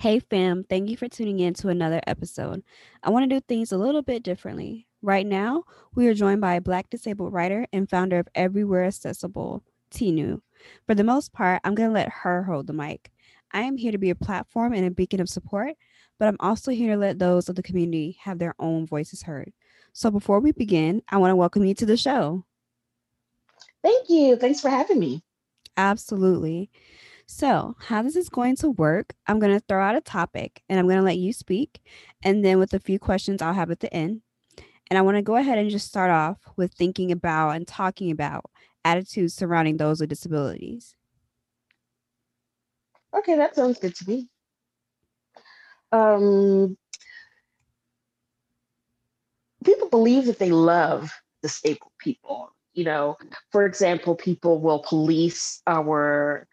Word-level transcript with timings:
Hey 0.00 0.20
fam, 0.20 0.62
thank 0.62 0.90
you 0.90 0.96
for 0.96 1.08
tuning 1.08 1.40
in 1.40 1.54
to 1.54 1.70
another 1.70 2.00
episode. 2.06 2.62
I 3.02 3.10
want 3.10 3.28
to 3.28 3.34
do 3.34 3.40
things 3.40 3.72
a 3.72 3.76
little 3.76 4.00
bit 4.00 4.22
differently. 4.22 4.86
Right 5.02 5.26
now, 5.26 5.64
we 5.92 6.06
are 6.06 6.14
joined 6.14 6.40
by 6.40 6.54
a 6.54 6.60
Black 6.60 6.88
disabled 6.88 7.32
writer 7.32 7.66
and 7.72 7.90
founder 7.90 8.20
of 8.20 8.28
Everywhere 8.36 8.84
Accessible, 8.84 9.64
Tinu. 9.90 10.40
For 10.86 10.94
the 10.94 11.02
most 11.02 11.32
part, 11.32 11.60
I'm 11.64 11.74
going 11.74 11.88
to 11.88 11.94
let 11.94 12.10
her 12.10 12.44
hold 12.44 12.68
the 12.68 12.72
mic. 12.72 13.10
I 13.50 13.62
am 13.62 13.76
here 13.76 13.90
to 13.90 13.98
be 13.98 14.10
a 14.10 14.14
platform 14.14 14.72
and 14.72 14.86
a 14.86 14.90
beacon 14.92 15.18
of 15.18 15.28
support, 15.28 15.74
but 16.20 16.28
I'm 16.28 16.36
also 16.38 16.70
here 16.70 16.92
to 16.94 17.00
let 17.00 17.18
those 17.18 17.48
of 17.48 17.56
the 17.56 17.62
community 17.64 18.18
have 18.20 18.38
their 18.38 18.54
own 18.60 18.86
voices 18.86 19.24
heard. 19.24 19.52
So 19.94 20.12
before 20.12 20.38
we 20.38 20.52
begin, 20.52 21.02
I 21.08 21.16
want 21.16 21.32
to 21.32 21.36
welcome 21.36 21.64
you 21.64 21.74
to 21.74 21.86
the 21.86 21.96
show. 21.96 22.44
Thank 23.82 24.08
you. 24.08 24.36
Thanks 24.36 24.60
for 24.60 24.70
having 24.70 25.00
me. 25.00 25.24
Absolutely. 25.76 26.70
So, 27.30 27.76
how 27.78 28.00
this 28.00 28.16
is 28.16 28.30
going 28.30 28.56
to 28.56 28.70
work, 28.70 29.14
I'm 29.26 29.38
going 29.38 29.52
to 29.52 29.60
throw 29.68 29.84
out 29.84 29.94
a 29.94 30.00
topic 30.00 30.62
and 30.66 30.78
I'm 30.78 30.86
going 30.86 30.96
to 30.96 31.04
let 31.04 31.18
you 31.18 31.34
speak. 31.34 31.78
And 32.22 32.42
then, 32.42 32.58
with 32.58 32.72
a 32.72 32.80
few 32.80 32.98
questions 32.98 33.42
I'll 33.42 33.52
have 33.52 33.70
at 33.70 33.80
the 33.80 33.92
end. 33.92 34.22
And 34.88 34.96
I 34.96 35.02
want 35.02 35.18
to 35.18 35.22
go 35.22 35.36
ahead 35.36 35.58
and 35.58 35.68
just 35.68 35.86
start 35.86 36.10
off 36.10 36.38
with 36.56 36.72
thinking 36.72 37.12
about 37.12 37.50
and 37.50 37.68
talking 37.68 38.10
about 38.10 38.46
attitudes 38.82 39.34
surrounding 39.34 39.76
those 39.76 40.00
with 40.00 40.08
disabilities. 40.08 40.94
Okay, 43.14 43.36
that 43.36 43.54
sounds 43.54 43.78
good 43.78 43.94
to 43.96 44.08
me. 44.08 44.28
Um, 45.92 46.78
people 49.64 49.90
believe 49.90 50.24
that 50.24 50.38
they 50.38 50.50
love 50.50 51.12
disabled 51.42 51.92
people. 51.98 52.54
You 52.72 52.84
know, 52.84 53.18
for 53.52 53.66
example, 53.66 54.14
people 54.14 54.60
will 54.60 54.78
police 54.78 55.60
our 55.66 56.46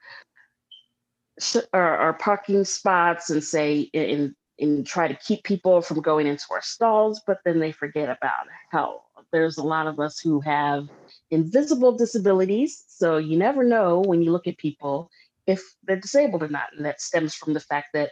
our, 1.73 2.13
parking 2.13 2.63
spots 2.63 3.30
and 3.30 3.44
say 3.44 3.89
and 3.94 4.35
and 4.59 4.88
try 4.88 5.08
to 5.08 5.16
keep 5.16 5.44
people 5.44 5.81
from 5.81 6.02
going 6.02 6.28
into 6.28 6.45
our 6.52 6.61
stalls, 6.61 7.22
but 7.28 7.39
then 7.44 7.59
they 7.59 7.73
forget 7.73 8.05
about 8.05 8.47
how 8.72 9.02
there's 9.31 9.58
a 9.58 9.63
lot 9.63 9.86
of 9.86 10.00
us 10.00 10.17
who 10.19 10.39
have 10.39 10.88
invisible 11.30 11.91
disabilities. 11.91 12.86
So 12.88 13.17
you 13.17 13.38
never 13.38 13.66
know 13.66 14.00
when 14.00 14.22
you 14.22 14.31
look 14.31 14.47
at 14.47 14.58
people 14.58 15.09
if 15.45 15.61
they're 15.83 15.97
disabled 15.97 16.41
or 16.41 16.47
not. 16.47 16.69
And 16.75 16.86
that 16.86 17.02
stems 17.02 17.36
from 17.36 17.53
the 17.53 17.59
fact 17.59 17.88
that 17.94 18.11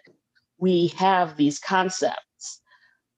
we 0.57 0.87
have 0.97 1.37
these 1.37 1.59
concepts 1.59 2.61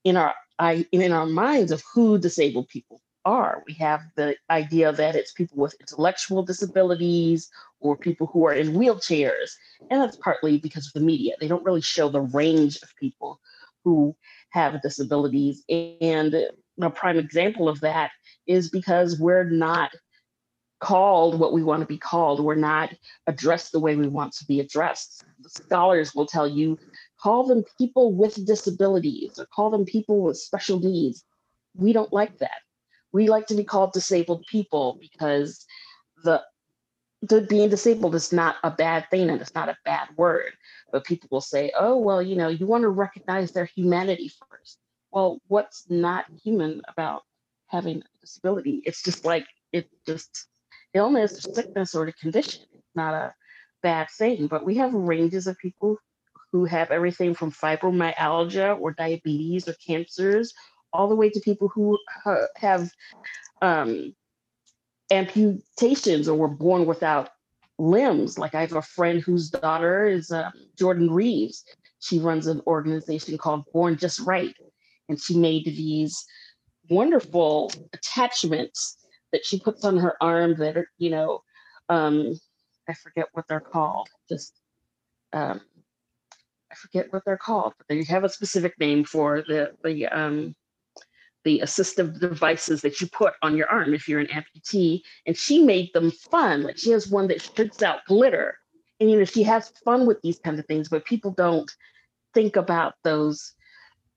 in 0.04 0.18
our 0.18 0.36
I, 0.58 0.86
in 0.92 1.12
our 1.12 1.26
minds 1.26 1.72
of 1.72 1.84
who 1.94 2.18
disabled 2.18 2.70
people 2.70 3.02
are. 3.26 3.64
We 3.68 3.74
have 3.74 4.02
the 4.16 4.36
idea 4.50 4.94
that 4.94 5.16
it's 5.16 5.34
people 5.34 5.58
with 5.58 5.76
intellectual 5.80 6.44
disabilities 6.44 7.50
or 7.86 7.98
people 7.98 8.28
who 8.28 8.46
are 8.46 8.54
in 8.54 8.74
wheelchairs. 8.74 9.52
And 9.90 10.02
that's 10.02 10.18
partly 10.18 10.58
because 10.58 10.88
of 10.88 10.94
the 10.94 11.00
media. 11.00 11.36
They 11.40 11.48
don't 11.48 11.64
really 11.64 11.82
show 11.82 12.10
the 12.10 12.22
range 12.22 12.78
of 12.82 12.96
people 12.96 13.40
who 13.84 14.16
have 14.50 14.82
disabilities. 14.82 15.64
And 15.70 16.36
a 16.82 16.90
prime 16.90 17.18
example 17.18 17.70
of 17.70 17.80
that 17.82 18.12
is 18.48 18.70
because 18.70 19.20
we're 19.20 19.44
not 19.44 19.92
called 20.80 21.40
what 21.40 21.54
we 21.54 21.64
want 21.64 21.82
to 21.82 21.88
be 21.88 21.98
called. 21.98 22.44
We're 22.44 22.56
not 22.56 22.94
addressed 23.28 23.72
the 23.72 23.80
way 23.80 23.96
we 23.96 24.08
want 24.08 24.34
to 24.34 24.46
be 24.46 24.60
addressed. 24.60 25.24
The 25.42 25.50
scholars 25.50 26.14
will 26.14 26.28
tell 26.28 26.48
you 26.48 26.78
call 27.20 27.48
them 27.48 27.64
people 27.78 28.14
with 28.14 28.46
disabilities 28.46 29.40
or 29.40 29.46
call 29.46 29.70
them 29.70 29.86
people 29.86 30.22
with 30.22 30.38
special 30.38 30.80
needs. 30.80 31.24
We 31.76 31.94
don't 31.94 32.12
like 32.12 32.38
that 32.40 32.60
we 33.16 33.30
like 33.30 33.48
to 33.48 33.56
be 33.56 33.64
called 33.64 33.94
disabled 33.94 34.44
people 34.52 35.00
because 35.00 35.66
the 36.26 36.44
being 37.50 37.70
disabled 37.70 38.16
is 38.16 38.32
not 38.32 38.56
a 38.64 38.72
bad 38.72 39.10
thing 39.10 39.30
and 39.30 39.42
it's 39.42 39.56
not 39.56 39.70
a 39.70 39.78
bad 39.86 40.08
word 40.18 40.52
but 40.92 41.06
people 41.06 41.30
will 41.32 41.42
say 41.42 41.72
oh 41.78 41.98
well 41.98 42.22
you 42.22 42.36
know 42.36 42.48
you 42.48 42.66
want 42.66 42.82
to 42.84 42.90
recognize 42.90 43.52
their 43.52 43.66
humanity 43.66 44.32
first. 44.50 44.80
Well 45.12 45.42
what's 45.48 45.86
not 45.90 46.26
human 46.44 46.82
about 46.88 47.24
having 47.68 47.98
a 47.98 48.20
disability? 48.22 48.82
It's 48.86 49.02
just 49.04 49.26
like 49.26 49.46
it 49.72 49.90
just 50.06 50.48
illness 50.94 51.46
or 51.46 51.54
sickness 51.54 51.94
or 51.96 52.08
a 52.08 52.14
condition 52.14 52.64
it's 52.74 52.96
not 52.96 53.14
a 53.14 53.34
bad 53.84 54.08
thing 54.18 54.48
but 54.48 54.66
we 54.66 54.76
have 54.76 54.94
ranges 54.94 55.46
of 55.46 55.58
people 55.58 55.98
who 56.52 56.64
have 56.66 56.90
everything 56.90 57.34
from 57.34 57.52
fibromyalgia 57.52 58.80
or 58.80 58.94
diabetes 58.94 59.68
or 59.68 59.74
cancers 59.86 60.54
all 60.94 61.10
the 61.10 61.16
way 61.16 61.30
to 61.30 61.40
people 61.42 61.68
who 61.68 61.98
uh, 62.26 62.46
have 62.56 62.90
um, 63.62 64.16
amputations 65.12 66.28
or 66.28 66.36
were 66.36 66.48
born 66.48 66.86
without 66.86 67.30
limbs. 67.78 68.38
Like 68.38 68.56
I 68.56 68.62
have 68.62 68.74
a 68.74 68.82
friend 68.82 69.22
whose 69.22 69.50
daughter 69.50 70.08
is 70.08 70.32
uh, 70.32 70.52
Jordan 70.78 71.12
Reeves. 71.12 71.64
She 72.00 72.20
runs 72.20 72.48
an 72.48 72.62
organization 72.68 73.38
called 73.38 73.64
Born 73.74 73.98
Just 73.98 74.20
Right, 74.20 74.56
and 75.10 75.20
she 75.20 75.38
made 75.38 75.66
these 75.66 76.26
wonderful 76.90 77.72
attachments 77.94 78.98
that 79.32 79.46
she 79.46 79.60
puts 79.60 79.84
on 79.84 79.98
her 79.98 80.16
arm 80.22 80.56
that 80.56 80.78
are, 80.78 80.90
you 80.98 81.10
know, 81.10 81.42
um, 81.90 82.40
I 82.88 82.94
forget 82.94 83.26
what 83.34 83.46
they're 83.48 83.60
called. 83.60 84.08
Just 84.30 84.54
um, 85.34 85.62
I 86.72 86.76
forget 86.76 87.12
what 87.12 87.24
they're 87.26 87.38
called, 87.38 87.74
but 87.78 87.88
they 87.88 88.04
have 88.04 88.24
a 88.24 88.30
specific 88.30 88.74
name 88.80 89.04
for 89.04 89.42
the 89.42 89.72
the 89.84 90.08
um, 90.08 90.56
the 91.46 91.62
assistive 91.64 92.20
devices 92.20 92.82
that 92.82 93.00
you 93.00 93.08
put 93.08 93.34
on 93.42 93.56
your 93.56 93.70
arm 93.70 93.94
if 93.94 94.10
you're 94.10 94.20
an 94.20 94.28
amputee. 94.28 95.02
And 95.26 95.38
she 95.38 95.64
made 95.64 95.94
them 95.94 96.12
fun. 96.12 96.64
Like 96.64 96.78
she 96.78 96.92
has 96.92 97.08
one 97.08 97.28
that 97.28 97.42
shoots 97.42 97.82
out 97.82 98.06
glitter. 98.08 98.58
And 99.00 99.10
you 99.10 99.18
know, 99.18 99.26
she 99.26 99.44
has 99.44 99.72
fun 99.86 100.06
with 100.06 100.22
these 100.22 100.40
kinds 100.40 100.60
of 100.60 100.66
things, 100.66 100.90
but 100.90 101.06
people 101.06 101.32
don't 101.32 101.72
think 102.34 102.56
about 102.56 102.96
those 103.04 103.54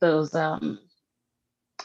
those 0.00 0.34
um, 0.34 0.78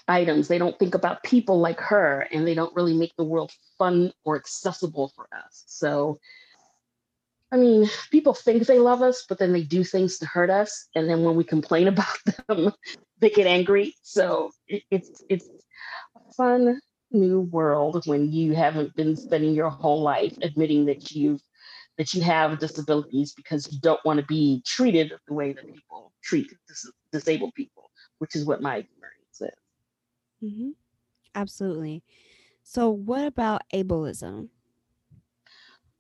items. 0.08 0.48
They 0.48 0.59
don't 0.59 0.78
think 0.78 0.96
about 0.96 1.24
people 1.24 1.59
like 1.59 1.80
her, 1.80 2.28
and 2.32 2.48
they 2.48 2.53
don't 2.53 2.76
really 2.76 2.94
make 2.94 3.16
the 3.18 3.24
world 3.24 3.52
fun 3.78 4.14
or 4.24 4.36
accessible 4.36 5.12
for 5.16 5.28
us. 5.34 5.64
So 5.66 6.20
I 7.53 7.58
mean, 7.58 7.88
people 8.09 8.34
think 8.34 8.66
they 8.66 8.80
love 8.80 9.03
us, 9.03 9.26
but 9.30 9.38
then 9.38 9.53
they 9.53 9.62
do 9.62 9.84
things 9.84 10.18
to 10.18 10.26
hurt 10.26 10.50
us. 10.50 10.88
And 10.96 11.08
then 11.08 11.22
when 11.24 11.36
we 11.36 11.44
complain 11.44 11.88
about 11.94 12.18
them, 12.48 12.74
they 13.23 13.29
get 13.29 13.47
angry. 13.47 13.95
So 14.03 14.51
it, 14.67 14.84
it's 14.91 15.23
it's 15.29 15.47
a 16.16 16.34
fun 16.34 16.79
new 17.11 17.41
world 17.41 18.06
when 18.06 18.31
you 18.31 18.53
haven't 18.53 18.95
been 18.95 19.16
spending 19.16 19.53
your 19.53 19.69
whole 19.69 20.01
life 20.01 20.38
admitting 20.41 20.85
that 20.85 21.11
you've 21.11 21.41
that 21.97 22.13
you 22.13 22.22
have 22.22 22.59
disabilities 22.59 23.34
because 23.34 23.72
you 23.72 23.79
don't 23.79 24.03
want 24.03 24.19
to 24.19 24.25
be 24.25 24.61
treated 24.66 25.13
the 25.28 25.34
way 25.34 25.53
that 25.53 25.66
people 25.73 26.11
treat 26.23 26.47
dis- 26.67 26.91
disabled 27.11 27.53
people, 27.53 27.89
which 28.17 28.35
is 28.35 28.45
what 28.45 28.61
my 28.61 28.78
experience 28.78 29.41
is. 29.41 30.50
Mm-hmm. 30.50 30.69
Absolutely. 31.35 32.03
So, 32.63 32.90
what 32.90 33.25
about 33.25 33.61
ableism? 33.73 34.50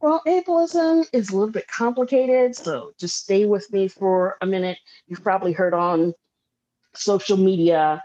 Well, 0.01 0.21
ableism 0.27 1.05
is 1.13 1.29
a 1.29 1.33
little 1.33 1.51
bit 1.51 1.67
complicated, 1.67 2.55
so 2.55 2.91
just 2.99 3.17
stay 3.17 3.45
with 3.45 3.71
me 3.71 3.87
for 3.87 4.37
a 4.41 4.45
minute. 4.45 4.77
You've 5.07 5.23
probably 5.23 5.53
heard 5.53 5.73
on 5.73 6.13
social 6.95 7.37
media 7.37 8.03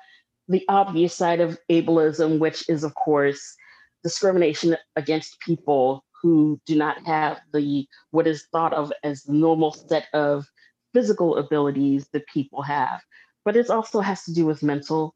the 0.48 0.64
obvious 0.68 1.14
side 1.14 1.40
of 1.40 1.58
ableism, 1.70 2.38
which 2.38 2.68
is, 2.70 2.82
of 2.82 2.94
course, 2.94 3.54
discrimination 4.02 4.76
against 4.96 5.40
people 5.40 6.04
who 6.22 6.58
do 6.64 6.74
not 6.74 7.04
have 7.06 7.38
the 7.52 7.86
what 8.10 8.26
is 8.26 8.46
thought 8.50 8.72
of 8.72 8.90
as 9.04 9.22
the 9.22 9.34
normal 9.34 9.72
set 9.72 10.06
of 10.14 10.46
physical 10.94 11.36
abilities 11.36 12.08
that 12.12 12.26
people 12.28 12.62
have. 12.62 13.00
But 13.44 13.56
it 13.56 13.68
also 13.68 14.00
has 14.00 14.24
to 14.24 14.32
do 14.32 14.46
with 14.46 14.62
mental 14.62 15.14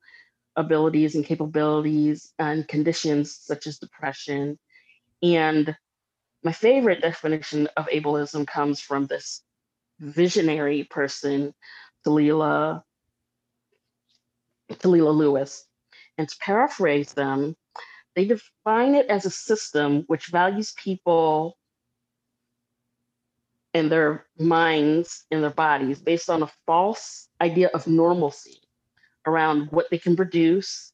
abilities 0.57 1.15
and 1.15 1.25
capabilities 1.25 2.33
and 2.39 2.69
conditions 2.69 3.35
such 3.35 3.67
as 3.67 3.79
depression 3.79 4.59
and 5.23 5.75
my 6.43 6.53
favorite 6.53 7.01
definition 7.01 7.69
of 7.77 7.87
ableism 7.87 8.47
comes 8.47 8.81
from 8.81 9.07
this 9.07 9.43
visionary 10.01 10.85
person, 10.85 11.55
Talila, 12.05 12.83
Talila 14.79 15.15
Lewis. 15.15 15.67
And 16.19 16.29
to 16.29 16.37
paraphrase 16.41 17.13
them, 17.13 17.57
they 18.15 18.27
define 18.27 18.95
it 18.95 19.07
as 19.07 19.25
a 19.25 19.31
system 19.31 20.05
which 20.07 20.27
values 20.27 20.75
people 20.77 21.57
and 23.75 23.91
their 23.91 24.27
minds 24.39 25.25
and 25.31 25.43
their 25.43 25.51
bodies 25.51 26.01
based 26.01 26.29
on 26.29 26.43
a 26.43 26.51
false 26.67 27.29
idea 27.41 27.71
of 27.73 27.87
normalcy 27.87 28.61
around 29.27 29.69
what 29.71 29.87
they 29.91 29.99
can 29.99 30.15
produce 30.15 30.93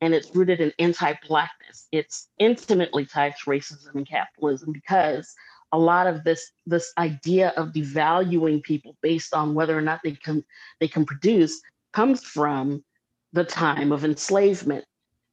and 0.00 0.14
it's 0.14 0.34
rooted 0.34 0.60
in 0.60 0.72
anti-blackness. 0.80 1.86
It's 1.92 2.28
intimately 2.38 3.06
tied 3.06 3.34
to 3.36 3.50
racism 3.50 3.94
and 3.94 4.06
capitalism 4.06 4.72
because 4.72 5.32
a 5.70 5.78
lot 5.78 6.08
of 6.08 6.24
this 6.24 6.52
this 6.66 6.92
idea 6.98 7.50
of 7.56 7.72
devaluing 7.72 8.62
people 8.62 8.96
based 9.00 9.32
on 9.32 9.54
whether 9.54 9.78
or 9.78 9.80
not 9.80 10.00
they 10.02 10.12
can 10.12 10.44
they 10.80 10.88
can 10.88 11.04
produce 11.06 11.60
comes 11.92 12.22
from 12.24 12.84
the 13.32 13.44
time 13.44 13.92
of 13.92 14.04
enslavement 14.04 14.84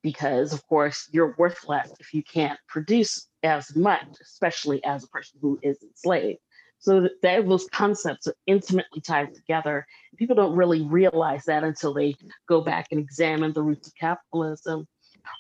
because 0.02 0.54
of 0.54 0.66
course 0.68 1.08
you're 1.12 1.36
worthless 1.38 1.92
if 2.00 2.14
you 2.14 2.24
can't 2.24 2.60
produce 2.68 3.28
as 3.44 3.76
much 3.76 4.06
especially 4.22 4.84
as 4.86 5.04
a 5.04 5.08
person 5.08 5.38
who 5.42 5.60
is 5.62 5.82
enslaved 5.84 6.40
So 6.80 7.02
that, 7.02 7.22
that 7.22 7.48
those 7.48 7.68
concepts 7.72 8.28
are 8.28 8.36
intimately 8.48 9.02
tied 9.02 9.34
together. 9.34 9.86
People 10.18 10.36
don't 10.36 10.56
really 10.56 10.82
realize 10.84 11.44
that 11.46 11.64
until 11.64 11.94
they 11.94 12.16
go 12.48 12.62
back 12.62 12.88
and 12.92 13.00
examine 13.00 13.52
the 13.54 13.62
roots 13.64 13.90
of 13.90 13.96
capitalism. 13.96 14.88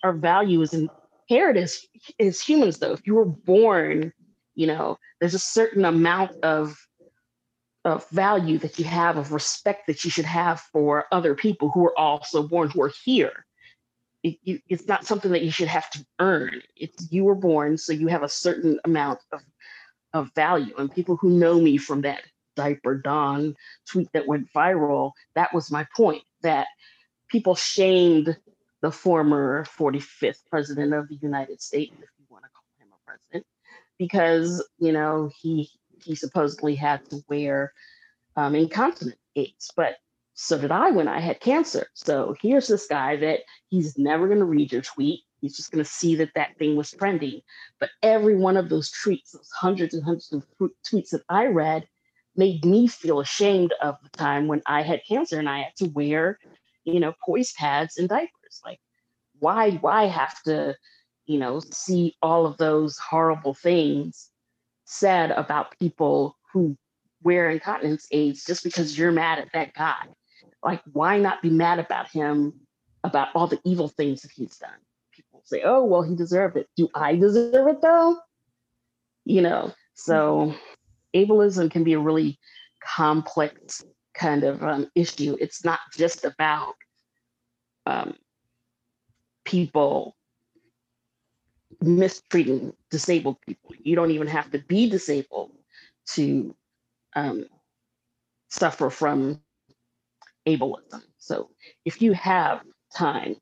Our 0.03 0.13
value 0.13 0.61
is 0.61 0.73
inherent 0.73 1.57
as, 1.57 1.79
as 2.19 2.41
humans, 2.41 2.79
though. 2.79 2.91
If 2.91 3.07
you 3.07 3.15
were 3.15 3.25
born, 3.25 4.11
you 4.55 4.67
know, 4.67 4.97
there's 5.19 5.33
a 5.33 5.39
certain 5.39 5.85
amount 5.85 6.43
of 6.43 6.75
of 7.85 8.07
value 8.09 8.57
that 8.59 8.77
you 8.77 8.85
have, 8.85 9.17
of 9.17 9.31
respect 9.31 9.87
that 9.87 10.03
you 10.03 10.11
should 10.11 10.25
have 10.25 10.59
for 10.59 11.05
other 11.11 11.35
people 11.35 11.69
who 11.69 11.85
are 11.85 11.97
also 11.97 12.47
born, 12.47 12.69
who 12.69 12.81
are 12.81 12.91
here. 13.03 13.45
It, 14.21 14.37
you, 14.43 14.59
it's 14.67 14.87
not 14.87 15.05
something 15.05 15.31
that 15.31 15.43
you 15.43 15.51
should 15.51 15.69
have 15.69 15.89
to 15.91 16.05
earn. 16.19 16.61
It's 16.75 17.09
you 17.11 17.23
were 17.23 17.35
born, 17.35 17.77
so 17.77 17.93
you 17.93 18.07
have 18.07 18.23
a 18.23 18.29
certain 18.29 18.79
amount 18.83 19.19
of 19.31 19.41
of 20.13 20.33
value. 20.33 20.73
And 20.77 20.91
people 20.91 21.15
who 21.15 21.29
know 21.29 21.59
me 21.59 21.77
from 21.77 22.01
that 22.01 22.23
diaper 22.55 22.95
don 22.95 23.55
tweet 23.87 24.09
that 24.13 24.27
went 24.27 24.51
viral, 24.53 25.11
that 25.35 25.53
was 25.53 25.71
my 25.71 25.85
point. 25.95 26.23
That 26.41 26.67
people 27.29 27.55
shamed 27.55 28.35
the 28.81 28.91
former 28.91 29.65
45th 29.65 30.39
president 30.49 30.93
of 30.93 31.07
the 31.07 31.15
United 31.21 31.61
States, 31.61 31.93
if 31.93 32.09
you 32.17 32.25
want 32.29 32.43
to 32.43 32.49
call 32.49 32.63
him 32.79 32.87
a 32.91 33.05
president, 33.05 33.45
because 33.97 34.67
you 34.79 34.91
know 34.91 35.29
he 35.39 35.69
he 36.03 36.15
supposedly 36.15 36.75
had 36.75 37.07
to 37.09 37.23
wear 37.27 37.73
um, 38.35 38.55
incontinent 38.55 39.17
aids, 39.35 39.71
but 39.75 39.97
so 40.33 40.57
did 40.57 40.71
I 40.71 40.91
when 40.91 41.09
I 41.09 41.19
had 41.19 41.41
cancer. 41.41 41.87
So 41.93 42.33
here's 42.41 42.67
this 42.67 42.87
guy 42.87 43.17
that 43.17 43.41
he's 43.67 43.97
never 43.97 44.27
going 44.27 44.39
to 44.39 44.45
read 44.45 44.71
your 44.71 44.81
tweet. 44.81 45.23
He's 45.41 45.57
just 45.57 45.71
going 45.71 45.83
to 45.83 45.89
see 45.89 46.15
that 46.15 46.33
that 46.35 46.57
thing 46.57 46.77
was 46.77 46.91
trending. 46.91 47.41
But 47.79 47.89
every 48.03 48.37
one 48.37 48.55
of 48.55 48.69
those 48.69 48.89
tweets, 48.89 49.31
those 49.31 49.49
hundreds 49.53 49.93
and 49.93 50.03
hundreds 50.03 50.31
of 50.31 50.45
tweets 50.59 51.09
that 51.09 51.23
I 51.27 51.47
read, 51.47 51.87
made 52.37 52.63
me 52.63 52.87
feel 52.87 53.19
ashamed 53.19 53.73
of 53.81 53.97
the 54.01 54.09
time 54.17 54.47
when 54.47 54.61
I 54.65 54.81
had 54.81 55.01
cancer 55.05 55.39
and 55.39 55.49
I 55.49 55.59
had 55.63 55.75
to 55.77 55.87
wear, 55.87 56.39
you 56.85 57.01
know, 57.01 57.13
poise 57.25 57.51
pads 57.53 57.97
and 57.97 58.07
diapers. 58.07 58.61
Like, 58.63 58.79
why, 59.39 59.71
why 59.71 60.05
have 60.05 60.41
to, 60.43 60.75
you 61.25 61.37
know, 61.37 61.59
see 61.71 62.15
all 62.21 62.45
of 62.45 62.55
those 62.55 62.97
horrible 62.97 63.53
things 63.53 64.29
said 64.89 65.29
about 65.29 65.77
people 65.77 66.35
who 66.51 66.75
wear 67.21 67.51
incontinence 67.51 68.07
aids 68.11 68.43
just 68.43 68.63
because 68.63 68.97
you're 68.97 69.11
mad 69.11 69.37
at 69.37 69.51
that 69.53 69.71
guy. 69.75 70.07
Like, 70.63 70.81
why 70.91 71.19
not 71.19 71.43
be 71.43 71.51
mad 71.51 71.77
about 71.77 72.09
him 72.09 72.53
about 73.03 73.29
all 73.35 73.45
the 73.45 73.59
evil 73.63 73.87
things 73.87 74.23
that 74.23 74.31
he's 74.31 74.57
done? 74.57 74.71
People 75.13 75.43
say, 75.45 75.61
oh, 75.63 75.83
well, 75.83 76.01
he 76.01 76.15
deserved 76.15 76.57
it. 76.57 76.67
Do 76.75 76.89
I 76.95 77.15
deserve 77.15 77.67
it 77.67 77.81
though? 77.81 78.17
You 79.25 79.43
know, 79.43 79.73
so 79.93 80.55
ableism 81.15 81.69
can 81.69 81.83
be 81.83 81.93
a 81.93 81.99
really 81.99 82.39
complex 82.83 83.83
kind 84.15 84.43
of 84.43 84.63
um, 84.63 84.89
issue. 84.95 85.37
It's 85.39 85.63
not 85.63 85.79
just 85.95 86.25
about 86.25 86.73
um, 87.85 88.15
people 89.45 90.15
mistreating 91.81 92.73
disabled 92.89 93.39
people. 93.41 93.75
You 93.81 93.95
don't 93.95 94.11
even 94.11 94.27
have 94.27 94.51
to 94.51 94.59
be 94.59 94.89
disabled 94.89 95.51
to 96.13 96.55
um, 97.15 97.45
suffer 98.49 98.89
from 98.89 99.41
ableism. 100.47 101.03
So 101.17 101.49
if 101.85 102.01
you 102.01 102.13
have 102.13 102.61
time, 102.93 103.35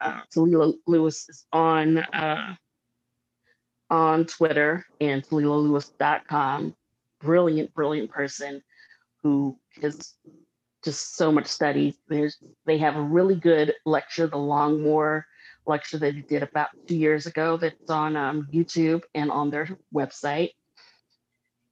uh, 0.00 0.20
Talila 0.34 0.74
Lewis 0.86 1.28
is 1.28 1.44
on 1.52 1.98
uh, 1.98 2.54
on 3.90 4.26
Twitter 4.26 4.86
and 5.00 5.22
TalilaLewis.com. 5.24 6.74
Brilliant, 7.20 7.74
brilliant 7.74 8.10
person 8.10 8.62
who 9.22 9.58
has 9.82 10.14
just 10.84 11.16
so 11.16 11.32
much 11.32 11.46
studies. 11.46 11.96
There's 12.08 12.38
they 12.64 12.78
have 12.78 12.96
a 12.96 13.02
really 13.02 13.34
good 13.34 13.74
lecture, 13.84 14.26
the 14.26 14.36
Longmore 14.36 15.24
lecture 15.68 15.98
that 15.98 16.14
he 16.14 16.22
did 16.22 16.42
about 16.42 16.68
two 16.86 16.96
years 16.96 17.26
ago 17.26 17.56
that's 17.56 17.90
on 17.90 18.16
um, 18.16 18.48
YouTube 18.52 19.02
and 19.14 19.30
on 19.30 19.50
their 19.50 19.68
website. 19.94 20.50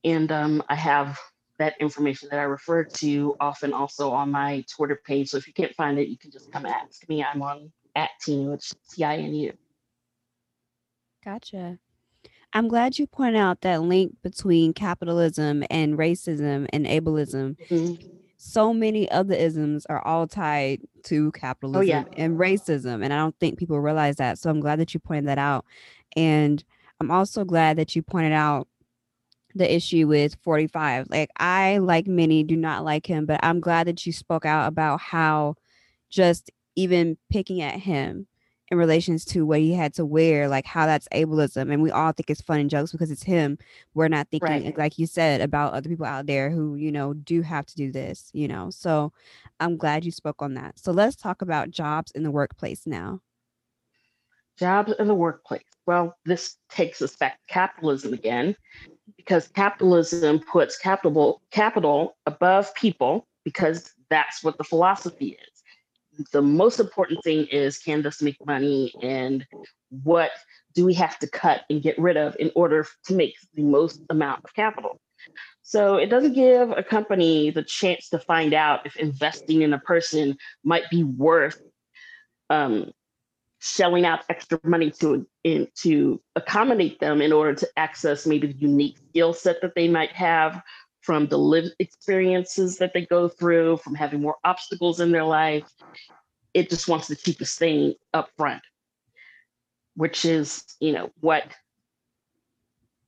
And 0.05 0.31
um, 0.31 0.63
I 0.69 0.75
have 0.75 1.19
that 1.59 1.75
information 1.81 2.29
that 2.31 2.39
I 2.39 2.45
refer 2.45 2.85
to 2.85 3.35
often 3.41 3.73
also 3.73 4.13
on 4.13 4.31
my 4.31 4.65
Twitter 4.75 5.01
page. 5.05 5.31
So 5.31 5.39
if 5.39 5.47
you 5.47 5.55
can't 5.55 5.75
find 5.75 5.99
it, 5.99 6.09
you 6.09 6.19
can 6.19 6.31
just 6.31 6.53
come 6.53 6.67
ask 6.67 7.09
me. 7.09 7.25
I'm 7.25 7.43
on 7.43 7.73
at 7.95 8.11
Tinu, 8.23 8.53
it's 8.53 8.75
T-I-N-U. 8.93 9.53
Gotcha. 11.25 11.79
I'm 12.53 12.69
glad 12.69 12.99
you 12.99 13.07
point 13.07 13.37
out 13.37 13.63
that 13.63 13.83
link 13.83 14.15
between 14.23 14.75
capitalism 14.75 15.65
and 15.71 15.99
racism 15.99 16.69
and 16.73 16.87
ableism. 16.87 17.57
Mm-hmm 17.69 18.17
so 18.37 18.73
many 18.73 19.11
other 19.11 19.35
isms 19.35 19.87
are 19.87 20.05
all 20.07 20.27
tied 20.27 20.83
to 21.05 21.33
capitalism 21.33 21.81
oh, 21.81 21.83
yeah. 21.83 22.05
and 22.17 22.39
racism. 22.39 23.03
And 23.03 23.13
I 23.13 23.17
don't 23.17 23.39
think 23.39 23.59
people 23.59 23.81
realize 23.81 24.17
that. 24.17 24.39
So 24.39 24.51
I'm 24.51 24.61
glad 24.61 24.79
that 24.79 24.93
you 24.93 25.01
pointed 25.01 25.27
that 25.27 25.39
out. 25.39 25.65
And 26.17 26.63
I'm 27.01 27.11
also 27.11 27.45
glad 27.45 27.79
that 27.79 27.97
you 27.97 28.03
pointed 28.03 28.33
out 28.33 28.69
the 29.55 29.75
issue 29.75 30.07
with 30.07 30.37
45. 30.43 31.09
Like 31.11 31.31
I, 31.39 31.79
like 31.79 32.07
many, 32.07 32.43
do 32.43 32.57
not 32.57 32.85
like 32.85 33.07
him, 33.07 33.25
but 33.25 33.41
I'm 33.43 33.61
glad 33.61 33.87
that 33.87 34.05
you 34.05 34.13
spoke 34.13 34.45
out 34.45 34.69
about 34.69 35.01
how 35.01 35.55
just 36.11 36.51
even 36.75 37.17
picking 37.31 37.63
at 37.63 37.81
him 37.81 38.27
in 38.69 38.79
relations 38.79 39.25
to 39.25 39.47
what 39.47 39.61
he 39.61 39.73
had 39.73 39.95
to 39.95 40.05
wear, 40.05 40.49
like 40.49 40.67
how 40.67 40.87
that's 40.87 41.09
ableism. 41.13 41.73
And 41.73 41.83
we 41.83 41.91
all 41.91 42.13
think 42.13 42.31
it's 42.31 42.41
fun 42.41 42.61
and 42.61 42.71
jokes 42.71 42.93
because 42.93 43.11
it's 43.11 43.23
him. 43.23 43.59
We're 43.95 44.09
not 44.09 44.29
thinking, 44.31 44.65
right. 44.65 44.79
like 44.79 44.99
you 44.99 45.07
said, 45.07 45.41
about 45.41 45.73
other 45.73 45.89
people 45.89 46.07
out 46.07 46.27
there 46.27 46.51
who, 46.51 46.75
you 46.75 46.91
know, 46.91 47.15
do 47.15 47.43
have 47.43 47.67
to 47.67 47.77
do 47.77 47.93
this, 47.93 48.31
you 48.33 48.49
know. 48.49 48.71
So 48.71 49.13
I'm 49.61 49.77
glad 49.77 50.05
you 50.05 50.11
spoke 50.11 50.43
on 50.43 50.55
that. 50.55 50.79
So 50.79 50.91
let's 50.93 51.17
talk 51.17 51.43
about 51.43 51.71
jobs 51.71 52.11
in 52.13 52.23
the 52.23 52.31
workplace 52.31 52.87
now. 52.87 53.21
Jobs 54.59 54.93
in 54.99 55.07
the 55.07 55.15
workplace. 55.15 55.63
Well, 55.87 56.17
this 56.25 56.57
takes 56.69 57.01
us 57.01 57.15
back 57.15 57.35
to 57.35 57.53
capitalism 57.53 58.13
again, 58.13 58.57
because 59.17 59.49
capitalism 59.49 60.41
puts 60.41 60.77
capital 60.77 61.43
capital 61.51 62.17
above 62.27 62.75
people 62.75 63.29
because 63.45 63.93
that's 64.11 64.43
what 64.43 64.59
the 64.59 64.65
philosophy 64.65 65.39
is 65.49 65.56
the 66.33 66.43
most 66.43 66.81
important 66.81 67.23
thing 67.25 67.47
is 67.47 67.79
can 67.79 68.03
this 68.03 68.23
make 68.23 68.45
money? 68.47 68.93
And 69.03 69.47
what 69.91 70.31
do 70.75 70.85
we 70.85 70.95
have 70.95 71.19
to 71.21 71.29
cut 71.29 71.63
and 71.71 71.83
get 71.83 71.99
rid 71.99 72.17
of 72.17 72.37
in 72.39 72.51
order 72.55 72.87
to 73.07 73.15
make 73.15 73.35
the 73.55 73.63
most 73.63 74.01
amount 74.11 74.45
of 74.45 74.55
capital? 74.55 75.01
So 75.63 75.97
it 75.97 76.07
doesn't 76.07 76.35
give 76.35 76.71
a 76.71 76.83
company 76.83 77.51
the 77.51 77.63
chance 77.63 78.09
to 78.11 78.19
find 78.19 78.55
out 78.55 78.87
if 78.87 78.97
investing 78.97 79.63
in 79.63 79.73
a 79.73 79.79
person 79.79 80.37
might 80.63 80.89
be 80.91 81.03
worth 81.03 81.61
um, 82.51 82.93
shelling 83.59 84.07
out 84.07 84.21
extra 84.29 84.61
money 84.63 84.91
to 84.93 85.27
in, 85.43 85.67
to 85.83 86.21
accommodate 86.37 87.01
them 87.01 87.21
in 87.21 87.33
order 87.33 87.55
to 87.55 87.69
access 87.77 88.27
maybe 88.27 88.53
the 88.53 88.59
unique 88.59 88.97
skill 89.09 89.33
set 89.33 89.61
that 89.63 89.75
they 89.75 89.89
might 89.89 90.13
have 90.13 90.63
from 91.07 91.29
the 91.29 91.39
lived 91.39 91.73
experiences 91.79 92.79
that 92.79 92.93
they 92.93 93.07
go 93.07 93.29
through, 93.29 93.77
from 93.77 93.95
having 93.95 94.21
more 94.21 94.37
obstacles 94.43 94.99
in 94.99 95.13
their 95.13 95.23
life. 95.23 95.71
It 96.53 96.69
just 96.69 96.89
wants 96.89 97.07
to 97.07 97.15
keep 97.15 97.41
us 97.41 97.51
staying 97.51 97.95
up 98.13 98.29
front, 98.37 98.63
which 99.95 100.25
is, 100.25 100.65
you 100.81 100.91
know, 100.93 101.13
what 101.21 101.45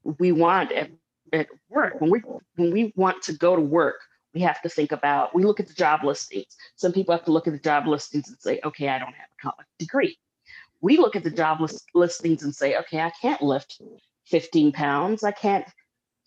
we 0.04 0.30
want 0.30 0.70
at, 0.70 0.90
at 1.32 1.48
work. 1.68 2.00
When 2.00 2.10
we 2.10 2.22
when 2.54 2.70
we 2.70 2.92
want 2.94 3.20
to 3.22 3.32
go 3.32 3.56
to 3.56 3.62
work, 3.62 3.96
we 4.32 4.42
have 4.42 4.62
to 4.62 4.68
think 4.68 4.92
about, 4.92 5.34
we 5.34 5.42
look 5.42 5.58
at 5.58 5.66
the 5.66 5.74
job 5.74 6.04
listings. 6.04 6.56
Some 6.76 6.92
people 6.92 7.16
have 7.16 7.24
to 7.24 7.32
look 7.32 7.48
at 7.48 7.52
the 7.52 7.58
job 7.58 7.88
listings 7.88 8.28
and 8.28 8.38
say, 8.38 8.60
okay, 8.64 8.88
I 8.90 9.00
don't 9.00 9.08
have 9.08 9.28
a 9.38 9.42
college 9.42 9.66
degree. 9.80 10.16
We 10.80 10.98
look 10.98 11.16
at 11.16 11.24
the 11.24 11.30
job 11.30 11.60
list, 11.60 11.88
listings 11.94 12.44
and 12.44 12.54
say, 12.54 12.76
okay, 12.76 13.00
I 13.00 13.10
can't 13.20 13.42
lift 13.42 13.82
15 14.26 14.70
pounds. 14.70 15.24
I 15.24 15.32
can't 15.32 15.66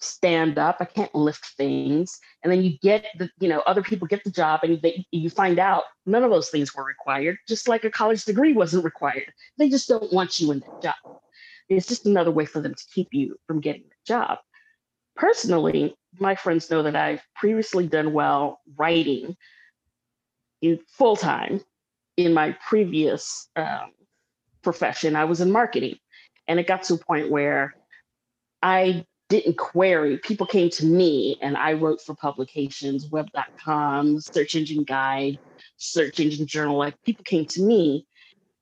stand 0.02 0.58
up 0.58 0.78
i 0.80 0.86
can't 0.86 1.14
lift 1.14 1.46
things. 1.58 2.20
And 2.44 2.52
then 2.52 2.64
you 2.64 2.78
get 2.80 3.06
the 3.18 3.30
you 3.40 3.48
know 3.48 3.62
other 3.62 3.84
people 3.84 4.08
get 4.08 4.24
the 4.24 4.32
job 4.32 4.62
and 4.64 4.82
they, 4.82 5.06
you 5.12 5.30
find 5.30 5.60
out 5.60 5.84
none 6.06 6.24
of 6.24 6.32
those 6.32 6.50
things 6.50 6.74
were 6.74 6.84
required 6.84 7.38
just 7.48 7.68
like 7.68 7.84
a 7.84 7.92
college 7.92 8.26
degree 8.26 8.54
wasn't 8.54 8.84
required. 8.84 9.32
They 9.58 9.70
just 9.70 9.88
don't 9.88 10.12
want 10.12 10.40
you 10.40 10.52
in 10.52 10.60
that 10.60 10.82
job. 10.82 10.96
It's 11.70 11.88
just 11.88 12.06
another 12.06 12.32
way 12.32 12.46
for 12.46 12.60
them 12.60 12.74
to 12.74 12.84
keep 12.94 13.10
you 13.12 13.38
from 13.48 13.62
getting 13.62 13.84
the 13.84 13.96
job. 14.06 14.40
Personally 15.16 15.96
my 16.20 16.36
friends 16.36 16.70
know 16.70 16.84
that 16.84 16.96
i've 16.96 17.22
previously 17.38 17.88
done 17.88 18.12
well 18.12 18.60
writing 18.76 19.38
in 20.62 20.78
full 20.90 21.16
time 21.16 21.62
in 22.18 22.34
my 22.34 22.56
previous 22.68 23.50
um, 23.56 23.92
profession. 24.62 25.16
I 25.16 25.26
was 25.26 25.42
in 25.42 25.52
marketing 25.52 25.96
and 26.48 26.60
it 26.60 26.68
got 26.68 26.84
to 26.84 26.96
a 26.96 26.98
point 26.98 27.30
where 27.30 27.76
I 28.62 29.06
didn't 29.32 29.58
query. 29.58 30.18
People 30.18 30.46
came 30.46 30.70
to 30.70 30.86
me 30.86 31.38
and 31.42 31.56
I 31.56 31.72
wrote 31.74 32.02
for 32.02 32.14
publications, 32.14 33.08
web.com, 33.10 34.20
search 34.20 34.56
engine 34.56 34.84
guide, 34.84 35.40
search 35.78 36.20
engine 36.20 36.46
journal. 36.46 36.78
Like 36.78 37.02
people 37.04 37.24
came 37.24 37.46
to 37.46 37.62
me. 37.62 38.06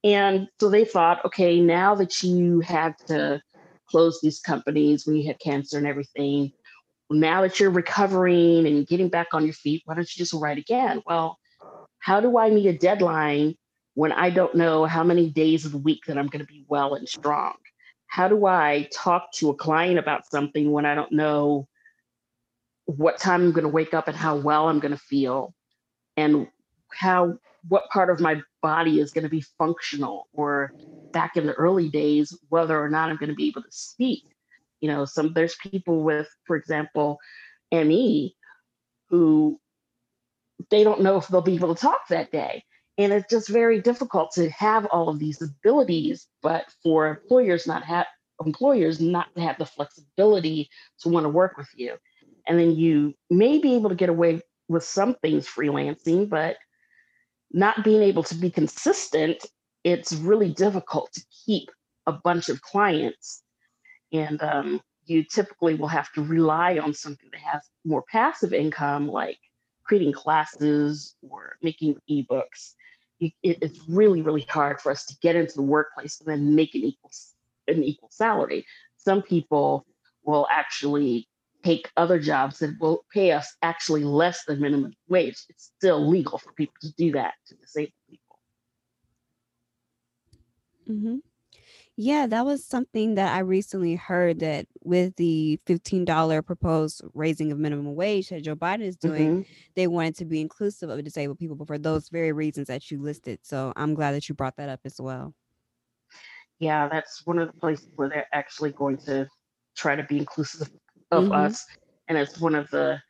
And 0.04 0.48
so 0.60 0.70
they 0.70 0.86
thought, 0.86 1.26
okay, 1.26 1.60
now 1.60 1.96
that 1.96 2.22
you 2.22 2.60
had 2.60 2.94
to 3.08 3.42
close 3.90 4.20
these 4.22 4.40
companies 4.40 5.08
when 5.08 5.16
you 5.16 5.26
had 5.26 5.40
cancer 5.40 5.80
and 5.80 5.88
everything, 5.88 6.54
now 7.10 7.42
that 7.42 7.60
you're 7.60 7.72
recovering 7.72 8.68
and 8.68 8.86
getting 8.86 9.10
back 9.10 9.34
on 9.34 9.46
your 9.46 9.54
feet, 9.54 9.82
why 9.86 9.96
don't 9.96 10.16
you 10.16 10.24
just 10.24 10.34
write 10.34 10.60
again? 10.60 11.02
Well, 11.08 11.40
how 11.98 12.22
do 12.22 12.38
I 12.38 12.52
meet 12.52 12.68
a 12.68 12.78
deadline 12.78 13.56
when 13.96 14.12
I 14.12 14.30
don't 14.30 14.54
know 14.54 14.86
how 14.86 15.04
many 15.04 15.32
days 15.32 15.66
of 15.66 15.72
the 15.72 15.80
week 15.80 16.02
that 16.06 16.18
I'm 16.20 16.28
going 16.28 16.46
to 16.46 16.54
be 16.54 16.64
well 16.68 16.94
and 16.94 17.10
strong? 17.10 17.56
How 18.10 18.28
do 18.28 18.48
I 18.48 18.90
talk 18.92 19.32
to 19.34 19.52
a 19.52 19.56
client 19.56 20.00
about 20.00 20.30
something 20.30 20.72
when 20.72 20.86
I 20.86 20.96
don't 20.96 21.12
know 21.12 21.68
what 22.86 23.20
time 23.20 23.44
I'm 23.44 23.52
going 23.52 23.64
to 23.64 23.70
wake 23.70 23.94
up 23.94 24.08
and 24.08 24.18
how 24.18 24.36
well 24.36 24.68
I'm 24.68 24.80
going 24.80 24.92
to 24.92 24.98
feel? 24.98 25.54
And 26.18 26.48
how 26.92 27.38
what 27.68 27.88
part 27.92 28.10
of 28.10 28.20
my 28.20 28.42
body 28.64 29.00
is 29.00 29.12
going 29.12 29.24
to 29.24 29.30
be 29.30 29.46
functional 29.60 30.28
or 30.34 30.74
back 31.14 31.38
in 31.38 31.46
the 31.46 31.54
early 31.54 31.88
days 31.88 32.36
whether 32.50 32.82
or 32.82 32.90
not 32.90 33.10
I'm 33.10 33.18
going 33.18 33.30
to 33.30 33.36
be 33.36 33.48
able 33.48 33.62
to 33.62 33.72
speak? 33.72 34.24
You 34.82 34.90
know 34.90 35.06
some 35.06 35.34
there's 35.34 35.56
people 35.62 36.04
with 36.04 36.28
for 36.48 36.56
example 36.56 37.20
me 37.72 38.36
who 39.10 39.60
they 40.72 40.84
don't 40.84 41.02
know 41.02 41.18
if 41.18 41.28
they'll 41.28 41.42
be 41.42 41.56
able 41.56 41.76
to 41.76 41.82
talk 41.82 42.08
that 42.10 42.32
day 42.32 42.64
and 43.00 43.14
it's 43.14 43.30
just 43.30 43.50
very 43.50 43.82
difficult 43.82 44.32
to 44.34 44.50
have 44.50 44.86
all 44.88 45.10
of 45.10 45.20
these 45.20 45.42
abilities 45.42 46.28
but 46.42 46.66
for 46.84 47.08
employers 47.08 47.66
not 47.66 47.84
have 47.84 48.06
employers 48.46 49.02
not 49.02 49.34
to 49.36 49.42
have 49.42 49.58
the 49.58 49.66
flexibility 49.66 50.70
to 51.00 51.10
want 51.10 51.24
to 51.24 51.30
work 51.30 51.58
with 51.58 51.70
you 51.76 51.96
and 52.48 52.60
then 52.60 52.76
you 52.76 53.14
may 53.30 53.58
be 53.58 53.74
able 53.74 53.90
to 53.90 53.96
get 53.96 54.10
away 54.10 54.42
with 54.68 54.84
some 54.84 55.16
things 55.16 55.48
freelancing 55.48 56.30
but 56.30 56.58
not 57.52 57.84
being 57.84 58.04
able 58.04 58.24
to 58.24 58.36
be 58.36 58.52
consistent 58.52 59.44
it's 59.84 60.14
really 60.14 60.54
difficult 60.54 61.12
to 61.14 61.24
keep 61.46 61.70
a 62.06 62.12
bunch 62.12 62.50
of 62.50 62.62
clients 62.62 63.44
and 64.12 64.42
um, 64.44 64.82
you 65.10 65.24
typically 65.24 65.74
will 65.76 65.88
have 65.88 66.12
to 66.14 66.24
rely 66.24 66.78
on 66.78 66.94
something 66.94 67.30
that 67.32 67.42
has 67.42 67.64
more 67.84 68.04
passive 68.12 68.54
income, 68.54 69.08
like 69.08 69.40
creating 69.84 70.14
classes 70.14 71.16
or 71.28 71.56
making 71.62 71.96
ebooks. 72.10 72.76
It, 73.20 73.34
it's 73.44 73.80
really, 73.90 74.22
really 74.22 74.46
hard 74.50 74.80
for 74.80 74.92
us 74.92 75.06
to 75.06 75.16
get 75.22 75.36
into 75.36 75.56
the 75.56 75.62
workplace 75.62 76.20
and 76.20 76.28
then 76.28 76.56
make 76.56 76.76
an 76.76 76.82
equal 76.82 77.12
an 77.68 77.84
equal 77.84 78.10
salary. 78.12 78.66
Some 78.98 79.22
people 79.22 79.86
will 80.24 80.48
actually 80.50 81.28
take 81.64 81.92
other 81.98 82.20
jobs 82.20 82.60
that 82.60 82.76
will 82.80 83.06
pay 83.14 83.32
us 83.32 83.56
actually 83.62 84.04
less 84.04 84.46
than 84.46 84.62
minimum 84.62 84.94
wage. 85.08 85.38
It's 85.50 85.72
still 85.78 86.08
legal 86.08 86.38
for 86.38 86.54
people 86.54 86.76
to 86.82 86.92
do 86.94 87.12
that 87.14 87.34
to 87.48 87.56
disabled 87.56 87.94
people. 88.10 88.40
Mm-hmm. 90.90 91.18
Yeah, 92.02 92.28
that 92.28 92.46
was 92.46 92.64
something 92.64 93.16
that 93.16 93.36
I 93.36 93.40
recently 93.40 93.96
heard 93.96 94.40
that 94.40 94.68
with 94.86 95.18
the 95.18 95.60
$15 95.68 96.46
proposed 96.46 97.02
raising 97.14 97.52
of 97.52 97.60
minimum 97.60 97.94
wage 97.94 98.30
that 98.30 98.42
Joe 98.42 98.56
Biden 98.56 98.84
is 98.84 98.96
doing, 98.96 99.42
mm-hmm. 99.42 99.52
they 99.76 99.88
wanted 99.88 100.16
to 100.16 100.26
be 100.26 100.40
inclusive 100.40 100.90
of 100.90 101.04
disabled 101.04 101.40
people, 101.40 101.58
but 101.58 101.68
for 101.68 101.78
those 101.78 102.08
very 102.08 102.32
reasons 102.32 102.68
that 102.68 102.90
you 102.90 103.02
listed. 103.02 103.40
So 103.44 103.74
I'm 103.76 103.96
glad 103.96 104.14
that 104.14 104.30
you 104.30 104.34
brought 104.34 104.56
that 104.56 104.70
up 104.70 104.80
as 104.86 104.96
well. 104.98 105.34
Yeah, 106.60 106.88
that's 106.88 107.28
one 107.28 107.38
of 107.38 107.48
the 107.48 107.60
places 107.60 107.90
where 107.98 108.08
they're 108.08 108.28
actually 108.32 108.72
going 108.72 109.00
to 109.00 109.28
try 109.76 109.98
to 109.98 110.04
be 110.04 110.20
inclusive 110.20 110.70
of 111.12 111.26
mm-hmm. 111.26 111.34
us. 111.34 111.66
And 112.08 112.18
it's 112.18 112.40
one 112.40 112.56
of 112.56 112.70
the 112.70 113.02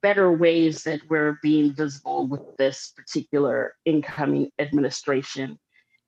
better 0.00 0.32
ways 0.32 0.82
that 0.84 1.02
we're 1.10 1.38
being 1.42 1.74
visible 1.74 2.26
with 2.26 2.56
this 2.56 2.94
particular 2.96 3.74
incoming 3.84 4.50
administration. 4.58 5.58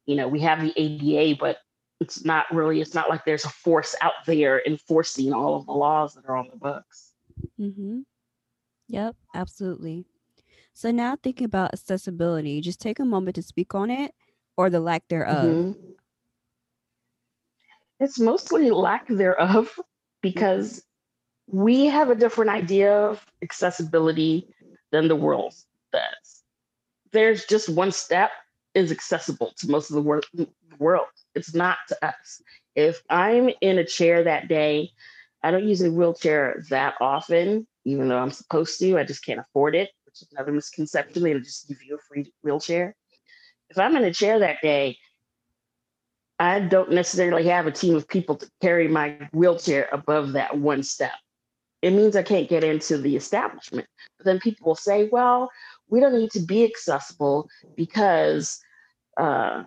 You 0.06 0.16
know, 0.16 0.28
we 0.28 0.40
have 0.40 0.62
the 0.62 0.72
ADA, 0.78 1.36
but 1.38 1.58
it's 2.00 2.24
not 2.24 2.46
really 2.52 2.80
it's 2.80 2.94
not 2.94 3.08
like 3.08 3.24
there's 3.24 3.44
a 3.44 3.50
force 3.50 3.94
out 4.02 4.12
there 4.26 4.62
enforcing 4.66 5.32
all 5.32 5.56
of 5.56 5.66
the 5.66 5.72
laws 5.72 6.14
that 6.14 6.24
are 6.26 6.36
on 6.36 6.48
the 6.50 6.56
books 6.56 7.12
mm-hmm. 7.60 8.00
yep 8.88 9.14
absolutely 9.34 10.04
so 10.72 10.90
now 10.90 11.16
thinking 11.22 11.44
about 11.44 11.72
accessibility 11.72 12.60
just 12.60 12.80
take 12.80 12.98
a 12.98 13.04
moment 13.04 13.34
to 13.34 13.42
speak 13.42 13.74
on 13.74 13.90
it 13.90 14.12
or 14.56 14.70
the 14.70 14.80
lack 14.80 15.06
thereof 15.08 15.44
mm-hmm. 15.44 15.90
it's 18.00 18.18
mostly 18.18 18.70
lack 18.70 19.06
thereof 19.08 19.78
because 20.20 20.82
we 21.48 21.86
have 21.86 22.10
a 22.10 22.14
different 22.14 22.50
idea 22.50 22.92
of 22.92 23.24
accessibility 23.42 24.48
than 24.90 25.08
the 25.08 25.16
world 25.16 25.54
does 25.92 26.42
there's 27.12 27.46
just 27.46 27.68
one 27.68 27.92
step 27.92 28.30
is 28.76 28.92
accessible 28.92 29.52
to 29.56 29.70
most 29.70 29.90
of 29.90 29.96
the 29.96 30.02
wor- 30.02 30.22
world 30.78 31.06
it's 31.36 31.54
not 31.54 31.78
to 31.88 32.06
us. 32.06 32.42
If 32.74 33.02
I'm 33.08 33.50
in 33.60 33.78
a 33.78 33.84
chair 33.84 34.24
that 34.24 34.48
day, 34.48 34.90
I 35.42 35.50
don't 35.50 35.68
use 35.68 35.82
a 35.82 35.92
wheelchair 35.92 36.64
that 36.70 36.94
often, 37.00 37.66
even 37.84 38.08
though 38.08 38.18
I'm 38.18 38.32
supposed 38.32 38.80
to. 38.80 38.98
I 38.98 39.04
just 39.04 39.24
can't 39.24 39.38
afford 39.38 39.76
it, 39.76 39.90
which 40.06 40.22
is 40.22 40.28
another 40.32 40.50
misconception. 40.50 41.22
They'll 41.22 41.38
just 41.38 41.68
give 41.68 41.82
you 41.86 41.96
a 41.96 41.98
free 41.98 42.32
wheelchair. 42.42 42.96
If 43.68 43.78
I'm 43.78 43.96
in 43.96 44.04
a 44.04 44.12
chair 44.12 44.38
that 44.40 44.62
day, 44.62 44.96
I 46.38 46.60
don't 46.60 46.92
necessarily 46.92 47.46
have 47.48 47.66
a 47.66 47.72
team 47.72 47.94
of 47.94 48.08
people 48.08 48.36
to 48.36 48.50
carry 48.60 48.88
my 48.88 49.28
wheelchair 49.32 49.88
above 49.92 50.32
that 50.32 50.58
one 50.58 50.82
step. 50.82 51.12
It 51.82 51.92
means 51.92 52.16
I 52.16 52.22
can't 52.22 52.48
get 52.48 52.64
into 52.64 52.98
the 52.98 53.16
establishment. 53.16 53.86
But 54.18 54.24
then 54.24 54.40
people 54.40 54.66
will 54.66 54.74
say, 54.74 55.08
well, 55.12 55.50
we 55.88 56.00
don't 56.00 56.18
need 56.18 56.30
to 56.32 56.40
be 56.40 56.64
accessible 56.64 57.48
because 57.76 58.60
uh, 59.16 59.64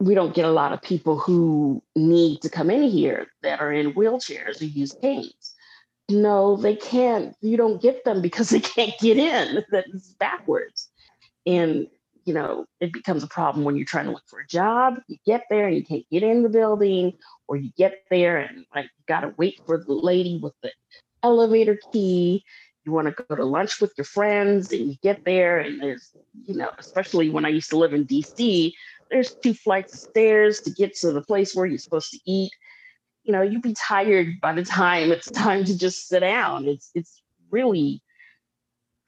we 0.00 0.14
don't 0.14 0.34
get 0.34 0.44
a 0.44 0.50
lot 0.50 0.72
of 0.72 0.82
people 0.82 1.18
who 1.18 1.82
need 1.96 2.42
to 2.42 2.50
come 2.50 2.70
in 2.70 2.82
here 2.82 3.26
that 3.42 3.60
are 3.60 3.72
in 3.72 3.94
wheelchairs 3.94 4.60
or 4.60 4.64
use 4.64 4.94
canes. 5.00 5.54
No, 6.10 6.56
they 6.56 6.76
can't. 6.76 7.34
You 7.40 7.56
don't 7.56 7.80
get 7.80 8.04
them 8.04 8.20
because 8.20 8.50
they 8.50 8.60
can't 8.60 8.92
get 9.00 9.18
in. 9.18 9.64
That's 9.70 10.12
backwards. 10.14 10.88
And, 11.46 11.86
you 12.24 12.34
know, 12.34 12.66
it 12.80 12.92
becomes 12.92 13.22
a 13.22 13.28
problem 13.28 13.64
when 13.64 13.76
you're 13.76 13.86
trying 13.86 14.06
to 14.06 14.12
look 14.12 14.26
for 14.26 14.40
a 14.40 14.46
job. 14.46 14.96
You 15.08 15.16
get 15.24 15.44
there 15.48 15.66
and 15.66 15.76
you 15.76 15.84
can't 15.84 16.08
get 16.10 16.22
in 16.22 16.42
the 16.42 16.48
building, 16.48 17.14
or 17.48 17.56
you 17.56 17.70
get 17.76 18.04
there 18.10 18.38
and 18.38 18.64
like 18.74 18.86
you 18.86 19.04
got 19.06 19.20
to 19.20 19.34
wait 19.36 19.60
for 19.66 19.78
the 19.78 19.92
lady 19.92 20.38
with 20.42 20.54
the 20.62 20.72
elevator 21.22 21.78
key. 21.92 22.44
You 22.84 22.92
want 22.92 23.08
to 23.08 23.24
go 23.28 23.34
to 23.34 23.44
lunch 23.44 23.80
with 23.80 23.92
your 23.96 24.04
friends 24.04 24.72
and 24.72 24.88
you 24.88 24.96
get 25.02 25.24
there 25.24 25.58
and 25.58 25.80
there's, 25.80 26.12
you 26.44 26.54
know, 26.54 26.70
especially 26.78 27.30
when 27.30 27.44
I 27.44 27.48
used 27.48 27.70
to 27.70 27.78
live 27.78 27.94
in 27.94 28.06
DC, 28.06 28.72
there's 29.10 29.34
two 29.34 29.54
flights 29.54 29.94
of 29.94 30.00
stairs 30.00 30.60
to 30.60 30.70
get 30.70 30.94
to 30.96 31.12
the 31.12 31.22
place 31.22 31.54
where 31.54 31.66
you're 31.66 31.78
supposed 31.78 32.10
to 32.12 32.18
eat. 32.26 32.52
You 33.22 33.32
know, 33.32 33.42
you'd 33.42 33.62
be 33.62 33.74
tired 33.74 34.40
by 34.40 34.52
the 34.52 34.64
time 34.64 35.12
it's 35.12 35.30
time 35.30 35.64
to 35.64 35.78
just 35.78 36.08
sit 36.08 36.20
down. 36.20 36.66
It's 36.66 36.90
it's 36.94 37.22
really 37.50 38.02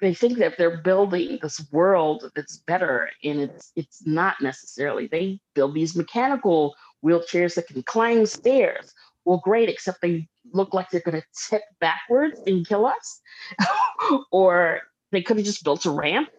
they 0.01 0.15
think 0.15 0.39
that 0.39 0.59
they're 0.59 0.83
building 0.83 1.39
this 1.41 1.65
world 1.73 2.31
that's 2.35 2.59
better 2.67 3.11
and 3.25 3.41
it's 3.41 3.73
it's 3.77 4.07
not 4.07 4.41
necessarily. 4.41 5.07
They 5.07 5.41
build 5.55 5.75
these 5.75 5.97
mechanical 5.97 6.75
wheelchairs 7.05 7.55
that 7.55 7.67
can 7.69 7.83
climb 7.83 8.27
stairs. 8.27 8.93
Well, 9.27 9.43
great, 9.45 9.69
except 9.69 10.01
they 10.01 10.29
look 10.53 10.73
like 10.73 10.89
they're 10.89 11.03
going 11.03 11.21
to 11.21 11.27
tip 11.51 11.63
backwards 11.81 12.41
and 12.47 12.67
kill 12.67 12.87
us. 12.87 13.21
or 14.33 14.81
they 15.13 15.21
could 15.21 15.37
have 15.37 15.45
just 15.45 15.65
built 15.65 15.85
a 15.85 15.91
ramp. 15.91 16.31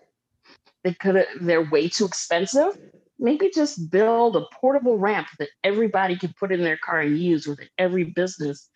They 0.83 0.93
could 0.93 1.15
have, 1.15 1.27
they're 1.39 1.69
way 1.69 1.89
too 1.89 2.05
expensive 2.05 2.79
maybe 3.19 3.51
just 3.53 3.89
build 3.89 4.35
a 4.35 4.45
portable 4.53 4.97
ramp 4.97 5.27
that 5.39 5.49
everybody 5.63 6.15
can 6.15 6.33
put 6.39 6.51
in 6.51 6.63
their 6.63 6.77
car 6.77 7.01
and 7.01 7.17
use 7.17 7.47
or 7.47 7.55
that 7.55 7.69
every 7.77 8.03
business 8.03 8.69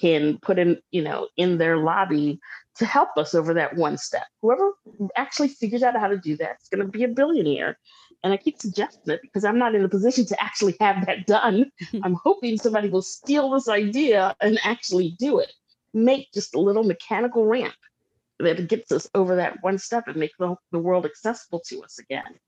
can 0.00 0.38
put 0.42 0.58
in 0.58 0.78
you 0.90 1.02
know 1.02 1.28
in 1.36 1.58
their 1.58 1.76
lobby 1.76 2.38
to 2.76 2.84
help 2.84 3.08
us 3.16 3.34
over 3.34 3.54
that 3.54 3.76
one 3.76 3.98
step 3.98 4.26
whoever 4.42 4.72
actually 5.16 5.48
figures 5.48 5.82
out 5.82 5.98
how 5.98 6.06
to 6.06 6.18
do 6.18 6.36
that 6.36 6.56
is 6.62 6.68
going 6.68 6.84
to 6.84 6.90
be 6.90 7.04
a 7.04 7.08
billionaire 7.08 7.76
and 8.22 8.32
i 8.32 8.36
keep 8.36 8.60
suggesting 8.60 9.14
it 9.14 9.20
because 9.22 9.44
i'm 9.44 9.58
not 9.58 9.74
in 9.74 9.84
a 9.84 9.88
position 9.88 10.24
to 10.24 10.42
actually 10.42 10.74
have 10.80 11.04
that 11.06 11.26
done 11.26 11.70
i'm 12.02 12.14
hoping 12.22 12.56
somebody 12.56 12.88
will 12.88 13.02
steal 13.02 13.50
this 13.50 13.68
idea 13.68 14.34
and 14.40 14.58
actually 14.64 15.16
do 15.18 15.38
it 15.38 15.52
make 15.94 16.30
just 16.32 16.54
a 16.54 16.60
little 16.60 16.84
mechanical 16.84 17.46
ramp 17.46 17.74
that 18.38 18.68
gets 18.68 18.92
us 18.92 19.08
over 19.14 19.36
that 19.36 19.56
one 19.62 19.78
step 19.78 20.06
and 20.06 20.16
make 20.16 20.30
the, 20.38 20.54
the 20.70 20.78
world 20.78 21.04
accessible 21.04 21.60
to 21.66 21.82
us 21.82 21.98
again 21.98 22.38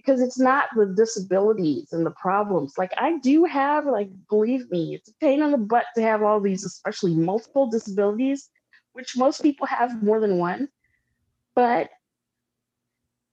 because 0.00 0.22
it's 0.22 0.38
not 0.38 0.68
the 0.74 0.86
disabilities 0.86 1.92
and 1.92 2.06
the 2.06 2.10
problems. 2.12 2.74
Like 2.78 2.92
I 2.96 3.18
do 3.18 3.44
have, 3.44 3.86
like, 3.86 4.08
believe 4.30 4.70
me, 4.70 4.94
it's 4.94 5.10
a 5.10 5.14
pain 5.20 5.42
in 5.42 5.50
the 5.50 5.58
butt 5.58 5.84
to 5.94 6.02
have 6.02 6.22
all 6.22 6.40
these, 6.40 6.64
especially 6.64 7.14
multiple 7.14 7.68
disabilities, 7.68 8.48
which 8.92 9.16
most 9.16 9.42
people 9.42 9.66
have 9.66 10.02
more 10.02 10.18
than 10.18 10.38
one. 10.38 10.68
But 11.54 11.90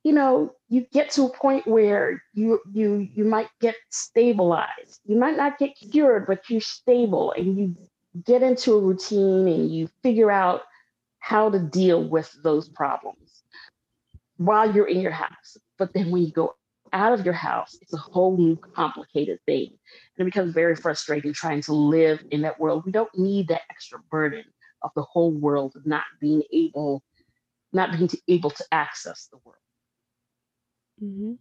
you 0.07 0.13
know, 0.13 0.55
you 0.69 0.87
get 0.93 1.09
to 1.11 1.25
a 1.25 1.29
point 1.29 1.67
where 1.67 2.23
you 2.33 2.61
you 2.71 3.09
you 3.13 3.25
might 3.25 3.49
get 3.59 3.75
stabilized. 3.89 5.01
You 5.05 5.17
might 5.17 5.35
not 5.35 5.59
get 5.59 5.75
cured, 5.91 6.27
but 6.27 6.49
you're 6.49 6.61
stable 6.61 7.33
and 7.33 7.57
you 7.57 7.75
get 8.23 8.41
into 8.41 8.71
a 8.71 8.79
routine 8.79 9.49
and 9.49 9.69
you 9.69 9.89
figure 10.03 10.31
out 10.31 10.61
how 11.19 11.49
to 11.49 11.59
deal 11.59 12.01
with 12.01 12.33
those 12.41 12.69
problems 12.69 13.43
while 14.37 14.73
you're 14.73 14.87
in 14.87 15.01
your 15.01 15.11
house. 15.11 15.57
But 15.77 15.91
then 15.91 16.09
when 16.09 16.21
you 16.21 16.31
go 16.31 16.55
out 16.93 17.11
of 17.11 17.25
your 17.25 17.33
house, 17.33 17.75
it's 17.81 17.93
a 17.93 17.97
whole 17.97 18.37
new 18.37 18.55
complicated 18.55 19.39
thing. 19.45 19.67
And 19.67 20.25
it 20.25 20.31
becomes 20.31 20.53
very 20.53 20.77
frustrating 20.77 21.33
trying 21.33 21.63
to 21.63 21.73
live 21.73 22.23
in 22.31 22.43
that 22.43 22.61
world. 22.61 22.85
We 22.85 22.93
don't 22.93 23.13
need 23.17 23.49
that 23.49 23.63
extra 23.69 23.99
burden 24.09 24.45
of 24.83 24.91
the 24.95 25.03
whole 25.03 25.33
world 25.33 25.73
not 25.83 26.05
being 26.21 26.43
able 26.53 27.03
not 27.73 27.91
being 27.91 28.09
able 28.29 28.51
to 28.51 28.63
access 28.71 29.27
the 29.29 29.39
world. 29.43 29.57
Mm-hmm. 31.03 31.33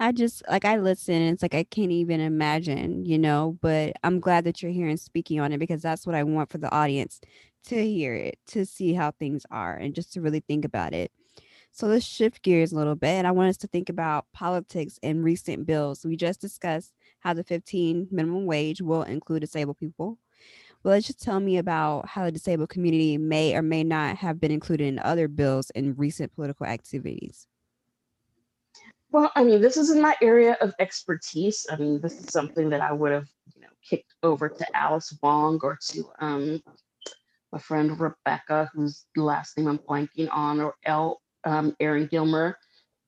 I 0.00 0.12
just 0.12 0.42
like 0.48 0.64
I 0.64 0.78
listen 0.78 1.14
and 1.14 1.34
it's 1.34 1.42
like 1.42 1.54
I 1.54 1.64
can't 1.64 1.92
even 1.92 2.20
imagine, 2.20 3.04
you 3.04 3.18
know, 3.18 3.58
but 3.60 3.94
I'm 4.04 4.20
glad 4.20 4.44
that 4.44 4.62
you're 4.62 4.72
here 4.72 4.88
and 4.88 5.00
speaking 5.00 5.40
on 5.40 5.52
it 5.52 5.58
because 5.58 5.82
that's 5.82 6.06
what 6.06 6.14
I 6.14 6.22
want 6.24 6.50
for 6.50 6.58
the 6.58 6.72
audience 6.72 7.20
to 7.66 7.84
hear 7.84 8.14
it, 8.14 8.38
to 8.48 8.64
see 8.66 8.94
how 8.94 9.12
things 9.12 9.44
are 9.50 9.76
and 9.76 9.94
just 9.94 10.12
to 10.14 10.20
really 10.20 10.40
think 10.40 10.64
about 10.64 10.94
it. 10.94 11.12
So 11.72 11.86
let's 11.88 12.06
shift 12.06 12.42
gears 12.42 12.72
a 12.72 12.76
little 12.76 12.94
bit. 12.96 13.10
And 13.10 13.26
I 13.26 13.32
want 13.32 13.50
us 13.50 13.56
to 13.58 13.66
think 13.68 13.88
about 13.88 14.26
politics 14.32 14.98
and 15.02 15.24
recent 15.24 15.66
bills. 15.66 16.04
We 16.04 16.16
just 16.16 16.40
discussed 16.40 16.92
how 17.20 17.34
the 17.34 17.44
15 17.44 18.08
minimum 18.10 18.46
wage 18.46 18.80
will 18.82 19.02
include 19.02 19.40
disabled 19.42 19.78
people. 19.78 20.18
Well, 20.82 20.94
let's 20.94 21.06
just 21.08 21.22
tell 21.22 21.40
me 21.40 21.58
about 21.58 22.08
how 22.08 22.24
the 22.24 22.32
disabled 22.32 22.70
community 22.70 23.18
may 23.18 23.54
or 23.54 23.62
may 23.62 23.84
not 23.84 24.16
have 24.18 24.40
been 24.40 24.52
included 24.52 24.86
in 24.88 24.98
other 25.00 25.28
bills 25.28 25.70
in 25.70 25.96
recent 25.96 26.34
political 26.34 26.66
activities. 26.66 27.46
Well, 29.10 29.32
I 29.34 29.42
mean, 29.42 29.62
this 29.62 29.76
isn't 29.78 30.02
my 30.02 30.16
area 30.20 30.56
of 30.60 30.74
expertise. 30.78 31.66
I 31.70 31.76
mean, 31.76 32.00
this 32.00 32.18
is 32.20 32.26
something 32.30 32.68
that 32.70 32.82
I 32.82 32.92
would 32.92 33.12
have, 33.12 33.28
you 33.54 33.62
know, 33.62 33.68
kicked 33.88 34.12
over 34.22 34.48
to 34.50 34.76
Alice 34.76 35.16
Wong 35.22 35.58
or 35.62 35.78
to 35.90 36.04
um, 36.20 36.62
my 37.50 37.58
friend 37.58 37.98
Rebecca, 37.98 38.70
whose 38.74 39.06
last 39.16 39.56
name 39.56 39.66
I'm 39.66 39.78
blanking 39.78 40.28
on, 40.30 40.60
or 40.60 40.74
L. 40.84 41.22
Um, 41.44 41.74
Erin 41.80 42.06
Gilmer, 42.10 42.58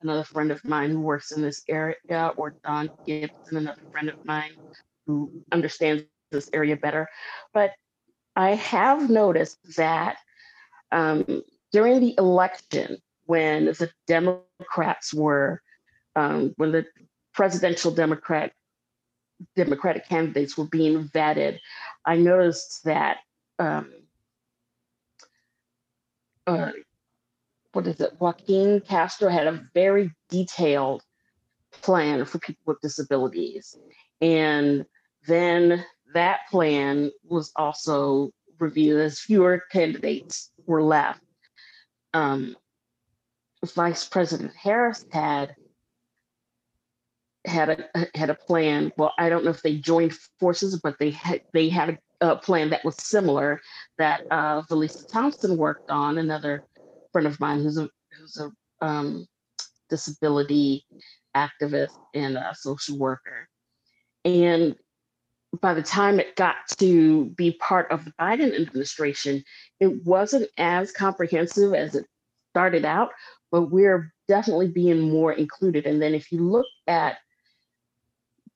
another 0.00 0.24
friend 0.24 0.50
of 0.50 0.64
mine 0.64 0.90
who 0.90 1.00
works 1.00 1.32
in 1.32 1.42
this 1.42 1.62
area, 1.68 2.32
or 2.36 2.54
Don 2.64 2.88
Gibson, 3.06 3.58
another 3.58 3.82
friend 3.90 4.08
of 4.08 4.24
mine 4.24 4.52
who 5.06 5.30
understands 5.52 6.04
this 6.30 6.48
area 6.54 6.76
better. 6.76 7.08
But 7.52 7.72
I 8.36 8.54
have 8.54 9.10
noticed 9.10 9.58
that 9.76 10.16
um, 10.92 11.42
during 11.72 12.00
the 12.00 12.14
election, 12.16 12.98
when 13.26 13.66
the 13.66 13.90
Democrats 14.06 15.12
were 15.12 15.60
um, 16.16 16.54
when 16.56 16.72
the 16.72 16.86
presidential 17.34 17.90
Democrat 17.90 18.52
Democratic 19.56 20.06
candidates 20.06 20.58
were 20.58 20.66
being 20.66 21.08
vetted, 21.08 21.58
I 22.04 22.16
noticed 22.16 22.84
that 22.84 23.18
um, 23.58 23.90
uh, 26.46 26.72
what 27.72 27.86
is 27.86 28.00
it? 28.00 28.20
Joaquin 28.20 28.80
Castro 28.80 29.30
had 29.30 29.46
a 29.46 29.64
very 29.74 30.10
detailed 30.28 31.02
plan 31.82 32.24
for 32.24 32.38
people 32.38 32.62
with 32.66 32.80
disabilities, 32.80 33.76
and 34.20 34.84
then 35.26 35.84
that 36.12 36.40
plan 36.50 37.10
was 37.24 37.52
also 37.56 38.30
reviewed 38.58 39.00
as 39.00 39.20
fewer 39.20 39.62
candidates 39.72 40.50
were 40.66 40.82
left. 40.82 41.22
Um, 42.12 42.56
Vice 43.74 44.04
President 44.04 44.52
Harris 44.54 45.04
had 45.10 45.54
had 47.46 47.70
a 47.94 48.06
had 48.14 48.30
a 48.30 48.34
plan. 48.34 48.92
Well, 48.96 49.12
I 49.18 49.28
don't 49.28 49.44
know 49.44 49.50
if 49.50 49.62
they 49.62 49.76
joined 49.76 50.14
forces, 50.38 50.78
but 50.82 50.96
they 50.98 51.10
had 51.10 51.42
they 51.52 51.68
had 51.68 51.98
a, 52.20 52.36
plan 52.36 52.70
that 52.70 52.84
was 52.84 52.96
similar 52.96 53.60
that 53.98 54.22
uh, 54.30 54.62
Vilissa 54.62 55.06
Thompson 55.10 55.56
worked 55.56 55.90
on. 55.90 56.18
Another 56.18 56.64
friend 57.12 57.26
of 57.26 57.40
mine 57.40 57.62
who's 57.62 57.78
a 57.78 57.88
who's 58.18 58.36
a 58.36 58.50
um, 58.84 59.26
disability 59.88 60.84
activist 61.36 61.96
and 62.14 62.36
a 62.36 62.54
social 62.54 62.98
worker, 62.98 63.48
and 64.24 64.76
by 65.60 65.74
the 65.74 65.82
time 65.82 66.20
it 66.20 66.36
got 66.36 66.56
to 66.78 67.26
be 67.30 67.52
part 67.52 67.90
of 67.90 68.04
the 68.04 68.12
Biden 68.20 68.54
administration, 68.60 69.42
it 69.80 70.04
wasn't 70.04 70.48
as 70.58 70.92
comprehensive 70.92 71.74
as 71.74 71.94
it 71.94 72.06
started 72.52 72.84
out, 72.84 73.10
but 73.50 73.62
we're 73.70 74.12
definitely 74.28 74.68
being 74.68 75.00
more 75.10 75.32
included. 75.32 75.86
And 75.86 76.00
then 76.00 76.14
if 76.14 76.30
you 76.30 76.48
look 76.48 76.66
at 76.86 77.16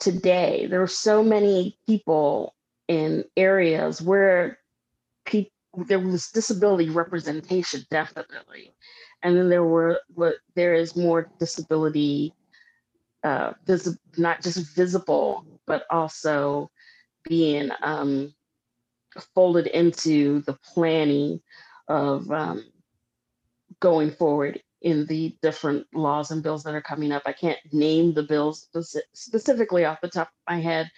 today, 0.00 0.66
there 0.68 0.82
are 0.82 0.86
so 0.86 1.22
many 1.22 1.78
people 1.86 2.54
in 2.88 3.24
areas 3.36 4.02
where 4.02 4.58
people 5.26 5.50
there 5.88 5.98
was 6.00 6.28
disability 6.30 6.90
representation 6.90 7.84
definitely. 7.90 8.74
And 9.22 9.36
then 9.36 9.48
there 9.48 9.64
were 9.64 10.00
what 10.14 10.36
there 10.54 10.74
is 10.74 10.96
more 10.96 11.30
disability 11.38 12.34
uh 13.24 13.54
vis- 13.66 13.98
not 14.18 14.42
just 14.42 14.76
visible 14.76 15.46
but 15.66 15.84
also 15.90 16.70
being 17.28 17.70
um 17.82 18.32
folded 19.34 19.66
into 19.68 20.42
the 20.42 20.58
planning 20.74 21.40
of 21.88 22.30
um, 22.30 22.64
going 23.80 24.10
forward 24.10 24.60
in 24.84 25.06
the 25.06 25.34
different 25.40 25.86
laws 25.94 26.30
and 26.30 26.42
bills 26.42 26.62
that 26.62 26.74
are 26.74 26.82
coming 26.82 27.10
up. 27.10 27.22
I 27.26 27.32
can't 27.32 27.58
name 27.72 28.12
the 28.12 28.22
bills 28.22 28.68
specifically 29.14 29.84
off 29.84 30.02
the 30.02 30.08
top 30.08 30.28
of 30.28 30.52
my 30.52 30.60
head, 30.60 30.90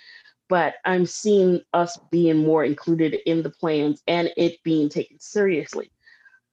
but 0.48 0.74
I'm 0.84 1.06
seeing 1.06 1.62
us 1.72 1.96
being 2.10 2.38
more 2.38 2.64
included 2.64 3.16
in 3.26 3.42
the 3.42 3.50
plans 3.50 4.02
and 4.08 4.30
it 4.36 4.62
being 4.64 4.88
taken 4.88 5.18
seriously. 5.20 5.90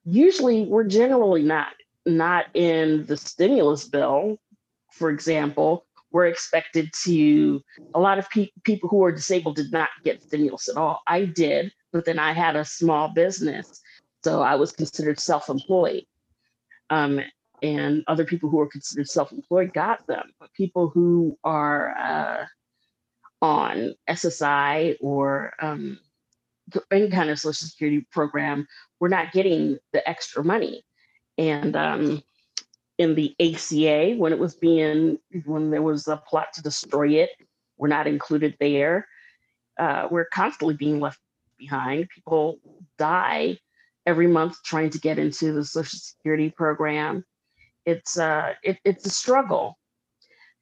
Usually, 0.04 0.62
we're 0.62 0.84
generally 0.84 1.42
not 1.42 1.74
not 2.06 2.46
in 2.54 3.04
the 3.06 3.16
stimulus 3.16 3.88
bill, 3.88 4.38
for 4.92 5.10
example. 5.10 5.86
We're 6.12 6.26
expected 6.26 6.92
to. 7.04 7.60
A 7.94 8.00
lot 8.00 8.18
of 8.18 8.30
pe- 8.30 8.50
people 8.62 8.88
who 8.88 9.02
are 9.02 9.10
disabled 9.10 9.56
did 9.56 9.72
not 9.72 9.88
get 10.04 10.22
stimulus 10.22 10.68
at 10.68 10.76
all. 10.76 11.02
I 11.08 11.24
did, 11.24 11.72
but 11.92 12.04
then 12.04 12.20
I 12.20 12.32
had 12.32 12.54
a 12.54 12.64
small 12.64 13.08
business, 13.08 13.80
so 14.22 14.40
I 14.42 14.54
was 14.54 14.70
considered 14.70 15.18
self-employed. 15.18 16.04
Um, 16.90 17.20
and 17.62 18.04
other 18.06 18.24
people 18.24 18.50
who 18.50 18.60
are 18.60 18.66
considered 18.66 19.08
self-employed 19.08 19.72
got 19.72 20.06
them, 20.06 20.32
but 20.38 20.52
people 20.52 20.88
who 20.88 21.38
are 21.44 21.96
uh, 21.96 22.44
on 23.40 23.94
SSI 24.08 24.96
or 25.00 25.54
um, 25.60 25.98
any 26.90 27.10
kind 27.10 27.30
of 27.30 27.38
social 27.38 27.66
security 27.66 28.06
program 28.12 28.66
were 29.00 29.08
not 29.08 29.32
getting 29.32 29.78
the 29.92 30.06
extra 30.08 30.44
money. 30.44 30.84
And 31.38 31.74
um, 31.76 32.22
in 32.98 33.14
the 33.14 33.34
ACA, 33.40 34.14
when 34.16 34.32
it 34.32 34.38
was 34.38 34.54
being, 34.54 35.18
when 35.44 35.70
there 35.70 35.82
was 35.82 36.06
a 36.06 36.16
plot 36.16 36.52
to 36.54 36.62
destroy 36.62 37.14
it, 37.14 37.30
we're 37.76 37.88
not 37.88 38.06
included 38.06 38.56
there. 38.60 39.06
Uh, 39.78 40.08
we're 40.10 40.26
constantly 40.26 40.74
being 40.74 41.00
left 41.00 41.18
behind. 41.58 42.08
People 42.08 42.58
die 42.98 43.58
every 44.06 44.26
month 44.26 44.56
trying 44.64 44.90
to 44.90 44.98
get 44.98 45.18
into 45.18 45.52
the 45.52 45.64
social 45.64 45.98
security 45.98 46.50
program. 46.50 47.24
It's 47.86 48.18
uh, 48.18 48.54
it, 48.62 48.78
it's 48.84 49.06
a 49.06 49.10
struggle. 49.10 49.78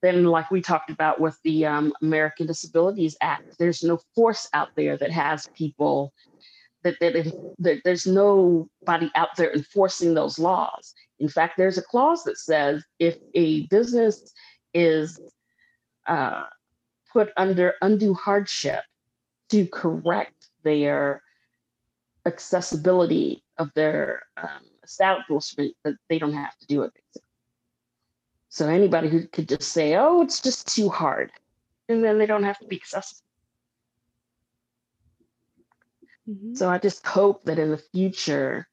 Then, 0.02 0.24
like 0.24 0.50
we 0.50 0.61
talked 0.61 0.90
about 0.90 1.20
with 1.20 1.38
the 1.44 1.64
um, 1.66 1.92
American 2.02 2.46
Disabilities 2.46 3.16
Act, 3.20 3.57
there's 3.59 3.85
no 3.85 4.00
force 4.16 4.48
out 4.52 4.70
there 4.74 4.96
that 4.96 5.12
has 5.12 5.48
people 5.57 6.12
that, 6.83 6.98
that, 7.00 7.33
that 7.61 7.81
there's 7.85 8.07
nobody 8.07 9.11
out 9.14 9.37
there 9.37 9.52
enforcing 9.52 10.14
those 10.14 10.40
laws. 10.40 10.94
In 11.20 11.28
fact, 11.28 11.55
there's 11.57 11.78
a 11.78 11.83
clause 11.83 12.24
that 12.24 12.38
says 12.38 12.83
if 12.98 13.16
a 13.35 13.66
business 13.66 14.33
is 14.74 15.20
uh, 16.07 16.44
put 17.12 17.31
under 17.37 17.74
undue 17.83 18.14
hardship 18.14 18.83
to 19.50 19.66
correct 19.68 20.48
their 20.64 21.22
accessibility 22.27 23.43
of 23.59 23.71
their 23.75 24.23
um, 24.37 24.63
establishment 24.83 25.75
that 25.85 25.95
they 26.09 26.19
don't 26.19 26.35
have 26.35 26.57
to 26.59 26.67
do 26.67 26.83
it. 26.83 26.93
So 28.49 28.69
anybody 28.69 29.09
who 29.09 29.27
could 29.29 29.49
just 29.49 29.73
say, 29.73 29.97
"Oh, 29.97 30.23
it's 30.23 30.41
just 30.41 30.75
too 30.75 30.89
hard," 30.89 31.33
and 31.89 32.05
then 32.05 32.19
they 32.19 32.27
don't 32.27 32.45
have 32.45 32.59
to 32.59 32.67
be 32.67 32.77
accessible. 32.77 33.23
Mm-hmm. 36.29 36.55
So 36.55 36.69
I 36.69 36.79
just 36.79 37.07
hope 37.07 37.45
that 37.45 37.59
in 37.59 37.71
the 37.71 37.83
future, 37.93 38.69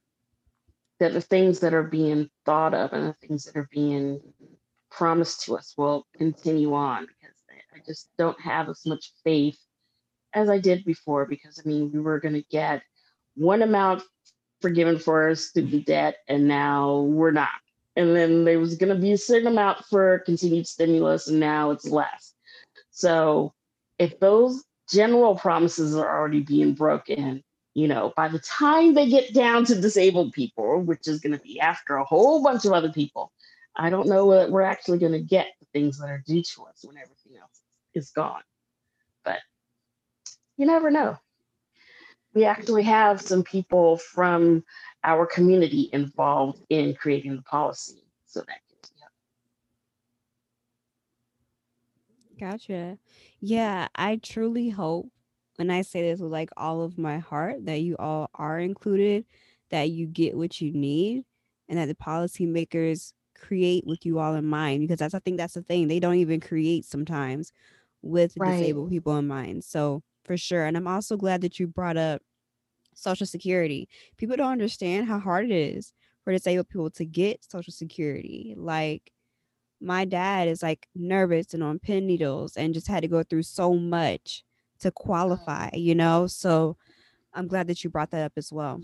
that 1.00 1.14
the 1.14 1.22
things 1.22 1.60
that 1.62 1.74
are 1.74 1.84
being 1.84 2.30
thought 2.46 2.74
of 2.74 2.94
and 2.94 3.08
the 3.08 3.28
things 3.28 3.46
that 3.46 3.58
are 3.58 3.70
being 3.72 4.22
promised 4.92 5.46
to 5.46 5.56
us 5.56 5.74
will 5.78 6.06
continue 6.18 6.74
on 6.74 7.08
because 7.08 7.36
I 7.74 7.80
just 7.86 8.10
don't 8.18 8.40
have 8.42 8.70
as 8.70 8.86
much 8.86 9.14
faith 9.24 9.60
as 10.34 10.50
I 10.50 10.60
did 10.60 10.84
before. 10.84 11.26
Because 11.26 11.60
I 11.64 11.68
mean, 11.68 11.92
we 11.92 12.00
were 12.00 12.20
going 12.20 12.36
to 12.36 12.46
get 12.52 12.84
one 13.40 13.62
amount 13.62 14.04
forgiven 14.62 15.00
for 15.00 15.34
student 15.36 15.86
debt, 15.86 16.18
and 16.28 16.48
now 16.48 17.00
we're 17.02 17.32
not. 17.32 17.50
And 17.96 18.16
then 18.16 18.44
there 18.44 18.60
was 18.60 18.76
going 18.76 18.94
to 18.94 19.02
be 19.02 19.14
a 19.14 19.18
certain 19.18 19.48
amount 19.48 19.86
for 19.86 20.20
continued 20.20 20.68
stimulus, 20.68 21.28
and 21.28 21.40
now 21.40 21.72
it's 21.72 21.88
less. 21.88 22.34
So 22.92 23.54
if 23.98 24.20
those 24.20 24.64
general 24.92 25.36
promises 25.36 25.96
are 25.96 26.20
already 26.20 26.42
being 26.42 26.74
broken, 26.74 27.44
you 27.74 27.88
know, 27.88 28.14
by 28.16 28.28
the 28.28 28.40
time 28.40 28.94
they 28.94 29.10
get 29.10 29.34
down 29.34 29.64
to 29.66 29.80
disabled 29.80 30.34
people, 30.34 30.82
which 30.82 31.08
is 31.08 31.22
going 31.22 31.38
to 31.38 31.44
be 31.44 31.60
after 31.60 31.96
a 31.96 32.04
whole 32.04 32.44
bunch 32.44 32.66
of 32.66 32.74
other 32.74 32.92
people, 32.92 33.32
I 33.76 33.90
don't 33.90 34.10
know 34.10 34.32
that 34.32 34.52
we're 34.52 34.62
actually 34.62 34.98
going 34.98 35.14
to 35.14 35.22
get 35.22 35.48
the 35.60 35.68
things 35.72 35.98
that 36.00 36.10
are 36.10 36.24
due 36.28 36.44
to 36.44 36.64
us 36.64 36.84
when 36.84 36.98
everything 36.98 37.38
else 37.40 37.62
is 37.94 38.10
gone. 38.10 38.42
But 39.24 39.40
you 40.58 40.66
never 40.66 40.92
know. 40.92 41.18
We 42.34 42.46
actually 42.46 42.84
have 42.84 43.22
some 43.22 43.44
people 43.44 43.98
from 43.98 44.64
our 45.04 45.26
community 45.26 45.90
involved 45.94 46.64
in 46.70 46.96
creating 46.96 47.36
the 47.38 47.42
policy. 47.44 48.04
So 48.26 48.42
that 48.48 48.62
Gotcha. 52.40 52.98
Yeah, 53.42 53.88
I 53.96 54.18
truly 54.18 54.70
hope, 54.70 55.12
and 55.58 55.72
I 55.72 55.82
say 55.82 56.02
this 56.02 56.20
with 56.22 56.32
like 56.32 56.50
all 56.58 56.82
of 56.82 56.98
my 56.98 57.18
heart, 57.20 57.66
that 57.66 57.82
you 57.82 57.96
all 57.98 58.30
are 58.36 58.60
included, 58.60 59.26
that 59.72 59.90
you 59.92 60.08
get 60.08 60.38
what 60.38 60.62
you 60.62 60.72
need, 60.72 61.26
and 61.68 61.78
that 61.78 61.88
the 61.88 61.96
policymakers 61.96 63.14
create 63.36 63.86
with 63.86 64.06
you 64.06 64.20
all 64.20 64.36
in 64.36 64.46
mind. 64.46 64.82
Because 64.82 65.00
that's 65.00 65.14
I 65.14 65.20
think 65.20 65.38
that's 65.38 65.54
the 65.56 65.64
thing. 65.64 65.88
They 65.88 66.00
don't 66.00 66.16
even 66.16 66.40
create 66.40 66.86
sometimes 66.86 67.52
with 68.02 68.38
Right. 68.38 68.80
disabled 68.82 68.90
people 68.92 69.18
in 69.18 69.28
mind. 69.28 69.64
So 69.66 70.04
for 70.30 70.38
sure. 70.38 70.66
And 70.66 70.78
I'm 70.78 70.88
also 70.88 71.18
glad 71.18 71.42
that 71.42 71.60
you 71.60 71.66
brought 71.66 71.98
up 71.98 72.22
Social 72.94 73.26
Security. 73.26 73.90
People 74.18 74.38
don't 74.38 74.52
understand 74.52 75.08
how 75.08 75.18
hard 75.18 75.46
it 75.46 75.52
is 75.52 75.92
for 76.24 76.32
disabled 76.32 76.70
people 76.70 76.92
to 76.92 77.04
get 77.04 77.44
Social 77.44 77.74
Security. 77.74 78.54
Like 78.56 79.12
my 79.82 80.06
dad 80.06 80.48
is 80.48 80.62
like 80.62 80.88
nervous 80.94 81.56
and 81.56 81.64
on 81.64 81.80
pin 81.80 82.06
needles 82.06 82.58
and 82.58 82.76
just 82.76 82.88
had 82.88 83.02
to 83.02 83.08
go 83.08 83.24
through 83.24 83.42
so 83.42 83.74
much 83.74 84.44
to 84.82 84.92
qualify, 84.92 85.72
you 85.74 85.96
know? 85.96 86.28
So 86.28 86.78
I'm 87.34 87.48
glad 87.48 87.66
that 87.66 87.84
you 87.84 87.90
brought 87.90 88.12
that 88.12 88.26
up 88.26 88.34
as 88.38 88.54
well. 88.54 88.84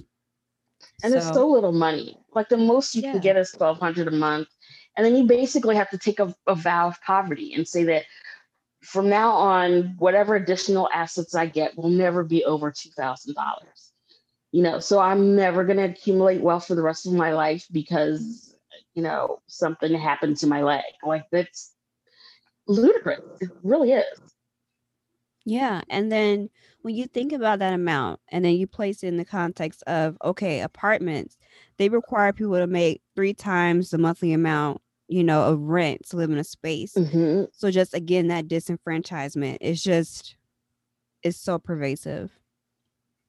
and 1.04 1.14
it's 1.14 1.28
so 1.32 1.48
little 1.48 1.72
money. 1.72 2.18
Like 2.34 2.50
the 2.50 2.58
most 2.58 2.96
you 2.96 3.04
Yeah. 3.04 3.12
can 3.12 3.22
get 3.22 3.38
is 3.38 3.52
twelve 3.52 3.78
hundred 3.80 4.08
a 4.08 4.12
month, 4.12 4.48
and 4.98 5.06
then 5.06 5.16
you 5.16 5.26
basically 5.26 5.76
have 5.76 5.92
to 5.92 5.98
take 6.00 6.20
a, 6.20 6.34
a 6.48 6.56
vow 6.56 6.88
of 6.88 7.00
poverty 7.04 7.54
and 7.54 7.68
say 7.68 7.84
that 7.84 8.06
from 8.86 9.10
now 9.10 9.32
on, 9.32 9.96
whatever 9.98 10.36
additional 10.36 10.90
assets 10.94 11.36
I 11.36 11.48
get 11.48 11.78
will 11.78 11.90
never 11.90 12.24
be 12.24 12.44
over 12.46 12.72
two 12.72 12.92
thousand 12.92 13.36
dollars. 13.36 13.92
You 14.52 14.64
know, 14.64 14.80
so 14.80 15.00
I'm 15.00 15.36
never 15.36 15.66
going 15.66 15.78
to 15.78 15.84
accumulate 15.84 16.42
wealth 16.42 16.68
for 16.68 16.76
the 16.76 16.82
rest 16.82 17.06
of 17.06 17.14
my 17.14 17.34
life 17.34 17.66
because 17.72 18.56
you 18.94 19.04
know 19.04 19.42
something 19.48 19.94
happened 19.94 20.38
to 20.38 20.48
my 20.48 20.64
leg. 20.64 20.84
Like 21.04 21.26
that's 21.32 21.74
ludicrous. 22.68 23.22
It 23.42 23.50
really 23.64 23.92
is. 23.92 24.20
Yeah. 25.46 25.82
And 25.90 26.12
then 26.12 26.50
when 26.82 26.96
you 26.96 27.06
think 27.06 27.32
about 27.32 27.60
that 27.60 27.74
amount 27.74 28.20
and 28.30 28.44
then 28.44 28.56
you 28.56 28.66
place 28.66 29.04
it 29.04 29.08
in 29.08 29.18
the 29.18 29.26
context 29.26 29.84
of, 29.86 30.18
okay, 30.24 30.62
apartments, 30.62 31.38
they 31.78 31.88
require 31.88 32.34
people 32.34 32.56
to 32.56 32.68
make 32.68 33.02
three 33.16 33.34
times 33.34 33.92
the 33.92 34.00
monthly 34.00 34.34
amount, 34.34 34.82
you 35.08 35.24
know, 35.24 35.44
a 35.44 35.56
rent 35.56 36.08
to 36.10 36.18
live 36.18 36.32
in 36.32 36.38
a 36.38 36.44
space. 36.44 36.94
Mhm. 36.96 37.48
So 37.54 37.72
just 37.72 37.94
again, 37.94 38.28
that 38.28 38.48
disenfranchisement 38.48 39.58
is 39.62 39.84
just, 39.84 40.36
it's 41.24 41.38
so 41.38 41.60
pervasive. 41.60 42.32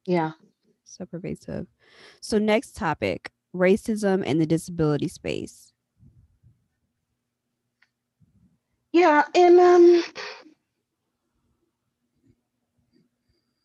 Yeah. 0.07 0.33
So 0.85 1.05
pervasive. 1.05 1.67
So 2.21 2.39
next 2.39 2.77
topic, 2.77 3.31
racism 3.55 4.25
in 4.25 4.39
the 4.39 4.47
disability 4.47 5.09
space. 5.09 5.73
Yeah, 8.93 9.25
and 9.35 9.61
um 9.61 10.03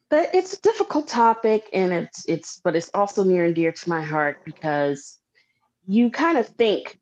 but 0.09 0.29
it's 0.33 0.53
a 0.53 0.61
difficult 0.61 1.07
topic 1.07 1.69
and 1.73 1.93
it's 1.93 2.25
it's 2.27 2.59
but 2.63 2.75
it's 2.75 2.89
also 2.93 3.23
near 3.23 3.45
and 3.45 3.55
dear 3.55 3.71
to 3.71 3.89
my 3.89 4.01
heart 4.01 4.43
because 4.43 5.19
you 5.87 6.09
kind 6.11 6.37
of 6.37 6.47
think 6.47 6.99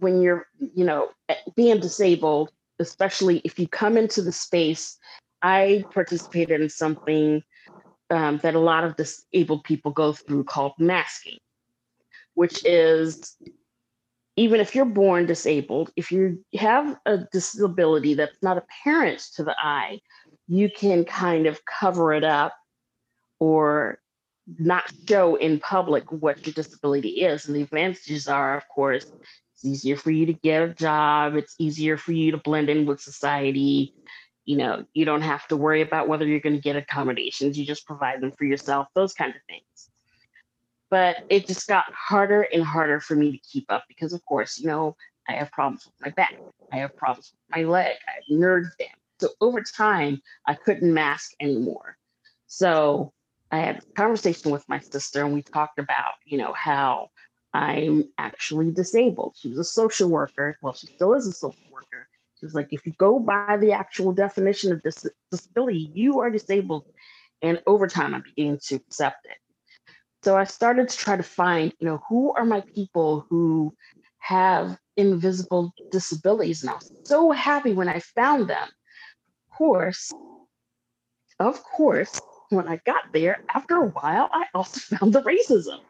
when 0.00 0.20
you're 0.22 0.46
you 0.74 0.84
know 0.84 1.10
eh, 1.28 1.34
being 1.56 1.80
disabled 1.80 2.50
especially 2.78 3.40
if 3.44 3.58
you 3.58 3.66
come 3.68 3.96
into 3.96 4.22
the 4.22 4.32
space 4.32 4.98
i 5.42 5.84
participated 5.92 6.60
in 6.60 6.68
something 6.68 7.42
um, 8.10 8.38
that 8.38 8.54
a 8.54 8.58
lot 8.58 8.84
of 8.84 8.96
disabled 8.96 9.64
people 9.64 9.90
go 9.90 10.12
through 10.12 10.44
called 10.44 10.72
masking 10.78 11.38
which 12.34 12.64
is 12.64 13.36
even 14.36 14.60
if 14.60 14.74
you're 14.74 14.84
born 14.84 15.26
disabled 15.26 15.90
if 15.96 16.12
you 16.12 16.44
have 16.54 16.96
a 17.06 17.18
disability 17.32 18.14
that's 18.14 18.42
not 18.42 18.56
apparent 18.56 19.20
to 19.34 19.44
the 19.44 19.54
eye 19.58 19.98
you 20.46 20.70
can 20.70 21.04
kind 21.04 21.46
of 21.46 21.60
cover 21.64 22.12
it 22.12 22.24
up 22.24 22.54
or 23.38 23.98
not 24.56 24.90
show 25.08 25.36
in 25.36 25.60
public 25.60 26.10
what 26.10 26.46
your 26.46 26.54
disability 26.54 27.22
is. 27.22 27.46
And 27.46 27.54
the 27.54 27.62
advantages 27.62 28.28
are, 28.28 28.56
of 28.56 28.66
course, 28.68 29.06
it's 29.58 29.64
easier 29.64 29.96
for 29.96 30.12
you 30.12 30.26
to 30.26 30.32
get 30.32 30.62
a 30.62 30.72
job, 30.72 31.34
it's 31.34 31.56
easier 31.58 31.96
for 31.96 32.12
you 32.12 32.30
to 32.30 32.38
blend 32.38 32.70
in 32.70 32.86
with 32.86 33.00
society. 33.00 33.92
You 34.44 34.56
know, 34.56 34.84
you 34.94 35.04
don't 35.04 35.22
have 35.22 35.48
to 35.48 35.56
worry 35.56 35.82
about 35.82 36.06
whether 36.06 36.24
you're 36.24 36.38
going 36.38 36.54
to 36.54 36.62
get 36.62 36.76
accommodations, 36.76 37.58
you 37.58 37.66
just 37.66 37.84
provide 37.84 38.20
them 38.20 38.30
for 38.30 38.44
yourself, 38.44 38.86
those 38.94 39.14
kind 39.14 39.34
of 39.34 39.42
things. 39.48 39.90
But 40.90 41.24
it 41.28 41.48
just 41.48 41.66
got 41.66 41.92
harder 41.92 42.42
and 42.42 42.62
harder 42.62 43.00
for 43.00 43.16
me 43.16 43.32
to 43.32 43.38
keep 43.38 43.66
up 43.68 43.84
because, 43.88 44.12
of 44.12 44.24
course, 44.24 44.58
you 44.58 44.68
know, 44.68 44.96
I 45.28 45.32
have 45.32 45.50
problems 45.50 45.84
with 45.84 45.94
my 46.00 46.10
back, 46.10 46.36
I 46.72 46.76
have 46.76 46.96
problems 46.96 47.32
with 47.32 47.56
my 47.58 47.64
leg, 47.64 47.96
I 48.06 48.12
have 48.12 48.24
nerve 48.30 48.66
damage. 48.78 48.94
So 49.18 49.30
over 49.40 49.60
time, 49.60 50.22
I 50.46 50.54
couldn't 50.54 50.94
mask 50.94 51.32
anymore. 51.40 51.98
So 52.46 53.12
I 53.50 53.58
had 53.58 53.78
a 53.78 53.92
conversation 53.96 54.52
with 54.52 54.66
my 54.68 54.78
sister, 54.78 55.24
and 55.24 55.34
we 55.34 55.42
talked 55.42 55.80
about, 55.80 56.12
you 56.24 56.38
know, 56.38 56.52
how 56.52 57.10
I'm 57.58 58.04
actually 58.18 58.72
disabled. 58.72 59.36
She 59.38 59.48
was 59.50 59.58
a 59.58 59.64
social 59.64 60.08
worker. 60.10 60.58
Well, 60.62 60.74
she 60.74 60.88
still 60.88 61.14
is 61.14 61.26
a 61.26 61.32
social 61.32 61.70
worker. 61.72 62.08
She 62.38 62.46
was 62.46 62.54
like, 62.54 62.68
if 62.72 62.86
you 62.86 62.94
go 62.98 63.18
by 63.18 63.56
the 63.58 63.72
actual 63.72 64.12
definition 64.12 64.72
of 64.72 64.82
dis- 64.82 65.06
disability, 65.32 65.90
you 65.94 66.20
are 66.20 66.30
disabled. 66.30 66.84
And 67.42 67.62
over 67.66 67.88
time, 67.88 68.14
I 68.14 68.20
began 68.20 68.58
to 68.68 68.76
accept 68.76 69.26
it. 69.26 69.38
So 70.24 70.36
I 70.36 70.44
started 70.44 70.88
to 70.88 70.96
try 70.96 71.16
to 71.16 71.22
find, 71.24 71.74
you 71.80 71.86
know, 71.86 72.02
who 72.08 72.32
are 72.34 72.44
my 72.44 72.62
people 72.74 73.26
who 73.30 73.74
have 74.18 74.78
invisible 74.96 75.74
disabilities? 75.90 76.62
And 76.62 76.70
I 76.70 76.74
was 76.74 76.90
so 77.04 77.30
happy 77.32 77.72
when 77.74 77.88
I 77.88 78.00
found 78.00 78.48
them 78.48 78.68
Of 79.50 79.56
course, 79.58 80.14
of 81.40 81.62
course, 81.62 82.20
when 82.50 82.68
I 82.68 82.76
got 82.86 83.12
there, 83.12 83.42
after 83.54 83.76
a 83.76 83.88
while, 83.88 84.30
I 84.32 84.46
also 84.54 84.80
found 84.98 85.12
the 85.14 85.22
racism. 85.22 85.87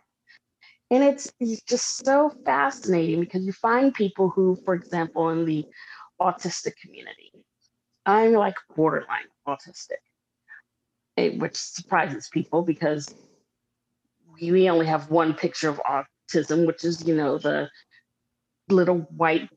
And 0.91 1.05
it's, 1.05 1.31
just 1.67 2.05
so 2.05 2.33
fascinating 2.45 3.21
because 3.21 3.45
you 3.45 3.53
find 3.53 3.93
people 3.93 4.31
who, 4.31 4.57
for 4.65 4.75
example, 4.75 5.29
in 5.31 5.45
the 5.45 5.67
autistic 6.21 6.73
community, 6.83 7.33
I'm 8.07 8.33
like 8.33 8.55
borderline 8.75 9.29
autistic, 9.47 10.01
which 11.39 11.57
surprises 11.57 12.31
people 12.33 12.63
because 12.63 13.15
we, 14.33 14.51
we 14.51 14.71
only 14.71 14.87
have 14.87 15.11
one 15.11 15.35
picture 15.35 15.69
of 15.69 15.81
autism, 15.87 16.67
which 16.67 16.85
is, 16.85 17.07
you 17.07 17.15
know, 17.15 17.37
the 17.37 17.69
little 18.71 19.01
white 19.15 19.49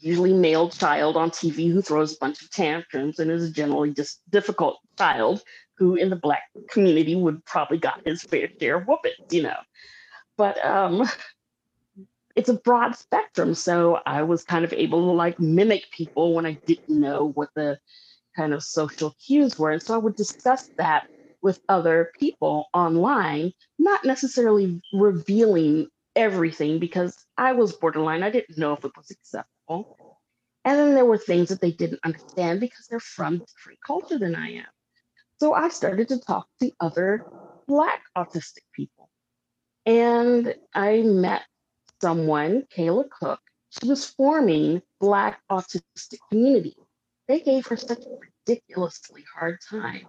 usually 0.00 0.34
male 0.34 0.68
child 0.68 1.16
on 1.16 1.30
TV 1.30 1.72
who 1.72 1.80
throws 1.80 2.14
a 2.14 2.18
bunch 2.20 2.42
of 2.42 2.50
tantrums 2.50 3.18
and 3.18 3.30
is 3.30 3.44
a 3.44 3.50
generally 3.50 3.92
just 3.92 4.20
difficult 4.30 4.78
child 4.98 5.42
who 5.78 5.94
in 5.94 6.10
the 6.10 6.16
black 6.16 6.42
community 6.70 7.14
would 7.14 7.44
probably 7.44 7.78
got 7.78 8.02
his 8.04 8.22
fair 8.22 8.48
share 8.60 8.76
of 8.76 8.84
whoopings, 8.86 9.32
you 9.32 9.42
know. 9.42 9.56
But 10.36 10.62
um 10.64 11.06
it's 12.36 12.50
a 12.50 12.54
broad 12.54 12.94
spectrum. 12.94 13.54
So 13.54 13.98
I 14.06 14.22
was 14.22 14.44
kind 14.44 14.64
of 14.64 14.72
able 14.72 15.06
to 15.06 15.12
like 15.12 15.40
mimic 15.40 15.90
people 15.90 16.34
when 16.34 16.46
I 16.46 16.60
didn't 16.66 17.00
know 17.00 17.32
what 17.34 17.48
the 17.56 17.78
kind 18.36 18.52
of 18.52 18.62
social 18.62 19.14
cues 19.24 19.58
were. 19.58 19.70
And 19.70 19.82
so 19.82 19.94
I 19.94 19.98
would 19.98 20.16
discuss 20.16 20.70
that 20.76 21.04
with 21.42 21.60
other 21.68 22.12
people 22.18 22.66
online, 22.74 23.52
not 23.78 24.04
necessarily 24.04 24.82
revealing 24.92 25.88
everything 26.14 26.78
because 26.78 27.16
I 27.38 27.52
was 27.52 27.72
borderline. 27.72 28.22
I 28.22 28.30
didn't 28.30 28.58
know 28.58 28.74
if 28.74 28.84
it 28.84 28.92
was 28.96 29.10
acceptable. 29.10 29.88
And 30.64 30.78
then 30.78 30.94
there 30.94 31.04
were 31.04 31.18
things 31.18 31.48
that 31.48 31.60
they 31.60 31.70
didn't 31.72 32.00
understand 32.04 32.60
because 32.60 32.86
they're 32.88 33.00
from 33.00 33.34
a 33.34 33.38
different 33.38 33.78
culture 33.86 34.18
than 34.18 34.34
I 34.34 34.54
am. 34.56 34.66
So 35.40 35.54
I 35.54 35.68
started 35.68 36.08
to 36.08 36.18
talk 36.20 36.48
to 36.60 36.72
other 36.80 37.26
Black 37.68 38.02
autistic 38.16 38.64
people. 38.74 38.95
And 39.86 40.54
I 40.74 41.02
met 41.02 41.42
someone, 42.02 42.66
Kayla 42.76 43.08
Cook. 43.08 43.40
She 43.70 43.88
was 43.88 44.04
forming 44.04 44.82
Black 45.00 45.40
autistic 45.50 46.18
community. 46.30 46.76
They 47.28 47.40
gave 47.40 47.66
her 47.66 47.76
such 47.76 48.00
a 48.00 48.18
ridiculously 48.46 49.24
hard 49.32 49.58
time. 49.68 50.06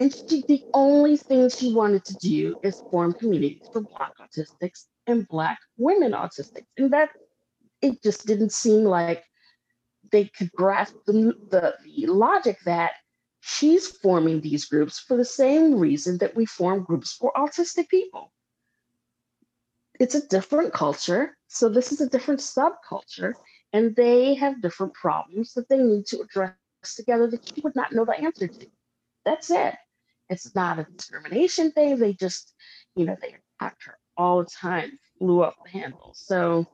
And 0.00 0.14
she, 0.14 0.44
the 0.46 0.62
only 0.74 1.16
thing 1.16 1.48
she 1.48 1.74
wanted 1.74 2.04
to 2.04 2.14
do 2.14 2.60
is 2.62 2.82
form 2.90 3.12
communities 3.14 3.68
for 3.72 3.80
Black 3.80 4.12
autistics 4.18 4.84
and 5.06 5.26
Black 5.28 5.58
women 5.76 6.12
autistics. 6.12 6.66
And 6.76 6.92
that 6.92 7.10
it 7.80 8.02
just 8.02 8.26
didn't 8.26 8.52
seem 8.52 8.84
like 8.84 9.24
they 10.12 10.24
could 10.24 10.52
grasp 10.52 10.94
the, 11.06 11.34
the, 11.50 11.74
the 11.84 12.06
logic 12.06 12.58
that 12.64 12.92
she's 13.40 13.88
forming 13.88 14.40
these 14.40 14.66
groups 14.66 14.98
for 14.98 15.16
the 15.16 15.24
same 15.24 15.74
reason 15.74 16.18
that 16.18 16.36
we 16.36 16.44
form 16.44 16.82
groups 16.82 17.12
for 17.12 17.32
autistic 17.36 17.88
people. 17.88 18.32
It's 19.98 20.14
a 20.14 20.26
different 20.28 20.72
culture. 20.72 21.36
So 21.48 21.68
this 21.68 21.92
is 21.92 22.00
a 22.00 22.08
different 22.08 22.40
subculture, 22.40 23.34
and 23.72 23.96
they 23.96 24.34
have 24.34 24.62
different 24.62 24.94
problems 24.94 25.54
that 25.54 25.68
they 25.68 25.78
need 25.78 26.06
to 26.06 26.20
address 26.20 26.54
together 26.94 27.26
that 27.28 27.56
you 27.56 27.62
would 27.64 27.74
not 27.76 27.92
know 27.92 28.04
the 28.04 28.18
answer 28.18 28.46
to. 28.46 28.66
That's 29.24 29.50
it. 29.50 29.74
It's 30.30 30.54
not 30.54 30.78
a 30.78 30.84
discrimination 30.84 31.72
thing. 31.72 31.98
They 31.98 32.12
just, 32.12 32.54
you 32.94 33.06
know, 33.06 33.16
they 33.20 33.34
attacked 33.60 33.84
her 33.84 33.98
all 34.16 34.44
the 34.44 34.50
time, 34.50 34.98
blew 35.18 35.42
up 35.42 35.56
the 35.64 35.70
handle. 35.70 36.12
So, 36.14 36.66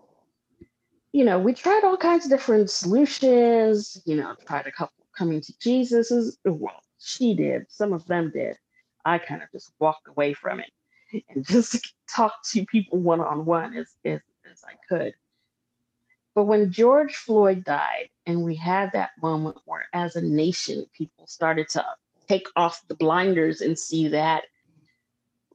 you 1.12 1.24
know, 1.24 1.38
we 1.38 1.54
tried 1.54 1.84
all 1.84 1.96
kinds 1.96 2.24
of 2.24 2.30
different 2.30 2.68
solutions, 2.70 4.02
you 4.04 4.16
know, 4.16 4.34
tried 4.46 4.66
a 4.66 4.72
couple 4.72 5.06
coming 5.16 5.40
to 5.40 5.58
Jesus. 5.60 6.12
Well, 6.44 6.82
she 6.98 7.34
did, 7.34 7.66
some 7.68 7.92
of 7.92 8.04
them 8.06 8.32
did. 8.34 8.56
I 9.04 9.18
kind 9.18 9.42
of 9.42 9.48
just 9.52 9.72
walked 9.78 10.08
away 10.08 10.32
from 10.34 10.58
it 10.60 10.70
and 11.28 11.46
just 11.48 11.94
talk 12.08 12.34
to 12.50 12.64
people 12.66 12.98
one 12.98 13.20
on 13.20 13.44
one 13.44 13.74
as, 13.76 13.94
as, 14.04 14.20
I 14.64 14.74
could. 14.88 15.14
But 16.34 16.44
when 16.44 16.72
George 16.72 17.14
Floyd 17.14 17.64
died, 17.64 18.08
and 18.26 18.42
we 18.42 18.54
had 18.54 18.90
that 18.92 19.10
moment 19.20 19.58
where, 19.66 19.86
as 19.92 20.16
a 20.16 20.22
nation, 20.22 20.86
people 20.96 21.26
started 21.26 21.68
to 21.70 21.84
take 22.28 22.46
off 22.56 22.82
the 22.88 22.94
blinders 22.94 23.60
and 23.60 23.78
see 23.78 24.08
that 24.08 24.44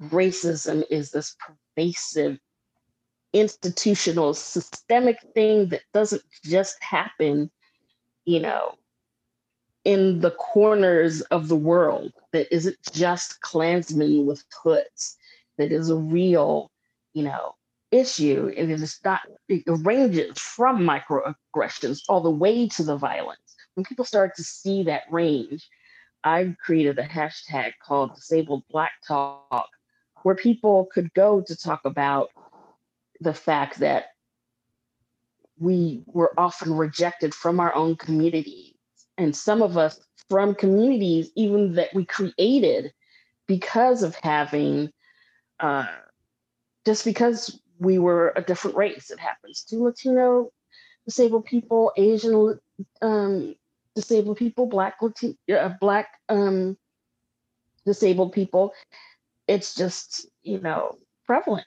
racism 0.03 0.83
is 0.89 1.11
this 1.11 1.35
pervasive, 1.39 2.39
institutional, 3.33 4.33
systemic 4.33 5.17
thing 5.33 5.69
that 5.69 5.81
doesn't 5.93 6.23
just 6.43 6.81
happen, 6.81 7.49
you 8.25 8.39
know, 8.39 8.75
in 9.85 10.19
the 10.19 10.31
corners 10.31 11.21
of 11.21 11.47
the 11.47 11.55
world, 11.55 12.11
that 12.31 12.53
isn't 12.53 12.77
just 12.93 13.41
Klansmen 13.41 14.25
with 14.25 14.43
hoods, 14.63 15.17
that 15.59 15.71
is 15.71 15.89
a 15.89 15.95
real, 15.95 16.71
you 17.13 17.23
know, 17.23 17.53
issue. 17.91 18.51
And 18.57 18.71
it 18.71 18.81
is 18.81 18.99
not, 19.05 19.21
it 19.47 19.63
ranges 19.67 20.39
from 20.39 20.79
microaggressions 20.79 22.01
all 22.09 22.21
the 22.21 22.31
way 22.31 22.67
to 22.69 22.83
the 22.83 22.97
violence. 22.97 23.55
When 23.75 23.83
people 23.83 24.05
start 24.05 24.35
to 24.37 24.43
see 24.43 24.83
that 24.83 25.03
range, 25.11 25.69
I 26.23 26.55
created 26.63 26.97
a 26.97 27.03
hashtag 27.03 27.73
called 27.85 28.15
Disabled 28.15 28.63
Black 28.71 28.93
Talk, 29.07 29.69
where 30.23 30.35
people 30.35 30.87
could 30.93 31.13
go 31.13 31.41
to 31.41 31.55
talk 31.55 31.81
about 31.85 32.29
the 33.21 33.33
fact 33.33 33.79
that 33.79 34.07
we 35.57 36.03
were 36.07 36.33
often 36.37 36.73
rejected 36.73 37.33
from 37.33 37.59
our 37.59 37.75
own 37.75 37.95
communities. 37.97 38.73
And 39.17 39.35
some 39.35 39.61
of 39.61 39.77
us 39.77 39.99
from 40.29 40.55
communities, 40.55 41.31
even 41.35 41.73
that 41.73 41.93
we 41.93 42.05
created 42.05 42.93
because 43.47 44.03
of 44.03 44.15
having, 44.23 44.91
uh, 45.59 45.87
just 46.85 47.05
because 47.05 47.59
we 47.79 47.99
were 47.99 48.33
a 48.35 48.41
different 48.41 48.77
race. 48.77 49.09
It 49.09 49.19
happens 49.19 49.63
to 49.65 49.83
Latino 49.83 50.51
disabled 51.05 51.45
people, 51.45 51.91
Asian 51.97 52.59
um, 53.01 53.55
disabled 53.95 54.37
people, 54.37 54.67
Black 54.67 54.97
uh, 55.01 55.69
Black 55.79 56.07
um, 56.29 56.77
disabled 57.85 58.33
people. 58.33 58.73
It's 59.47 59.73
just 59.73 60.27
you 60.43 60.59
know 60.59 60.97
prevalent. 61.25 61.65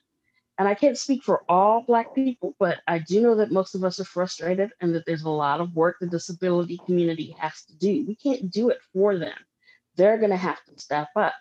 And 0.59 0.69
I 0.69 0.75
can't 0.75 0.99
speak 0.99 1.25
for 1.25 1.43
all 1.49 1.83
Black 1.83 2.15
people, 2.15 2.55
but 2.59 2.79
I 2.87 2.99
do 2.99 3.21
know 3.21 3.35
that 3.37 3.51
most 3.51 3.75
of 3.75 3.85
us 3.85 3.99
are 3.99 4.05
frustrated 4.05 4.71
and 4.81 4.95
that 4.95 5.05
there's 5.07 5.23
a 5.23 5.31
lot 5.31 5.61
of 5.61 5.75
work 5.75 5.97
the 5.99 6.07
disability 6.07 6.79
community 6.87 7.35
has 7.39 7.65
to 7.65 7.77
do. 7.77 8.05
We 8.07 8.15
can't 8.15 8.51
do 8.51 8.69
it 8.69 8.79
for 8.93 9.19
them. 9.19 9.37
They're 9.97 10.19
going 10.19 10.31
to 10.31 10.37
have 10.37 10.63
to 10.67 10.79
step 10.79 11.09
up. 11.17 11.35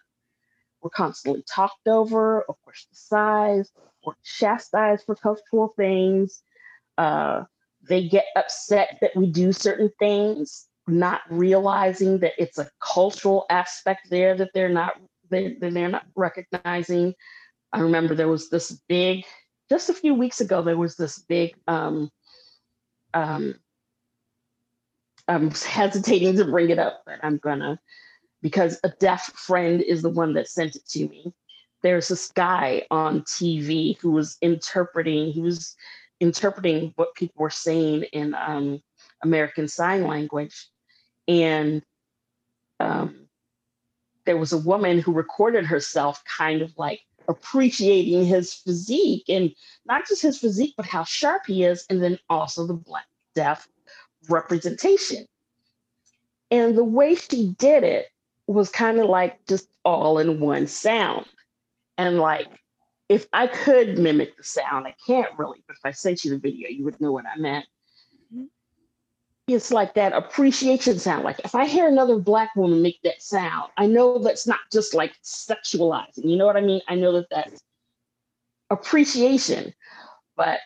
We're 0.82 0.90
constantly 0.90 1.44
talked 1.48 1.88
over, 1.88 2.42
of 2.42 2.56
course, 2.64 2.88
the 2.90 2.96
size, 2.96 3.72
or 4.04 4.16
chastised 4.24 5.06
for 5.06 5.16
cultural 5.16 5.74
things. 5.78 6.42
Uh, 6.98 7.44
they 7.88 8.08
get 8.08 8.26
upset 8.36 8.98
that 9.02 9.16
we 9.16 9.28
do 9.28 9.52
certain 9.52 9.92
things, 10.00 10.68
not 10.88 11.22
realizing 11.30 12.20
that 12.20 12.34
it's 12.38 12.58
a 12.58 12.70
cultural 12.80 13.46
aspect 13.50 14.10
there 14.10 14.36
that 14.38 14.52
they're 14.54 14.70
not 14.70 14.94
they, 15.30 15.56
they're 15.60 15.90
not 15.90 16.06
recognizing. 16.16 17.14
I 17.72 17.80
remember 17.80 18.16
there 18.16 18.28
was 18.28 18.50
this 18.50 18.72
big, 18.90 19.24
just 19.70 19.90
a 19.90 19.94
few 19.94 20.14
weeks 20.14 20.42
ago, 20.42 20.62
there 20.62 20.78
was 20.78 20.96
this 20.98 21.20
big. 21.20 21.56
Um, 21.68 22.12
um, 23.14 23.56
I'm 25.28 25.52
hesitating 25.52 26.36
to 26.38 26.46
bring 26.46 26.70
it 26.70 26.80
up, 26.80 27.04
but 27.06 27.20
I'm 27.24 27.38
gonna 27.38 27.80
because 28.42 28.80
a 28.84 28.90
deaf 29.00 29.26
friend 29.36 29.82
is 29.82 30.02
the 30.02 30.10
one 30.10 30.34
that 30.34 30.48
sent 30.48 30.76
it 30.76 30.88
to 30.88 31.08
me 31.08 31.34
there's 31.82 32.08
this 32.08 32.32
guy 32.32 32.86
on 32.92 33.22
TV 33.22 33.98
who 34.00 34.12
was 34.12 34.38
interpreting, 34.42 35.32
he 35.32 35.42
was 35.42 35.76
interpreting 36.20 36.94
what 36.96 37.16
people 37.16 37.42
were 37.42 37.50
saying 37.50 38.04
in 38.14 38.36
um, 38.36 38.82
American 39.24 39.68
Sign 39.68 40.06
Language. 40.06 40.68
And 41.28 41.82
um, 42.80 43.28
there 44.26 44.38
was 44.38 44.54
a 44.54 44.58
woman 44.58 45.00
who 45.00 45.12
recorded 45.12 45.66
herself 45.66 46.24
kind 46.26 46.62
of 46.62 46.72
like 46.78 47.02
appreciating 47.28 48.26
his 48.26 48.54
physique 48.54 49.26
and 49.30 49.52
not 49.86 50.08
just 50.08 50.22
his 50.22 50.38
physique, 50.38 50.74
but 50.78 50.86
how 50.86 51.04
sharp 51.04 51.44
he 51.48 51.64
is, 51.64 51.86
and 51.90 52.04
then 52.04 52.18
also 52.30 52.68
the 52.68 52.74
black 52.74 53.06
deaf 53.34 53.68
representation. 54.30 55.26
And 56.52 56.78
the 56.78 56.84
way 56.84 57.16
she 57.16 57.56
did 57.58 57.84
it 57.84 58.08
was 58.48 58.70
kind 58.70 59.00
of 59.00 59.08
like 59.08 59.46
just 59.48 59.68
all 59.86 60.20
in 60.20 60.40
one 60.40 60.68
sound. 60.68 61.26
And 61.98 62.18
like, 62.20 62.48
if 63.10 63.28
I 63.34 63.48
could 63.48 63.98
mimic 63.98 64.38
the 64.38 64.44
sound, 64.44 64.88
I 64.88 64.96
can't 65.06 65.38
really, 65.38 65.64
but 65.68 65.76
if 65.76 65.82
I 65.84 65.92
sent 65.92 66.24
you 66.24 66.32
the 66.32 66.38
video, 66.38 66.70
you 66.70 66.86
would 66.86 67.00
know 67.02 67.12
what 67.12 67.26
I 67.26 67.38
meant. 67.38 67.66
Mm-hmm. 68.34 68.46
It's 69.48 69.72
like 69.72 69.96
that 69.96 70.14
appreciation 70.14 70.98
sound. 70.98 71.24
Like 71.24 71.40
if 71.44 71.54
I 71.54 71.66
hear 71.66 71.88
another 71.88 72.18
black 72.18 72.56
woman 72.56 72.82
make 72.82 73.00
that 73.04 73.22
sound, 73.22 73.70
I 73.78 73.88
know 73.88 74.18
that's 74.20 74.48
not 74.48 74.60
just 74.72 74.94
like 74.94 75.14
sexualizing. 75.24 76.24
You 76.24 76.38
know 76.38 76.46
what 76.46 76.56
I 76.56 76.62
mean? 76.62 76.82
I 76.88 76.96
know 76.96 77.12
that 77.14 77.28
that's 77.30 77.62
appreciation. 78.70 79.74
But 80.38 80.60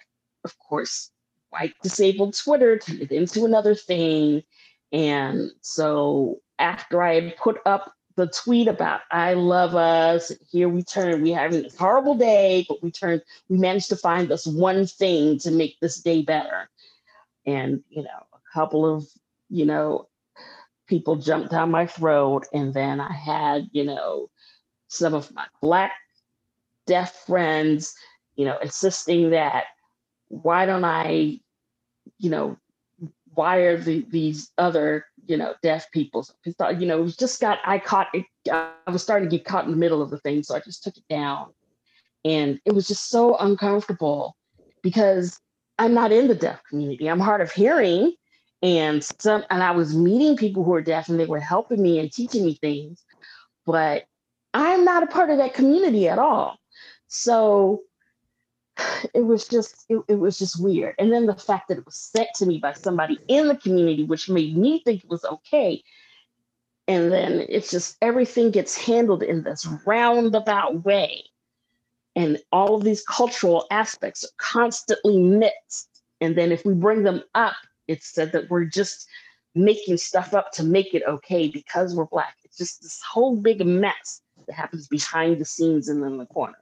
of 0.43 0.57
course, 0.59 1.09
white 1.49 1.73
disabled 1.81 2.37
Twitter 2.37 2.77
turned 2.77 3.01
it 3.01 3.11
into 3.11 3.45
another 3.45 3.73
thing. 3.73 4.43
And 4.91 5.49
so 5.61 6.39
after 6.59 7.01
I 7.01 7.15
had 7.15 7.37
put 7.37 7.57
up 7.65 7.93
the 8.15 8.27
tweet 8.27 8.67
about 8.67 9.01
I 9.11 9.33
love 9.33 9.75
us. 9.75 10.31
Here 10.49 10.69
we 10.69 10.83
turn. 10.83 11.21
We 11.21 11.31
having 11.31 11.63
this 11.63 11.77
horrible 11.77 12.15
day, 12.15 12.65
but 12.67 12.81
we 12.81 12.91
turned. 12.91 13.21
We 13.49 13.57
managed 13.57 13.89
to 13.89 13.97
find 13.97 14.27
this 14.27 14.47
one 14.47 14.85
thing 14.87 15.37
to 15.39 15.51
make 15.51 15.79
this 15.79 16.01
day 16.01 16.21
better. 16.21 16.69
And 17.45 17.83
you 17.89 18.03
know, 18.03 18.25
a 18.33 18.53
couple 18.53 18.85
of 18.85 19.07
you 19.49 19.65
know 19.65 20.07
people 20.87 21.17
jumped 21.17 21.51
down 21.51 21.71
my 21.71 21.87
throat, 21.87 22.45
and 22.53 22.73
then 22.73 23.01
I 23.01 23.11
had 23.11 23.69
you 23.73 23.83
know 23.83 24.29
some 24.87 25.13
of 25.13 25.33
my 25.33 25.45
black 25.61 25.91
deaf 26.85 27.25
friends, 27.25 27.95
you 28.35 28.45
know, 28.45 28.57
insisting 28.61 29.31
that 29.31 29.65
why 30.27 30.65
don't 30.65 30.85
I, 30.85 31.39
you 32.17 32.29
know, 32.29 32.57
why 33.35 33.57
are 33.57 33.77
the, 33.77 34.05
these 34.09 34.51
other 34.57 35.05
you 35.27 35.37
know, 35.37 35.53
deaf 35.61 35.89
people. 35.91 36.27
You 36.45 36.85
know, 36.85 37.07
just 37.07 37.41
got, 37.41 37.59
I 37.65 37.79
caught, 37.79 38.07
it, 38.13 38.25
I 38.51 38.71
was 38.91 39.03
starting 39.03 39.29
to 39.29 39.37
get 39.37 39.45
caught 39.45 39.65
in 39.65 39.71
the 39.71 39.77
middle 39.77 40.01
of 40.01 40.09
the 40.09 40.19
thing. 40.19 40.43
So 40.43 40.55
I 40.55 40.59
just 40.59 40.83
took 40.83 40.97
it 40.97 41.07
down. 41.09 41.53
And 42.23 42.59
it 42.65 42.73
was 42.73 42.87
just 42.87 43.09
so 43.09 43.37
uncomfortable 43.37 44.35
because 44.81 45.39
I'm 45.77 45.93
not 45.93 46.11
in 46.11 46.27
the 46.27 46.35
deaf 46.35 46.61
community. 46.69 47.09
I'm 47.09 47.19
hard 47.19 47.41
of 47.41 47.51
hearing. 47.51 48.13
And 48.61 49.03
some, 49.19 49.43
and 49.49 49.61
I 49.61 49.71
was 49.71 49.95
meeting 49.95 50.37
people 50.37 50.63
who 50.63 50.73
are 50.73 50.81
deaf 50.81 51.09
and 51.09 51.19
they 51.19 51.25
were 51.25 51.39
helping 51.39 51.81
me 51.81 51.99
and 51.99 52.11
teaching 52.11 52.45
me 52.45 52.55
things, 52.55 53.03
but 53.65 54.05
I'm 54.53 54.85
not 54.85 55.03
a 55.03 55.07
part 55.07 55.29
of 55.29 55.37
that 55.37 55.53
community 55.53 56.07
at 56.07 56.17
all. 56.17 56.57
So 57.07 57.81
it 59.13 59.25
was 59.25 59.47
just 59.47 59.85
it, 59.89 60.01
it, 60.07 60.15
was 60.15 60.37
just 60.37 60.61
weird. 60.61 60.95
And 60.99 61.11
then 61.11 61.25
the 61.25 61.35
fact 61.35 61.69
that 61.69 61.77
it 61.77 61.85
was 61.85 61.97
sent 61.97 62.29
to 62.35 62.45
me 62.45 62.59
by 62.59 62.73
somebody 62.73 63.17
in 63.27 63.47
the 63.47 63.57
community 63.57 64.03
which 64.03 64.29
made 64.29 64.57
me 64.57 64.81
think 64.83 65.03
it 65.03 65.09
was 65.09 65.25
okay. 65.25 65.83
And 66.87 67.11
then 67.11 67.45
it's 67.49 67.71
just 67.71 67.97
everything 68.01 68.51
gets 68.51 68.77
handled 68.77 69.23
in 69.23 69.43
this 69.43 69.67
roundabout 69.85 70.83
way. 70.85 71.23
And 72.15 72.39
all 72.51 72.75
of 72.75 72.83
these 72.83 73.03
cultural 73.03 73.65
aspects 73.71 74.23
are 74.23 74.35
constantly 74.37 75.17
mixed. 75.17 75.89
And 76.21 76.37
then 76.37 76.51
if 76.51 76.63
we 76.63 76.73
bring 76.73 77.03
them 77.03 77.23
up 77.33 77.55
it's 77.87 78.07
said 78.07 78.31
that 78.31 78.49
we're 78.49 78.65
just 78.65 79.07
making 79.53 79.97
stuff 79.97 80.33
up 80.33 80.51
to 80.53 80.63
make 80.63 80.93
it 80.93 81.03
okay 81.07 81.47
because 81.47 81.95
we're 81.95 82.05
black. 82.05 82.35
It's 82.43 82.57
just 82.57 82.81
this 82.81 83.01
whole 83.01 83.37
big 83.37 83.65
mess 83.65 84.21
that 84.47 84.53
happens 84.53 84.87
behind 84.87 85.39
the 85.39 85.45
scenes 85.45 85.87
and 85.87 86.03
in 86.03 86.17
the 86.17 86.25
corner 86.25 86.57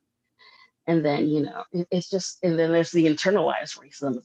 and 0.88 1.04
then 1.04 1.28
you 1.28 1.41
know 1.41 1.63
it's 1.91 2.10
just 2.10 2.38
and 2.43 2.58
then 2.58 2.72
there's 2.72 2.91
the 2.91 3.06
internalized 3.06 3.78
racism 3.80 4.22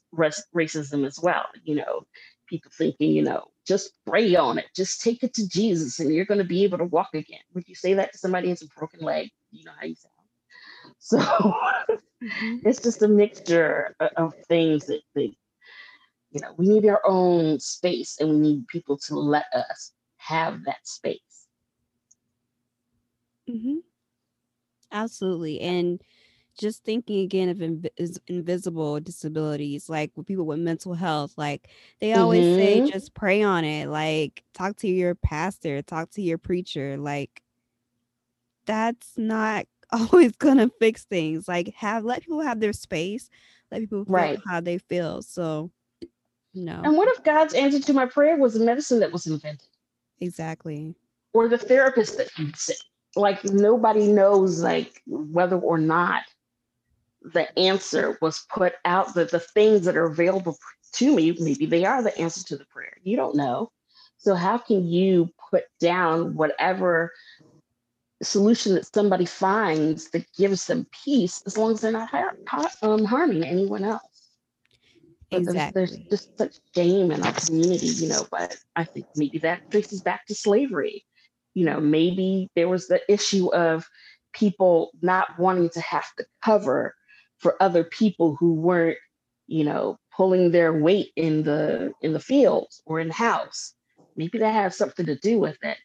racism 0.55 1.07
as 1.07 1.18
well 1.23 1.47
you 1.64 1.75
know 1.75 2.03
people 2.49 2.71
thinking 2.77 3.11
you 3.11 3.23
know 3.23 3.44
just 3.66 3.92
pray 4.07 4.35
on 4.35 4.59
it 4.59 4.66
just 4.75 5.01
take 5.01 5.23
it 5.23 5.35
to 5.35 5.47
jesus 5.49 6.01
and 6.01 6.12
you're 6.12 6.25
going 6.25 6.38
to 6.38 6.44
be 6.44 6.64
able 6.64 6.79
to 6.79 6.85
walk 6.85 7.11
again 7.14 7.40
would 7.55 7.68
you 7.68 7.75
say 7.75 7.94
that 7.94 8.12
to 8.12 8.18
somebody 8.18 8.47
who 8.47 8.53
has 8.53 8.62
a 8.62 8.66
broken 8.79 9.01
leg 9.01 9.29
you 9.51 9.64
know 9.64 9.73
how 9.79 9.87
you 9.87 9.94
sound 9.94 10.14
so 10.99 11.18
mm-hmm. 12.23 12.57
it's 12.66 12.83
just 12.83 13.03
a 13.03 13.09
mixture 13.09 13.94
of 14.16 14.35
things 14.49 14.87
that, 14.87 15.01
that 15.14 15.31
you 16.31 16.40
know 16.40 16.53
we 16.57 16.68
need 16.68 16.87
our 16.87 17.03
own 17.07 17.61
space 17.61 18.16
and 18.21 18.29
we 18.31 18.37
need 18.37 18.66
people 18.68 18.97
to 18.97 19.14
let 19.14 19.47
us 19.53 19.92
have 20.16 20.64
that 20.64 20.87
space 20.87 21.21
Mm-hmm. 23.49 23.79
Absolutely. 24.92 25.61
And 25.61 26.01
just 26.59 26.85
thinking 26.85 27.21
again 27.21 27.49
of 27.49 27.59
inv- 27.59 28.18
invisible 28.27 29.01
disabilities, 29.01 29.88
like 29.88 30.11
with 30.16 30.27
people 30.27 30.44
with 30.44 30.59
mental 30.59 30.92
health, 30.92 31.33
like 31.37 31.68
they 32.01 32.12
always 32.12 32.44
mm-hmm. 32.44 32.87
say, 32.87 32.90
just 32.90 33.14
pray 33.14 33.42
on 33.42 33.64
it. 33.64 33.88
Like 33.88 34.42
talk 34.53 34.77
to 34.79 34.88
your 34.88 35.14
pastor, 35.14 35.81
talk 35.81 36.11
to 36.11 36.23
your 36.23 36.37
preacher. 36.37 36.99
Like 36.99 37.42
that's 38.66 39.12
not 39.16 39.66
always 39.92 40.33
gonna 40.33 40.71
fix 40.81 41.05
things. 41.05 41.49
Like 41.49 41.73
have 41.75 42.05
let 42.05 42.23
people 42.23 42.42
have 42.42 42.61
their 42.61 42.75
space, 42.75 43.31
let 43.71 43.81
people 43.81 44.05
feel 44.05 44.12
right. 44.12 44.40
how 44.47 44.61
they 44.61 44.79
feel. 44.79 45.23
So 45.23 45.71
no. 46.55 46.81
And 46.83 46.97
what 46.97 47.09
if 47.09 47.23
God's 47.23 47.55
answer 47.55 47.81
to 47.81 47.92
my 47.92 48.07
prayer 48.07 48.37
was 48.37 48.55
the 48.55 48.64
medicine 48.64 48.99
that 49.01 49.12
was 49.12 49.27
invented? 49.27 49.68
Exactly. 50.21 50.94
Or 51.33 51.49
the 51.49 51.59
therapist 51.59 52.18
that 52.18 52.31
said, 52.57 52.77
like 53.14 53.44
nobody 53.44 54.09
knows 54.09 54.61
like 54.61 55.03
whether 55.07 55.57
or 55.57 55.79
not 55.79 56.23
the 57.33 57.59
answer 57.59 58.19
was 58.21 58.45
put 58.49 58.75
out 58.85 59.14
that 59.14 59.31
the 59.31 59.41
things 59.41 59.85
that 59.85 59.97
are 59.97 60.07
available 60.07 60.57
to 60.93 61.14
me 61.14 61.37
maybe 61.41 61.67
they 61.67 61.85
are 61.85 62.03
the 62.03 62.17
answer 62.19 62.43
to 62.45 62.57
the 62.57 62.64
prayer 62.67 62.97
you 63.03 63.17
don't 63.17 63.37
know 63.37 63.71
so 64.17 64.35
how 64.35 64.59
can 64.59 64.87
you 64.87 65.29
put 65.51 65.64
down 65.81 66.35
whatever 66.35 67.12
solution 68.23 68.75
that 68.75 68.93
somebody 68.93 69.25
finds 69.25 70.11
that 70.11 70.27
gives 70.37 70.67
them 70.67 70.87
peace 71.05 71.43
as 71.47 71.57
long 71.57 71.73
as 71.73 71.81
they're 71.81 71.93
not 71.93 72.09
har- 72.09 72.71
um, 72.83 73.05
harming 73.05 73.45
anyone 73.45 73.85
else 73.85 74.19
exactly. 75.31 75.71
There's, 75.75 75.91
there's, 75.91 76.09
just 76.11 76.38
such 76.38 76.59
shame 76.75 77.11
in 77.11 77.23
our 77.23 77.33
community, 77.33 77.87
you 77.87 78.09
know, 78.09 78.27
but 78.31 78.57
I 78.77 78.85
think 78.85 79.07
maybe 79.17 79.38
that 79.38 79.71
traces 79.71 80.01
back 80.01 80.27
to 80.27 80.35
slavery. 80.35 81.05
You 81.55 81.64
know, 81.64 81.81
maybe 81.81 82.51
there 82.55 82.69
was 82.69 82.88
the 82.88 83.01
issue 83.09 83.53
of 83.55 83.87
people 84.33 84.91
not 85.03 85.38
wanting 85.38 85.71
to 85.71 85.81
have 85.81 86.07
to 86.19 86.25
cover 86.45 86.95
for 87.38 87.61
other 87.62 87.85
people 87.85 88.37
who 88.37 88.55
weren't, 88.55 88.98
you 89.46 89.64
know, 89.64 89.98
pulling 90.14 90.51
their 90.51 90.72
weight 90.72 91.12
in 91.16 91.42
the 91.44 91.92
in 92.03 92.12
the 92.12 92.20
fields 92.20 92.83
or 92.87 93.01
in 93.01 93.09
the 93.09 93.14
house. 93.14 93.74
Maybe 94.16 94.38
that 94.38 94.53
has 94.53 94.77
something 94.77 95.07
to 95.07 95.16
do 95.16 95.38
with 95.38 95.59
it. 95.62 95.79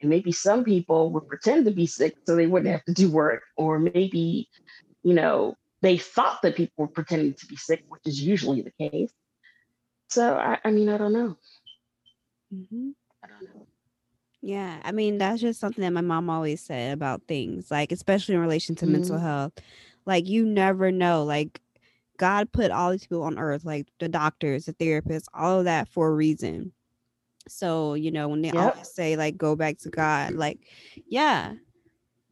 And 0.00 0.10
maybe 0.10 0.30
some 0.30 0.62
people 0.62 1.10
would 1.12 1.26
pretend 1.26 1.64
to 1.64 1.70
be 1.70 1.86
sick 1.86 2.14
so 2.24 2.36
they 2.36 2.46
wouldn't 2.46 2.70
have 2.70 2.84
to 2.84 2.92
do 2.92 3.10
work. 3.10 3.42
Or 3.56 3.78
maybe, 3.78 4.48
you 5.02 5.14
know, 5.14 5.56
they 5.80 5.96
thought 5.96 6.42
that 6.42 6.56
people 6.56 6.74
were 6.76 6.88
pretending 6.88 7.34
to 7.34 7.46
be 7.46 7.56
sick, 7.56 7.84
which 7.88 8.02
is 8.06 8.20
usually 8.20 8.62
the 8.62 8.90
case. 8.90 9.10
So 10.08 10.36
I, 10.36 10.58
I 10.64 10.70
mean, 10.70 10.88
I 10.88 10.98
don't 10.98 11.12
know. 11.12 11.36
Mm-hmm. 12.54 12.90
I 13.24 13.26
don't 13.26 13.42
know. 13.42 13.66
Yeah, 14.40 14.80
I 14.84 14.92
mean 14.92 15.18
that's 15.18 15.40
just 15.40 15.58
something 15.58 15.82
that 15.82 15.92
my 15.92 16.00
mom 16.00 16.30
always 16.30 16.60
said 16.60 16.92
about 16.92 17.22
things, 17.26 17.70
like 17.70 17.90
especially 17.90 18.36
in 18.36 18.40
relation 18.40 18.74
to 18.76 18.84
mm-hmm. 18.84 18.92
mental 18.92 19.18
health. 19.18 19.52
Like 20.08 20.26
you 20.26 20.46
never 20.46 20.90
know. 20.90 21.22
Like 21.22 21.60
God 22.16 22.50
put 22.50 22.70
all 22.70 22.90
these 22.90 23.02
people 23.02 23.24
on 23.24 23.38
earth, 23.38 23.66
like 23.66 23.86
the 24.00 24.08
doctors, 24.08 24.64
the 24.64 24.72
therapists, 24.72 25.26
all 25.34 25.58
of 25.58 25.66
that 25.66 25.86
for 25.86 26.08
a 26.08 26.14
reason. 26.14 26.72
So, 27.46 27.92
you 27.92 28.10
know, 28.10 28.26
when 28.28 28.40
they 28.40 28.48
yep. 28.48 28.56
always 28.56 28.88
say 28.88 29.16
like 29.16 29.36
go 29.36 29.54
back 29.54 29.76
to 29.80 29.90
God, 29.90 30.32
like, 30.32 30.60
yeah, 31.06 31.52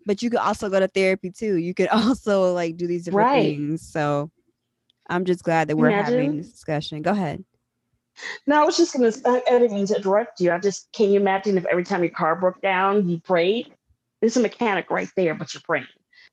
but 0.06 0.22
you 0.22 0.30
could 0.30 0.40
also 0.40 0.70
go 0.70 0.80
to 0.80 0.88
therapy 0.88 1.30
too. 1.30 1.56
You 1.56 1.74
could 1.74 1.88
also 1.92 2.54
like 2.54 2.78
do 2.78 2.86
these 2.86 3.04
different 3.04 3.28
right. 3.28 3.56
things. 3.56 3.82
So 3.82 4.30
I'm 5.10 5.26
just 5.26 5.44
glad 5.44 5.68
that 5.68 5.76
we're 5.76 5.88
Imagine. 5.88 6.14
having 6.14 6.36
this 6.38 6.50
discussion. 6.50 7.02
Go 7.02 7.10
ahead. 7.10 7.44
No, 8.46 8.62
I 8.62 8.64
was 8.64 8.78
just 8.78 8.94
gonna 8.94 9.12
I 9.26 9.42
didn't 9.50 9.76
mean 9.76 9.86
to 9.88 9.96
interrupt 9.96 10.40
you. 10.40 10.50
I 10.50 10.58
just 10.58 10.90
can 10.94 11.10
you 11.10 11.20
imagine 11.20 11.58
if 11.58 11.66
every 11.66 11.84
time 11.84 12.02
your 12.02 12.10
car 12.10 12.36
broke 12.36 12.62
down, 12.62 13.06
you 13.06 13.20
prayed? 13.20 13.74
There's 14.22 14.38
a 14.38 14.40
mechanic 14.40 14.90
right 14.90 15.10
there, 15.14 15.34
but 15.34 15.52
you're 15.52 15.60
praying. 15.60 15.86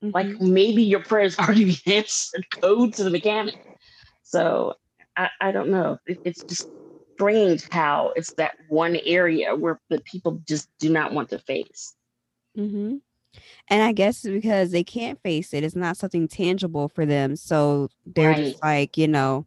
Mm-hmm. 0.04 0.12
Like 0.14 0.42
maybe 0.42 0.84
your 0.84 1.00
prayers 1.00 1.38
already 1.40 1.78
answered 1.86 2.46
code 2.52 2.94
to 2.96 3.04
the 3.04 3.10
mechanic. 3.10 3.56
So 4.24 4.76
I, 5.16 5.30
I 5.40 5.52
don't 5.52 5.70
know. 5.70 5.98
It, 6.06 6.20
it's 6.26 6.44
just 6.44 6.70
strange 7.16 7.70
how 7.70 8.12
it's 8.16 8.34
that 8.34 8.56
one 8.68 8.98
area 9.06 9.56
where 9.56 9.80
the 9.90 10.02
people 10.02 10.42
just 10.48 10.70
do 10.80 10.90
not 10.90 11.14
want 11.14 11.30
to 11.30 11.40
face. 11.40 11.96
Mm-hmm. 12.58 12.98
And 13.70 13.82
I 13.82 13.94
guess 13.94 14.24
because 14.24 14.72
they 14.72 14.84
can't 14.84 15.20
face 15.22 15.54
it, 15.54 15.64
it's 15.64 15.76
not 15.76 15.98
something 15.98 16.28
tangible 16.28 16.90
for 16.90 17.06
them. 17.06 17.36
So 17.36 17.90
they're 18.06 18.30
right. 18.30 18.38
just 18.38 18.64
like, 18.64 18.98
you 18.98 19.08
know, 19.08 19.46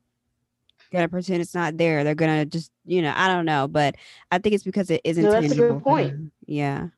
gonna 0.92 1.08
pretend 1.08 1.42
it's 1.42 1.54
not 1.54 1.76
there. 1.76 2.02
They're 2.02 2.14
gonna 2.14 2.46
just, 2.46 2.72
you 2.84 3.02
know, 3.02 3.12
I 3.14 3.28
don't 3.28 3.44
know, 3.44 3.68
but 3.68 3.96
I 4.30 4.38
think 4.38 4.54
it's 4.54 4.64
because 4.64 4.90
it 4.90 5.00
isn't. 5.04 5.22
No, 5.22 5.30
that's 5.30 5.48
tangible 5.48 5.64
a 5.64 5.72
good 5.74 5.82
point. 5.82 6.32
Yeah. 6.46 6.88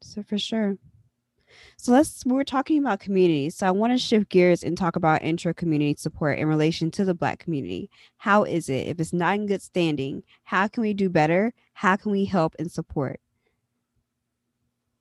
So 0.00 0.22
for 0.22 0.38
sure. 0.38 0.78
So 1.76 1.92
let's 1.92 2.24
we're 2.24 2.44
talking 2.44 2.78
about 2.78 3.00
community. 3.00 3.50
So 3.50 3.66
I 3.66 3.70
want 3.70 3.92
to 3.92 3.98
shift 3.98 4.28
gears 4.30 4.62
and 4.62 4.76
talk 4.76 4.96
about 4.96 5.22
intra 5.22 5.54
community 5.54 5.94
support 5.98 6.38
in 6.38 6.48
relation 6.48 6.90
to 6.92 7.04
the 7.04 7.14
black 7.14 7.38
community. 7.38 7.90
How 8.16 8.44
is 8.44 8.68
it? 8.68 8.86
If 8.88 9.00
it's 9.00 9.12
not 9.12 9.36
in 9.36 9.46
good 9.46 9.62
standing, 9.62 10.22
how 10.44 10.68
can 10.68 10.82
we 10.82 10.94
do 10.94 11.08
better? 11.08 11.52
How 11.74 11.96
can 11.96 12.12
we 12.12 12.24
help 12.24 12.56
and 12.58 12.70
support? 12.70 13.20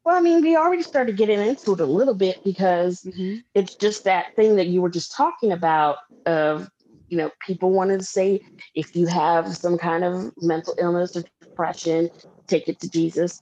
Well, 0.07 0.15
I 0.15 0.21
mean, 0.21 0.41
we 0.41 0.55
already 0.55 0.83
started 0.83 1.17
getting 1.17 1.41
into 1.41 1.73
it 1.73 1.81
a 1.81 1.85
little 1.85 2.13
bit 2.13 2.41
because 2.45 3.01
mm-hmm. 3.01 3.39
it's 3.53 3.75
just 3.75 4.05
that 4.05 4.33
thing 4.37 4.55
that 4.55 4.67
you 4.67 4.81
were 4.81 4.89
just 4.89 5.11
talking 5.11 5.51
about 5.51 5.97
of, 6.25 6.71
you 7.09 7.17
know, 7.17 7.29
people 7.41 7.71
wanted 7.71 7.99
to 7.99 8.05
say 8.05 8.39
if 8.73 8.95
you 8.95 9.05
have 9.07 9.53
some 9.57 9.77
kind 9.77 10.05
of 10.05 10.31
mental 10.37 10.75
illness 10.79 11.17
or 11.17 11.25
depression, 11.41 12.09
take 12.47 12.69
it 12.69 12.79
to 12.79 12.89
Jesus. 12.89 13.41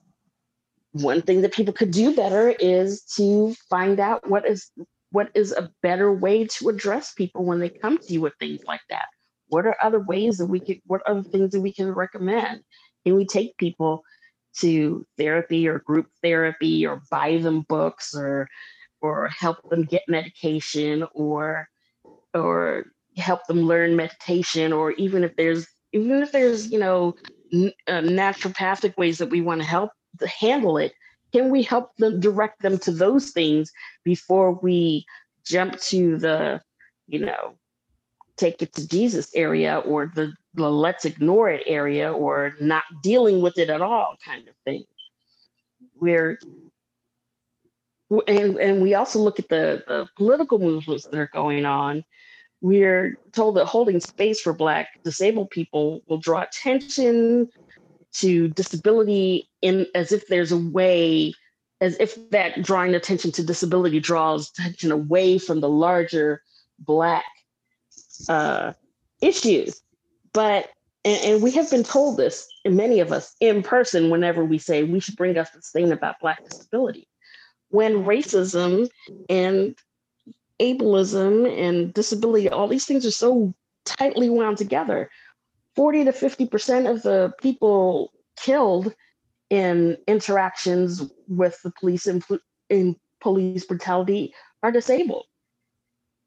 One 1.01 1.21
thing 1.21 1.41
that 1.41 1.53
people 1.53 1.73
could 1.73 1.91
do 1.91 2.15
better 2.15 2.55
is 2.58 3.01
to 3.17 3.53
find 3.69 3.99
out 3.99 4.29
what 4.29 4.47
is 4.47 4.71
what 5.12 5.29
is 5.36 5.51
a 5.51 5.69
better 5.84 6.13
way 6.13 6.45
to 6.45 6.69
address 6.69 7.12
people 7.12 7.43
when 7.43 7.60
they 7.60 7.67
come 7.67 7.97
to 7.97 8.13
you 8.13 8.21
with 8.21 8.34
things 8.39 8.62
like 8.65 8.79
that. 8.89 9.08
What 9.49 9.65
are 9.65 9.75
other 9.84 9.99
ways 9.99 10.38
that 10.38 10.45
we 10.45 10.62
could 10.62 10.79
what 10.86 11.01
the 11.05 11.21
things 11.23 11.51
that 11.51 11.60
we 11.60 11.73
can 11.73 11.91
recommend? 11.91 12.62
Can 13.05 13.15
we 13.15 13.25
take 13.25 13.58
people 13.58 14.03
to 14.60 15.05
therapy 15.17 15.67
or 15.67 15.79
group 15.79 16.08
therapy 16.23 16.88
or 16.88 17.01
buy 17.12 17.39
them 17.39 17.65
books 17.67 18.15
or 18.15 18.47
or 19.01 19.27
help 19.27 19.58
them 19.69 19.84
get 19.84 20.03
medication 20.08 21.05
or 21.13 21.67
or 22.34 22.86
help 23.17 23.45
them 23.47 23.63
learn 23.63 23.97
meditation 23.97 24.71
or 24.71 24.91
even 24.91 25.25
if 25.25 25.36
there's 25.36 25.67
even 25.91 26.23
if 26.23 26.31
there's 26.31 26.71
you 26.71 26.79
know 26.79 27.13
n- 27.51 27.73
uh, 27.88 27.99
naturopathic 27.99 28.95
ways 28.95 29.17
that 29.17 29.29
we 29.29 29.41
want 29.41 29.60
to 29.60 29.67
help 29.67 29.91
handle 30.39 30.78
it 30.78 30.93
can 31.34 31.49
we 31.49 31.63
help 31.63 31.95
them 31.97 32.19
direct 32.19 32.62
them 32.62 32.78
to 32.78 32.91
those 32.91 33.32
things 33.32 33.71
before 34.04 34.54
we 34.54 35.06
jump 35.45 35.80
to 35.80 36.17
the 36.17 36.62
you 37.08 37.19
know 37.19 37.56
take 38.38 38.62
it 38.62 38.73
to 38.73 38.88
jesus 38.88 39.32
area 39.36 39.80
or 39.80 40.12
the 40.15 40.34
the 40.56 40.69
let's 40.69 41.06
ignore 41.06 41.49
it 41.49 41.63
area 41.65 42.12
or 42.12 42.54
not 42.60 42.84
dealing 43.04 43.41
with 43.41 43.58
it 43.58 43.69
at 43.69 43.82
all 43.82 44.15
kind 44.25 44.47
of 44.47 44.56
thing. 44.63 44.86
We're 45.99 46.39
and 48.28 48.58
and 48.58 48.82
we 48.82 48.93
also 48.93 49.19
look 49.19 49.39
at 49.39 49.49
the, 49.49 49.84
the 49.88 50.08
political 50.15 50.60
movements 50.60 51.06
that 51.06 51.19
are 51.19 51.30
going 51.34 51.65
on. 51.65 52.04
We're 52.62 53.17
told 53.34 53.58
that 53.58 53.65
holding 53.65 53.99
space 53.99 54.41
for 54.41 54.54
Black 54.54 54.88
disabled 55.04 55.49
people 55.49 56.01
will 56.08 56.17
draw 56.17 56.41
attention 56.41 57.49
to 58.19 58.47
disability 58.49 59.49
in 59.62 59.88
as 59.95 60.12
if 60.12 60.28
there's 60.28 60.51
a 60.51 60.58
way, 60.58 61.34
as 61.82 61.97
if 61.99 62.30
that 62.32 62.62
drawing 62.63 62.95
attention 62.95 63.32
to 63.34 63.43
disability 63.43 63.99
draws 63.99 64.51
attention 64.51 64.91
away 64.91 65.38
from 65.38 65.60
the 65.60 65.69
larger 65.69 66.41
Black 66.80 67.25
uh, 68.30 68.73
issues. 69.21 69.82
But 70.34 70.69
and, 71.04 71.23
and, 71.23 71.43
we 71.43 71.51
have 71.51 71.69
been 71.69 71.84
told 71.84 72.17
this, 72.17 72.47
many 72.65 72.99
of 72.99 73.12
us 73.12 73.36
in 73.39 73.62
person, 73.62 74.10
whenever 74.10 74.43
we 74.43 74.58
say 74.58 74.84
we 74.84 74.99
should 74.99 75.15
bring 75.15 75.38
up 75.38 75.51
this 75.54 75.69
thing 75.71 75.91
about 75.91 76.19
Black 76.19 76.43
disability. 76.43 77.07
When 77.70 78.05
racism 78.05 78.89
and 79.30 79.76
ableism 80.59 81.47
and 81.57 81.93
disability, 81.93 82.49
all 82.49 82.68
these 82.68 82.86
things 82.86 83.05
are 83.05 83.11
so 83.11 83.53
tightly 83.86 84.30
wound 84.30 84.57
together. 84.57 85.09
40 85.76 86.05
to 86.05 86.11
50% 86.11 86.89
of 86.89 87.03
the 87.03 87.34
people 87.41 88.13
killed 88.38 88.93
in 89.49 89.97
interactions 90.07 91.03
with 91.28 91.61
the 91.63 91.71
police 91.80 92.07
in 92.07 92.95
police 93.21 93.65
brutality 93.65 94.34
are 94.63 94.71
disabled. 94.71 95.26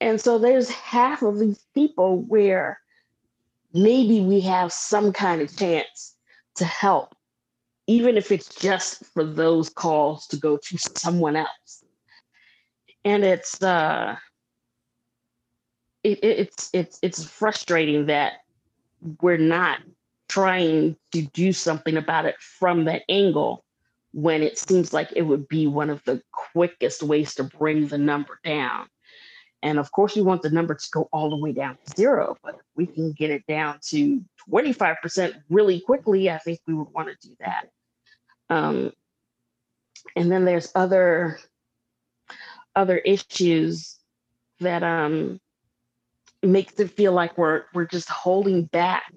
And 0.01 0.21
so 0.21 0.39
there's 0.39 0.71
half 0.71 1.23
of 1.23 1.39
these 1.39 1.65
people 1.75 2.23
where 2.23 2.79
maybe 3.73 4.21
we 4.21 4.41
have 4.41 4.73
some 4.73 5.13
kind 5.13 5.43
of 5.43 5.55
chance 5.57 6.15
to 6.57 6.65
help, 6.65 7.15
even 7.87 8.17
if 8.17 8.31
it's 8.31 8.55
just 8.55 9.05
for 9.07 9.25
those 9.25 9.69
calls 9.69 10.27
to 10.29 10.37
go 10.37 10.57
to 10.57 10.79
someone 10.79 11.37
else. 11.37 11.85
And 13.05 13.25
it's 13.25 13.63
uh 13.63 14.17
it, 16.05 16.19
it's 16.23 16.71
it's 16.73 16.99
it's 17.03 17.25
frustrating 17.25 18.07
that 18.07 18.35
we're 19.21 19.39
not 19.39 19.81
trying 20.29 20.97
to 21.13 21.23
do 21.23 21.53
something 21.53 21.97
about 21.97 22.27
it 22.27 22.37
from 22.41 22.85
that 22.85 23.03
angle 23.09 23.65
when 24.13 24.43
it 24.43 24.59
seems 24.59 24.93
like 24.93 25.11
it 25.15 25.23
would 25.23 25.49
be 25.49 25.67
one 25.67 25.91
of 25.91 26.03
the 26.05 26.23
quickest 26.33 27.03
ways 27.03 27.35
to 27.35 27.45
bring 27.45 27.87
the 27.89 27.99
number 27.99 28.39
down. 28.45 28.87
And 29.63 29.79
of 29.79 29.91
course, 29.91 30.15
we 30.15 30.23
want 30.23 30.43
the 30.43 30.51
number 30.51 30.75
to 30.75 30.87
go 30.93 31.09
all 31.13 31.31
the 31.31 31.37
way 31.37 31.53
down 31.53 31.77
to 31.85 31.97
zero, 31.97 32.37
but 32.43 32.55
if 32.55 32.61
we 32.77 32.87
can 32.87 33.13
get 33.13 33.31
it 33.31 33.45
down 33.47 33.79
to 33.89 34.23
25% 34.51 35.35
really 35.51 35.81
quickly, 35.81 36.31
I 36.31 36.39
think 36.39 36.61
we 36.67 36.75
would 36.75 36.89
want 36.95 37.09
to 37.09 37.29
do 37.29 37.35
that. 37.41 37.69
Um, 38.51 38.93
and 40.15 40.31
then 40.31 40.45
there's 40.45 40.71
other 40.75 41.39
other 42.77 42.99
issues 42.99 43.99
that 44.61 44.85
um, 44.85 45.41
makes 46.43 46.79
it 46.79 46.91
feel 46.91 47.13
like 47.13 47.37
we're 47.37 47.65
we're 47.75 47.87
just 47.87 48.09
holding 48.09 48.65
back 48.65 49.13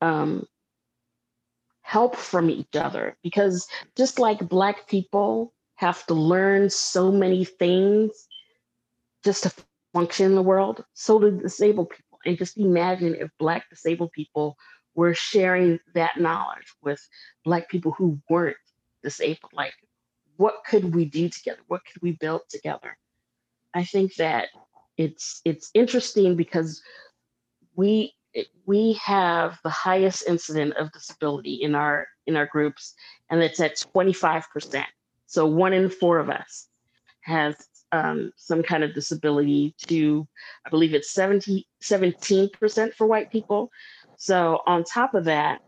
um, 0.00 0.46
help 1.82 2.16
from 2.16 2.50
each 2.50 2.74
other. 2.74 3.16
Because 3.22 3.68
just 3.96 4.18
like 4.18 4.48
black 4.48 4.88
people 4.88 5.52
have 5.76 6.04
to 6.06 6.14
learn 6.14 6.70
so 6.70 7.12
many 7.12 7.44
things 7.44 8.26
just 9.24 9.44
to 9.44 9.52
function 9.92 10.26
in 10.26 10.34
the 10.34 10.42
world 10.42 10.84
so 10.94 11.18
do 11.18 11.30
disabled 11.30 11.90
people. 11.90 12.18
And 12.24 12.36
just 12.36 12.58
imagine 12.58 13.14
if 13.14 13.30
black 13.38 13.68
disabled 13.70 14.12
people 14.12 14.56
were 14.94 15.14
sharing 15.14 15.78
that 15.94 16.18
knowledge 16.18 16.74
with 16.82 17.00
black 17.44 17.68
people 17.68 17.92
who 17.92 18.20
weren't 18.28 18.56
disabled. 19.02 19.52
Like 19.52 19.74
what 20.36 20.62
could 20.68 20.94
we 20.94 21.04
do 21.04 21.28
together? 21.28 21.60
What 21.68 21.82
could 21.84 22.02
we 22.02 22.12
build 22.12 22.42
together? 22.48 22.96
I 23.74 23.84
think 23.84 24.14
that 24.16 24.48
it's 24.96 25.40
it's 25.44 25.70
interesting 25.74 26.36
because 26.36 26.82
we 27.74 28.14
we 28.66 28.94
have 28.94 29.58
the 29.62 29.70
highest 29.70 30.24
incident 30.28 30.74
of 30.76 30.92
disability 30.92 31.54
in 31.54 31.74
our 31.74 32.06
in 32.26 32.36
our 32.36 32.46
groups, 32.46 32.94
and 33.30 33.42
it's 33.42 33.60
at 33.60 33.76
25%. 33.76 34.84
So 35.26 35.46
one 35.46 35.72
in 35.72 35.88
four 35.88 36.18
of 36.18 36.28
us 36.28 36.68
has 37.22 37.56
um, 37.92 38.32
some 38.36 38.62
kind 38.62 38.84
of 38.84 38.94
disability 38.94 39.74
to, 39.86 40.26
I 40.64 40.70
believe 40.70 40.94
it's 40.94 41.12
70, 41.12 41.66
17% 41.82 42.94
for 42.94 43.06
white 43.06 43.30
people. 43.30 43.70
So 44.16 44.60
on 44.66 44.84
top 44.84 45.14
of 45.14 45.24
that, 45.24 45.60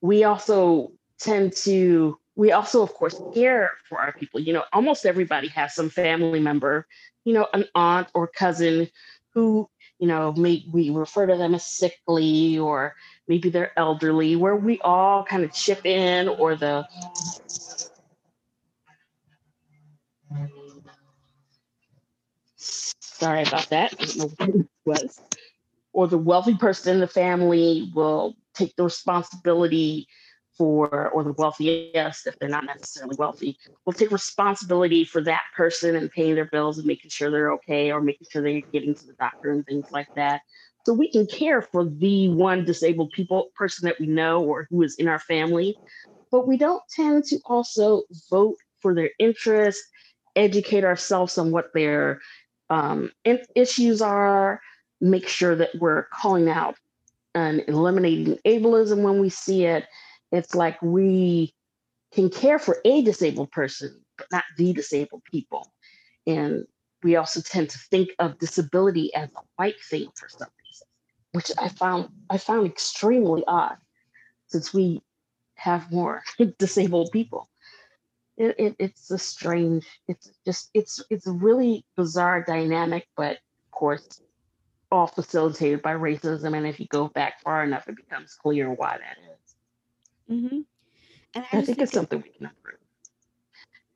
we 0.00 0.24
also 0.24 0.92
tend 1.18 1.54
to, 1.64 2.17
we 2.38 2.52
also, 2.52 2.82
of 2.84 2.94
course, 2.94 3.20
care 3.34 3.72
for 3.88 3.98
our 3.98 4.12
people. 4.12 4.38
You 4.38 4.52
know, 4.52 4.64
almost 4.72 5.04
everybody 5.04 5.48
has 5.48 5.74
some 5.74 5.90
family 5.90 6.38
member, 6.38 6.86
you 7.24 7.34
know, 7.34 7.48
an 7.52 7.64
aunt 7.74 8.08
or 8.14 8.28
cousin 8.28 8.88
who 9.34 9.68
you 9.98 10.06
know, 10.06 10.32
may, 10.32 10.64
we 10.70 10.90
refer 10.90 11.26
to 11.26 11.36
them 11.36 11.56
as 11.56 11.66
sickly 11.66 12.56
or 12.56 12.94
maybe 13.26 13.50
they're 13.50 13.76
elderly, 13.76 14.36
where 14.36 14.54
we 14.54 14.80
all 14.82 15.24
kind 15.24 15.42
of 15.42 15.52
chip 15.52 15.84
in, 15.84 16.28
or 16.28 16.54
the 16.54 16.86
sorry 22.56 23.42
about 23.42 23.68
that, 23.70 23.92
was, 24.84 25.20
or 25.92 26.06
the 26.06 26.16
wealthy 26.16 26.54
person 26.54 26.94
in 26.94 27.00
the 27.00 27.08
family 27.08 27.90
will 27.92 28.36
take 28.54 28.76
the 28.76 28.84
responsibility 28.84 30.06
for, 30.58 31.08
or 31.10 31.24
the 31.24 31.32
wealthiest, 31.32 32.26
if 32.26 32.38
they're 32.38 32.48
not 32.48 32.66
necessarily 32.66 33.16
wealthy, 33.16 33.56
will 33.86 33.92
take 33.92 34.10
responsibility 34.10 35.04
for 35.04 35.22
that 35.22 35.44
person 35.56 35.96
and 35.96 36.10
paying 36.10 36.34
their 36.34 36.46
bills 36.46 36.78
and 36.78 36.86
making 36.86 37.10
sure 37.10 37.30
they're 37.30 37.52
okay 37.52 37.90
or 37.90 38.00
making 38.00 38.26
sure 38.30 38.42
they're 38.42 38.62
getting 38.72 38.94
to 38.94 39.06
the 39.06 39.14
doctor 39.14 39.50
and 39.52 39.64
things 39.64 39.86
like 39.90 40.08
that. 40.16 40.42
So 40.84 40.92
we 40.92 41.10
can 41.10 41.26
care 41.26 41.62
for 41.62 41.84
the 41.84 42.28
one 42.28 42.64
disabled 42.64 43.12
people 43.12 43.50
person 43.54 43.86
that 43.86 44.00
we 44.00 44.06
know 44.06 44.42
or 44.42 44.66
who 44.70 44.82
is 44.82 44.96
in 44.96 45.08
our 45.08 45.20
family, 45.20 45.78
but 46.30 46.46
we 46.46 46.56
don't 46.56 46.82
tend 46.90 47.24
to 47.24 47.38
also 47.46 48.02
vote 48.30 48.56
for 48.80 48.94
their 48.94 49.10
interest, 49.18 49.82
educate 50.36 50.84
ourselves 50.84 51.38
on 51.38 51.50
what 51.50 51.72
their 51.74 52.20
um, 52.70 53.10
issues 53.54 54.02
are, 54.02 54.60
make 55.00 55.28
sure 55.28 55.54
that 55.56 55.70
we're 55.78 56.04
calling 56.12 56.48
out 56.48 56.74
and 57.34 57.64
eliminating 57.68 58.38
ableism 58.46 59.02
when 59.02 59.20
we 59.20 59.28
see 59.28 59.64
it, 59.64 59.84
it's 60.32 60.54
like 60.54 60.80
we 60.82 61.54
can 62.12 62.30
care 62.30 62.58
for 62.58 62.78
a 62.84 63.02
disabled 63.02 63.50
person, 63.50 64.00
but 64.16 64.26
not 64.32 64.44
the 64.56 64.72
disabled 64.72 65.22
people. 65.30 65.66
And 66.26 66.64
we 67.02 67.16
also 67.16 67.40
tend 67.40 67.70
to 67.70 67.78
think 67.90 68.10
of 68.18 68.38
disability 68.38 69.14
as 69.14 69.28
a 69.36 69.40
white 69.56 69.80
thing 69.90 70.08
for 70.14 70.28
some 70.28 70.48
reason, 70.64 70.88
which 71.32 71.50
I 71.58 71.68
found 71.68 72.08
I 72.28 72.38
found 72.38 72.66
extremely 72.66 73.44
odd 73.46 73.76
since 74.46 74.74
we 74.74 75.02
have 75.54 75.90
more 75.92 76.22
disabled 76.58 77.10
people. 77.12 77.48
It, 78.36 78.54
it, 78.58 78.76
it's 78.78 79.10
a 79.10 79.18
strange, 79.18 79.86
it's 80.06 80.30
just 80.44 80.70
it's 80.74 81.02
it's 81.10 81.26
a 81.26 81.32
really 81.32 81.84
bizarre 81.96 82.42
dynamic, 82.42 83.06
but 83.16 83.32
of 83.32 83.70
course 83.70 84.20
all 84.90 85.06
facilitated 85.06 85.82
by 85.82 85.92
racism. 85.94 86.56
And 86.56 86.66
if 86.66 86.80
you 86.80 86.86
go 86.86 87.08
back 87.08 87.40
far 87.42 87.62
enough, 87.62 87.88
it 87.88 87.96
becomes 87.96 88.34
clear 88.34 88.70
why 88.70 88.98
that 88.98 89.18
is. 89.18 89.47
Mm-hmm. 90.30 90.60
And 91.34 91.44
I, 91.52 91.58
I 91.58 91.62
think 91.62 91.78
it's 91.78 91.92
something 91.92 92.22
we 92.22 92.30
can 92.30 92.46
improve. 92.46 92.76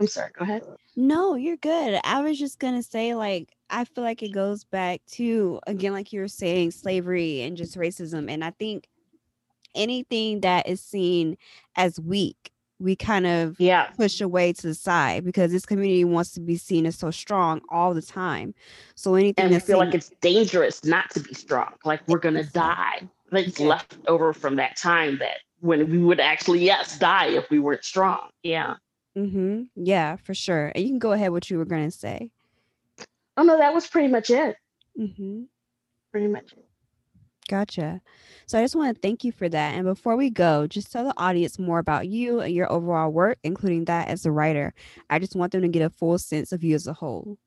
I'm 0.01 0.07
sorry, 0.09 0.31
go 0.37 0.43
ahead. 0.43 0.63
No, 0.97 1.37
you're 1.37 1.57
good. 1.57 2.01
I 2.05 2.23
was 2.23 2.39
just 2.39 2.59
gonna 2.59 2.83
say, 2.83 3.15
like, 3.15 3.55
I 3.71 3.85
feel 3.85 4.03
like 4.05 4.23
it 4.23 4.33
goes 4.33 4.65
back 4.65 5.01
to 5.13 5.61
again, 5.67 5.93
like 5.93 6.13
you 6.13 6.21
were 6.21 6.29
saying, 6.29 6.73
slavery 6.73 7.43
and 7.43 7.57
just 7.57 7.77
racism. 7.79 8.31
And 8.31 8.45
I 8.45 8.51
think 8.51 8.89
anything 9.75 10.41
that 10.41 10.69
is 10.69 10.81
seen 10.81 11.37
as 11.77 12.01
weak, 12.01 12.51
we 12.79 12.97
kind 12.97 13.27
of 13.27 13.55
yeah 13.61 13.91
push 13.97 14.21
away 14.21 14.53
to 14.55 14.67
the 14.67 14.75
side 14.75 15.25
because 15.25 15.53
this 15.53 15.65
community 15.65 16.05
wants 16.05 16.33
to 16.33 16.41
be 16.41 16.57
seen 16.57 16.85
as 16.85 16.99
so 16.99 17.13
strong 17.13 17.61
all 17.71 17.95
the 17.95 18.03
time. 18.03 18.55
So 18.97 19.15
anything 19.15 19.47
and 19.47 19.55
I 19.55 19.61
feel 19.61 19.79
seen- 19.79 19.87
like 19.87 19.95
it's 19.95 20.11
dangerous 20.21 20.85
not 20.85 21.11
to 21.11 21.21
be 21.21 21.33
strong, 21.33 21.73
like 21.85 22.01
we're 22.09 22.19
gonna 22.19 22.45
die. 22.45 23.09
That's 23.31 23.61
left 23.61 23.97
over 24.09 24.33
from 24.35 24.57
that 24.57 24.77
time 24.77 25.19
that 25.19 25.39
when 25.63 25.89
we 25.89 25.99
would 25.99 26.19
actually 26.19 26.59
yes 26.59 26.99
die 26.99 27.27
if 27.29 27.49
we 27.49 27.61
weren't 27.61 27.85
strong. 27.85 28.29
Yeah. 28.43 28.75
Mm-hmm. 29.17 29.63
Yeah 29.77 30.17
for 30.17 30.35
sure. 30.35 30.73
And 30.75 30.83
you 30.83 30.91
can 30.91 30.99
go 30.99 31.13
ahead 31.13 31.31
what 31.31 31.49
you 31.49 31.57
were 31.57 31.65
going 31.65 31.85
to 31.89 31.97
say. 31.97 32.31
Oh 33.37 33.45
no 33.45 33.57
that 33.57 33.73
was 33.73 33.87
pretty 33.87 34.09
much 34.09 34.29
it. 34.29 34.57
Mm-hmm. 35.01 35.43
Pretty 36.11 36.27
much 36.27 36.53
it. 36.53 36.67
gotcha. 37.49 38.01
So 38.47 38.59
i 38.59 38.63
just 38.63 38.75
want 38.75 38.95
to 38.95 39.01
thank 39.01 39.23
you 39.23 39.31
for 39.31 39.49
that. 39.49 39.75
And 39.75 39.85
before 39.85 40.17
we 40.17 40.31
go 40.31 40.67
just 40.67 40.91
tell 40.91 41.05
the 41.05 41.15
audience 41.17 41.59
more 41.61 41.79
about 41.79 42.09
you 42.09 42.41
and 42.41 42.53
your 42.53 42.71
overall 42.71 43.11
work 43.11 43.39
including 43.45 43.85
that 43.85 44.09
as 44.09 44.27
a 44.27 44.33
writer. 44.33 44.75
I 45.11 45.21
just 45.21 45.37
want 45.37 45.53
them 45.53 45.63
to 45.63 45.69
get 45.69 45.83
a 45.83 45.91
full 45.91 46.19
sense 46.19 46.51
of 46.51 46.65
you 46.65 46.75
as 46.75 46.89
a 46.89 46.93
whole. 46.93 47.39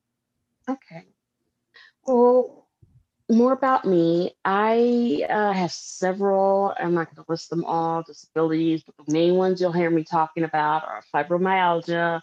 Okay. 0.70 1.04
Well 2.06 2.65
more 3.30 3.52
about 3.52 3.84
me. 3.84 4.32
I 4.44 5.26
uh, 5.28 5.52
have 5.52 5.72
several, 5.72 6.74
I'm 6.78 6.94
not 6.94 7.06
going 7.06 7.24
to 7.24 7.30
list 7.30 7.50
them 7.50 7.64
all, 7.64 8.02
disabilities, 8.02 8.82
but 8.84 8.94
the 9.04 9.12
main 9.12 9.34
ones 9.34 9.60
you'll 9.60 9.72
hear 9.72 9.90
me 9.90 10.04
talking 10.04 10.44
about 10.44 10.84
are 10.84 11.02
fibromyalgia, 11.14 12.20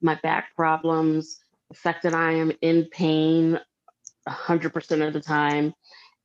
my 0.00 0.16
back 0.22 0.54
problems, 0.56 1.38
the 1.70 1.76
fact 1.76 2.02
that 2.02 2.14
I 2.14 2.32
am 2.32 2.52
in 2.60 2.86
pain 2.86 3.58
100% 4.28 5.06
of 5.06 5.12
the 5.12 5.20
time, 5.20 5.74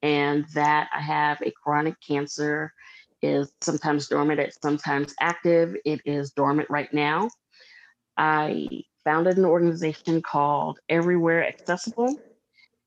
and 0.02 0.46
that 0.54 0.90
I 0.94 1.02
have 1.02 1.42
a 1.42 1.52
chronic 1.64 1.96
cancer 2.06 2.74
is 3.22 3.52
sometimes 3.62 4.08
dormant, 4.08 4.40
it's 4.40 4.60
sometimes 4.62 5.16
active. 5.20 5.76
It 5.86 6.02
is 6.06 6.32
dormant 6.32 6.70
right 6.70 6.92
now. 6.94 7.30
I 8.18 8.68
founded 9.04 9.38
an 9.38 9.46
organization 9.46 10.22
called 10.22 10.80
Everywhere 10.90 11.48
Accessible, 11.48 12.20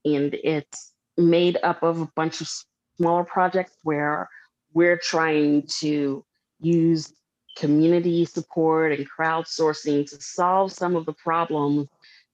and 0.05 0.35
it's 0.35 0.89
made 1.16 1.58
up 1.62 1.82
of 1.82 2.00
a 2.00 2.08
bunch 2.14 2.40
of 2.40 2.48
smaller 2.96 3.24
projects 3.24 3.76
where 3.82 4.28
we're 4.72 4.98
trying 4.98 5.66
to 5.80 6.24
use 6.61 7.12
community 7.56 8.24
support 8.24 8.92
and 8.92 9.06
crowdsourcing 9.11 10.08
to 10.08 10.20
solve 10.20 10.72
some 10.72 10.96
of 10.96 11.06
the 11.06 11.12
problems 11.12 11.88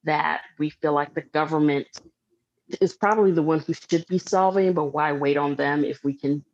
that 0.05 0.43
we 0.59 0.71
feel 0.71 0.93
like 0.93 1.15
the 1.15 1.23
government 1.23 1.87
is 2.81 2.95
probably 2.95 3.33
the 3.33 3.43
one 3.43 3.61
who 3.61 3.73
should 3.73 4.07
be 4.09 4.19
solving, 4.19 4.73
but 4.73 4.87
why 4.87 5.13
wait 5.13 5.37
on 5.37 5.55
them 5.57 5.85
if 5.85 6.03
we 6.05 6.13
can 6.13 6.45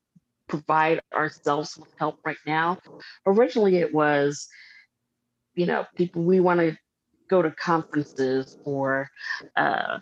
provide 0.48 1.00
ourselves 1.14 1.76
with 1.76 1.90
help 1.98 2.18
right 2.24 2.36
now? 2.46 2.78
Originally, 3.26 3.76
it 3.76 3.92
was, 3.92 4.48
you 5.54 5.66
know, 5.66 5.86
people, 5.96 6.22
we 6.22 6.40
want 6.40 6.60
to 6.60 6.76
go 7.28 7.42
to 7.42 7.50
conferences 7.50 8.58
or 8.64 9.08
uh, 9.56 9.98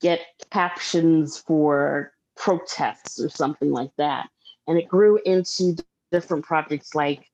get 0.00 0.20
captions 0.50 1.38
for 1.38 2.12
protests 2.36 3.20
or 3.20 3.28
something 3.28 3.70
like 3.70 3.90
that. 3.98 4.28
And 4.66 4.78
it 4.78 4.88
grew 4.88 5.18
into 5.24 5.76
different 6.10 6.44
projects 6.44 6.94
like 6.94 7.28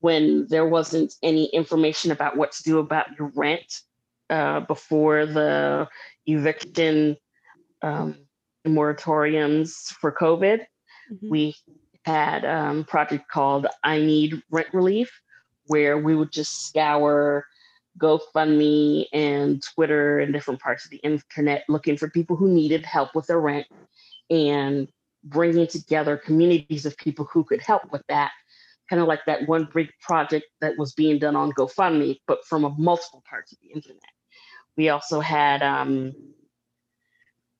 when 0.00 0.46
there 0.48 0.66
wasn't 0.66 1.14
any 1.22 1.46
information 1.46 2.10
about 2.10 2.36
what 2.36 2.52
to 2.52 2.62
do 2.62 2.78
about 2.78 3.06
your 3.18 3.32
rent 3.34 3.82
uh, 4.30 4.60
before 4.60 5.26
the 5.26 5.88
eviction 6.26 7.16
um, 7.82 8.16
moratoriums 8.66 9.88
for 10.00 10.12
COVID. 10.12 10.60
Mm-hmm. 11.12 11.30
We 11.30 11.56
had 12.04 12.44
um, 12.44 12.80
a 12.80 12.84
project 12.84 13.28
called 13.30 13.66
I 13.82 13.98
Need 13.98 14.42
Rent 14.50 14.68
Relief, 14.72 15.10
where 15.66 15.98
we 15.98 16.14
would 16.14 16.32
just 16.32 16.66
scour 16.66 17.46
GoFundMe 17.98 19.06
and 19.12 19.62
Twitter 19.62 20.20
and 20.20 20.32
different 20.32 20.60
parts 20.60 20.84
of 20.84 20.90
the 20.90 20.98
internet 20.98 21.64
looking 21.68 21.96
for 21.96 22.08
people 22.08 22.36
who 22.36 22.48
needed 22.48 22.84
help 22.84 23.14
with 23.14 23.26
their 23.26 23.40
rent 23.40 23.66
and 24.30 24.88
bringing 25.24 25.66
together 25.66 26.16
communities 26.16 26.86
of 26.86 26.96
people 26.96 27.24
who 27.26 27.44
could 27.44 27.60
help 27.60 27.90
with 27.92 28.02
that. 28.08 28.32
Kind 28.88 29.02
of 29.02 29.08
like 29.08 29.24
that 29.26 29.46
one 29.46 29.68
big 29.74 29.90
project 30.00 30.46
that 30.60 30.78
was 30.78 30.94
being 30.94 31.18
done 31.18 31.36
on 31.36 31.52
GoFundMe, 31.52 32.20
but 32.26 32.44
from 32.46 32.74
multiple 32.78 33.22
parts 33.28 33.52
of 33.52 33.58
the 33.60 33.68
internet. 33.68 34.00
We 34.76 34.88
also 34.88 35.20
had 35.20 35.62
um, 35.62 36.14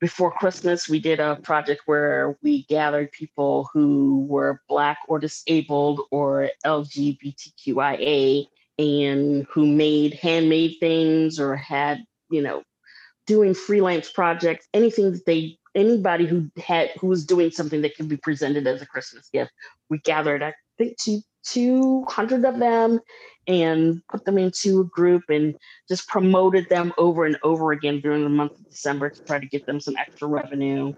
before 0.01 0.31
Christmas, 0.31 0.89
we 0.89 1.01
did 1.01 1.19
a 1.19 1.37
project 1.37 1.83
where 1.87 2.39
we 2.43 2.65
gathered 2.65 3.11
people 3.11 3.69
who 3.73 4.25
were 4.29 4.63
Black 4.69 4.99
or 5.09 5.19
disabled 5.19 6.03
or 6.11 6.51
LGBTQIA 6.65 8.47
and 8.79 9.47
who 9.51 9.67
made 9.67 10.15
handmade 10.15 10.77
things 10.81 11.41
or 11.41 11.57
had, 11.57 12.05
you 12.31 12.43
know, 12.43 12.63
doing 13.27 13.55
freelance 13.55 14.11
projects, 14.11 14.67
anything 14.73 15.13
that 15.13 15.27
they, 15.27 15.59
anybody 15.75 16.27
who 16.27 16.51
had, 16.57 16.91
who 17.01 17.09
was 17.09 17.27
doing 17.27 17.51
something 17.51 17.83
that 17.83 17.97
could 17.97 18.09
be 18.09 18.17
presented 18.17 18.67
as 18.67 18.81
a 18.81 18.87
Christmas 18.87 19.29
gift. 19.33 19.51
We 19.91 19.99
gathered, 19.99 20.43
I 20.43 20.55
think, 20.79 20.97
two, 20.99 21.21
200 21.45 22.45
of 22.45 22.59
them 22.59 23.01
and 23.47 24.03
put 24.11 24.25
them 24.25 24.39
into 24.39 24.81
a 24.81 24.85
group 24.85 25.25
and 25.29 25.57
just 25.89 26.09
promoted 26.09 26.69
them 26.69 26.93
over 26.99 27.25
and 27.25 27.39
over 27.43 27.73
again 27.73 28.01
during 28.01 28.23
the 28.23 28.29
month 28.29 28.53
of 28.53 28.71
December 28.71 29.11
to 29.11 29.25
try 29.25 29.39
to 29.39 29.47
get 29.47 29.67
them 29.67 29.81
some 29.81 29.97
extra 29.97 30.29
revenue. 30.29 30.93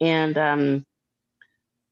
And 0.00 0.36
um, 0.38 0.86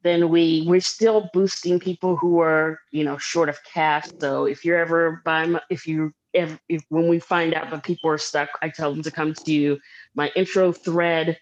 then 0.05 0.29
we 0.29 0.65
we're 0.67 0.81
still 0.81 1.29
boosting 1.33 1.81
people 1.81 2.15
who 2.15 2.39
are 2.41 2.79
you 2.93 3.03
know 3.03 3.19
short 3.19 3.49
of 3.49 3.59
cash. 3.65 4.07
So 4.21 4.45
if 4.45 4.65
you're 4.65 4.79
ever 4.79 5.23
by 5.25 5.59
if 5.71 5.87
you 5.89 6.13
if, 6.33 6.59
if 6.69 6.85
when 6.89 7.09
we 7.09 7.19
find 7.19 7.55
out 7.55 7.71
that 7.71 7.85
people 7.85 8.11
are 8.11 8.19
stuck, 8.19 8.51
I 8.61 8.69
tell 8.69 8.93
them 8.93 9.03
to 9.03 9.11
come 9.11 9.35
to 9.35 9.79
my 10.15 10.31
intro 10.37 10.73
thread 10.73 11.39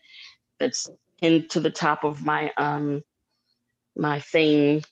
that's 0.58 0.88
into 1.20 1.60
the 1.60 1.70
top 1.70 2.04
of 2.04 2.24
my 2.24 2.52
um 2.56 3.02
my 3.96 4.20
thing 4.20 4.82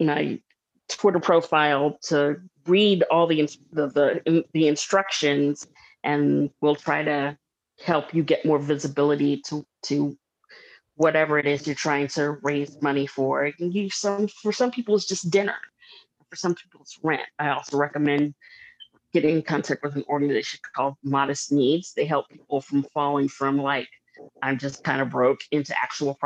my 0.00 0.40
Twitter 0.88 1.20
profile 1.20 1.98
to 2.02 2.40
read 2.66 3.04
all 3.10 3.26
the 3.26 3.48
the 3.72 3.86
the, 3.88 4.44
the 4.52 4.66
instructions, 4.66 5.66
and 6.02 6.50
we'll 6.60 6.74
try 6.74 7.04
to 7.04 7.38
help 7.84 8.12
you 8.12 8.22
get 8.22 8.44
more 8.44 8.58
visibility 8.58 9.40
to 9.46 9.64
to 9.82 10.16
whatever 11.00 11.38
it 11.38 11.46
is 11.46 11.66
you're 11.66 11.74
trying 11.74 12.06
to 12.06 12.32
raise 12.42 12.82
money 12.82 13.06
for. 13.06 13.46
It 13.46 13.56
can 13.56 13.90
some 13.90 14.28
for 14.28 14.52
some 14.52 14.70
people 14.70 14.94
it's 14.94 15.06
just 15.06 15.30
dinner. 15.30 15.56
For 16.28 16.36
some 16.36 16.54
people 16.54 16.82
it's 16.82 16.98
rent. 17.02 17.22
I 17.38 17.48
also 17.48 17.78
recommend 17.78 18.34
getting 19.14 19.36
in 19.36 19.42
contact 19.42 19.82
with 19.82 19.96
an 19.96 20.04
organization 20.10 20.60
called 20.76 20.96
Modest 21.02 21.52
Needs. 21.52 21.94
They 21.94 22.04
help 22.04 22.28
people 22.28 22.60
from 22.60 22.82
falling 22.92 23.28
from 23.28 23.56
like 23.56 23.88
I'm 24.42 24.58
just 24.58 24.84
kind 24.84 25.00
of 25.00 25.08
broke 25.08 25.40
into 25.50 25.74
actual 25.74 26.18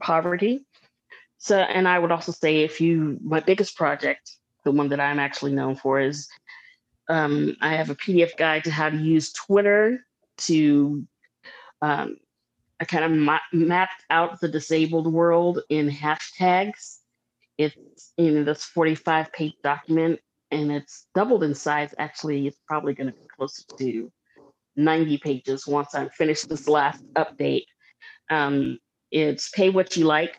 poverty. 0.00 0.64
So, 1.36 1.58
and 1.58 1.86
I 1.86 1.98
would 1.98 2.10
also 2.10 2.32
say 2.32 2.62
if 2.62 2.80
you, 2.80 3.18
my 3.22 3.40
biggest 3.40 3.76
project, 3.76 4.30
the 4.64 4.70
one 4.70 4.88
that 4.88 5.00
I'm 5.00 5.18
actually 5.18 5.52
known 5.52 5.76
for 5.76 6.00
is 6.00 6.26
um, 7.10 7.54
I 7.60 7.74
have 7.74 7.90
a 7.90 7.94
PDF 7.94 8.34
guide 8.38 8.64
to 8.64 8.70
how 8.70 8.88
to 8.88 8.96
use 8.96 9.30
Twitter 9.34 10.06
to, 10.48 11.06
um, 11.82 12.16
I 12.80 12.84
kind 12.84 13.04
of 13.04 13.12
ma- 13.12 13.38
mapped 13.52 14.04
out 14.10 14.40
the 14.40 14.48
disabled 14.48 15.12
world 15.12 15.60
in 15.68 15.88
hashtags. 15.88 16.98
It's 17.58 18.12
in 18.16 18.44
this 18.44 18.64
45 18.64 19.32
page 19.32 19.54
document 19.62 20.20
and 20.50 20.72
it's 20.72 21.06
doubled 21.14 21.44
in 21.44 21.54
size. 21.54 21.94
Actually, 21.98 22.46
it's 22.46 22.60
probably 22.66 22.94
going 22.94 23.08
to 23.08 23.12
be 23.12 23.26
closer 23.36 23.62
to 23.78 24.10
90 24.76 25.18
pages 25.18 25.66
once 25.66 25.94
I'm 25.94 26.08
finished 26.10 26.48
this 26.48 26.68
last 26.68 27.04
update. 27.14 27.66
Um, 28.30 28.78
it's 29.10 29.50
pay 29.50 29.70
what 29.70 29.96
you 29.96 30.06
like 30.06 30.38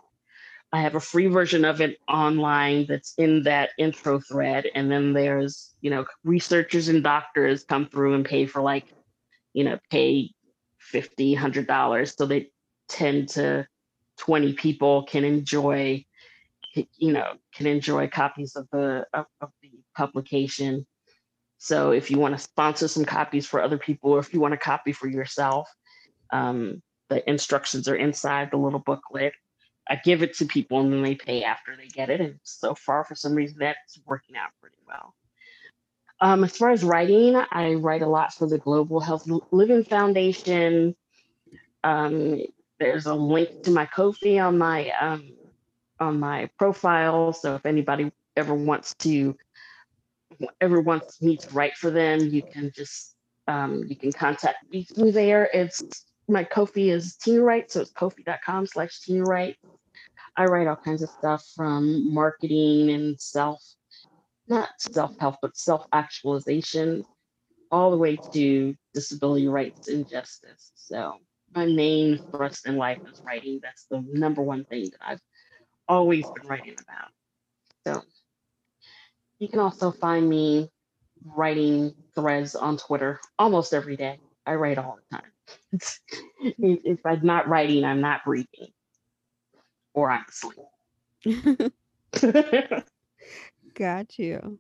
I 0.73 0.81
have 0.81 0.95
a 0.95 1.01
free 1.01 1.27
version 1.27 1.65
of 1.65 1.81
it 1.81 1.97
online 2.07 2.85
that's 2.87 3.13
in 3.17 3.43
that 3.43 3.71
intro 3.77 4.19
thread. 4.19 4.67
And 4.73 4.89
then 4.89 5.11
there's, 5.11 5.73
you 5.81 5.89
know, 5.89 6.05
researchers 6.23 6.87
and 6.87 7.03
doctors 7.03 7.65
come 7.65 7.87
through 7.87 8.13
and 8.13 8.23
pay 8.23 8.45
for 8.45 8.61
like, 8.61 8.85
you 9.53 9.65
know, 9.65 9.79
pay 9.89 10.31
50, 10.81 11.35
$100. 11.35 12.17
So 12.17 12.25
they 12.25 12.49
10 12.89 13.25
to 13.27 13.67
20 14.17 14.53
people 14.53 15.03
can 15.03 15.23
enjoy, 15.23 16.05
you 16.73 17.13
know, 17.13 17.33
can 17.53 17.67
enjoy 17.67 18.07
copies 18.07 18.55
of 18.55 18.67
the, 18.71 19.05
of, 19.13 19.25
of 19.39 19.49
the 19.61 19.71
publication. 19.95 20.85
So 21.57 21.91
if 21.91 22.11
you 22.11 22.17
want 22.17 22.35
to 22.35 22.43
sponsor 22.43 22.87
some 22.87 23.05
copies 23.05 23.45
for 23.45 23.61
other 23.61 23.77
people, 23.77 24.11
or 24.11 24.19
if 24.19 24.33
you 24.33 24.39
want 24.39 24.53
a 24.53 24.57
copy 24.57 24.91
for 24.91 25.07
yourself, 25.07 25.69
um, 26.31 26.81
the 27.09 27.27
instructions 27.29 27.87
are 27.87 27.95
inside 27.95 28.49
the 28.51 28.57
little 28.57 28.79
booklet. 28.79 29.33
I 29.89 29.99
give 30.03 30.23
it 30.23 30.35
to 30.37 30.45
people 30.45 30.79
and 30.79 30.91
then 30.91 31.03
they 31.03 31.15
pay 31.15 31.43
after 31.43 31.75
they 31.75 31.87
get 31.87 32.09
it. 32.09 32.21
And 32.21 32.39
so 32.43 32.73
far, 32.73 33.03
for 33.03 33.15
some 33.15 33.35
reason, 33.35 33.57
that's 33.59 33.99
working 34.05 34.35
out 34.37 34.51
pretty 34.61 34.77
well. 34.87 35.13
Um, 36.21 36.43
as 36.43 36.55
far 36.55 36.69
as 36.69 36.83
writing, 36.83 37.35
I 37.51 37.73
write 37.73 38.03
a 38.03 38.07
lot 38.07 38.33
for 38.33 38.47
the 38.47 38.59
Global 38.59 38.99
Health 38.99 39.27
Living 39.51 39.83
Foundation. 39.83 40.95
Um, 41.83 42.41
there's 42.79 43.07
a 43.07 43.15
link 43.15 43.63
to 43.63 43.71
my 43.71 43.87
Ko-fi 43.87 44.39
on 44.39 44.57
my 44.57 44.91
um, 44.91 45.33
on 45.99 46.19
my 46.19 46.49
profile. 46.59 47.33
So 47.33 47.55
if 47.55 47.65
anybody 47.65 48.11
ever 48.37 48.53
wants 48.53 48.93
to 48.99 49.35
ever 50.59 50.81
wants 50.81 51.21
me 51.21 51.37
to 51.37 51.49
write 51.49 51.75
for 51.75 51.89
them, 51.89 52.19
you 52.19 52.43
can 52.43 52.71
just 52.75 53.15
um, 53.47 53.83
you 53.87 53.95
can 53.95 54.11
contact 54.11 54.71
me 54.71 54.83
through 54.83 55.11
there. 55.13 55.49
It's 55.53 56.05
my 56.27 56.43
Ko-fi 56.43 56.89
is 56.89 57.17
TinuWrites, 57.17 57.71
so 57.71 57.81
it's 57.81 57.91
ko-fi.com 57.91 58.67
slash 58.67 58.99
TinuWrites. 59.01 59.57
I 60.37 60.45
write 60.45 60.67
all 60.67 60.77
kinds 60.77 61.01
of 61.01 61.09
stuff 61.09 61.45
from 61.55 62.13
marketing 62.13 62.89
and 62.91 63.19
self, 63.19 63.61
not 64.51 64.69
self-help, 64.79 65.37
but 65.41 65.57
self-actualization, 65.57 67.05
all 67.71 67.91
the 67.91 67.97
way 67.97 68.17
to 68.33 68.75
disability 68.93 69.47
rights 69.47 69.89
and 69.89 70.07
justice. 70.07 70.71
So 70.75 71.15
my 71.55 71.65
main 71.67 72.19
thrust 72.31 72.67
in 72.67 72.77
life 72.77 72.99
is 73.11 73.21
writing. 73.25 73.59
That's 73.63 73.85
the 73.91 74.05
number 74.13 74.43
one 74.43 74.65
thing 74.65 74.85
that 74.91 75.01
I've 75.05 75.21
always 75.89 76.29
been 76.31 76.47
writing 76.47 76.75
about. 76.81 77.09
So 77.87 78.03
you 79.39 79.49
can 79.49 79.59
also 79.59 79.91
find 79.91 80.29
me 80.29 80.69
writing 81.25 81.95
threads 82.15 82.55
on 82.55 82.77
Twitter 82.77 83.19
almost 83.39 83.73
every 83.73 83.97
day. 83.97 84.19
I 84.45 84.55
write 84.55 84.77
all 84.79 84.99
the 85.11 85.17
time. 85.17 85.31
if 86.59 87.05
I'm 87.05 87.25
not 87.25 87.47
writing, 87.49 87.85
I'm 87.85 88.01
not 88.01 88.25
breathing 88.25 88.73
or 89.93 90.11
I'm 90.11 90.25
asleep. 90.29 90.57
Got 93.81 94.19
you. 94.19 94.59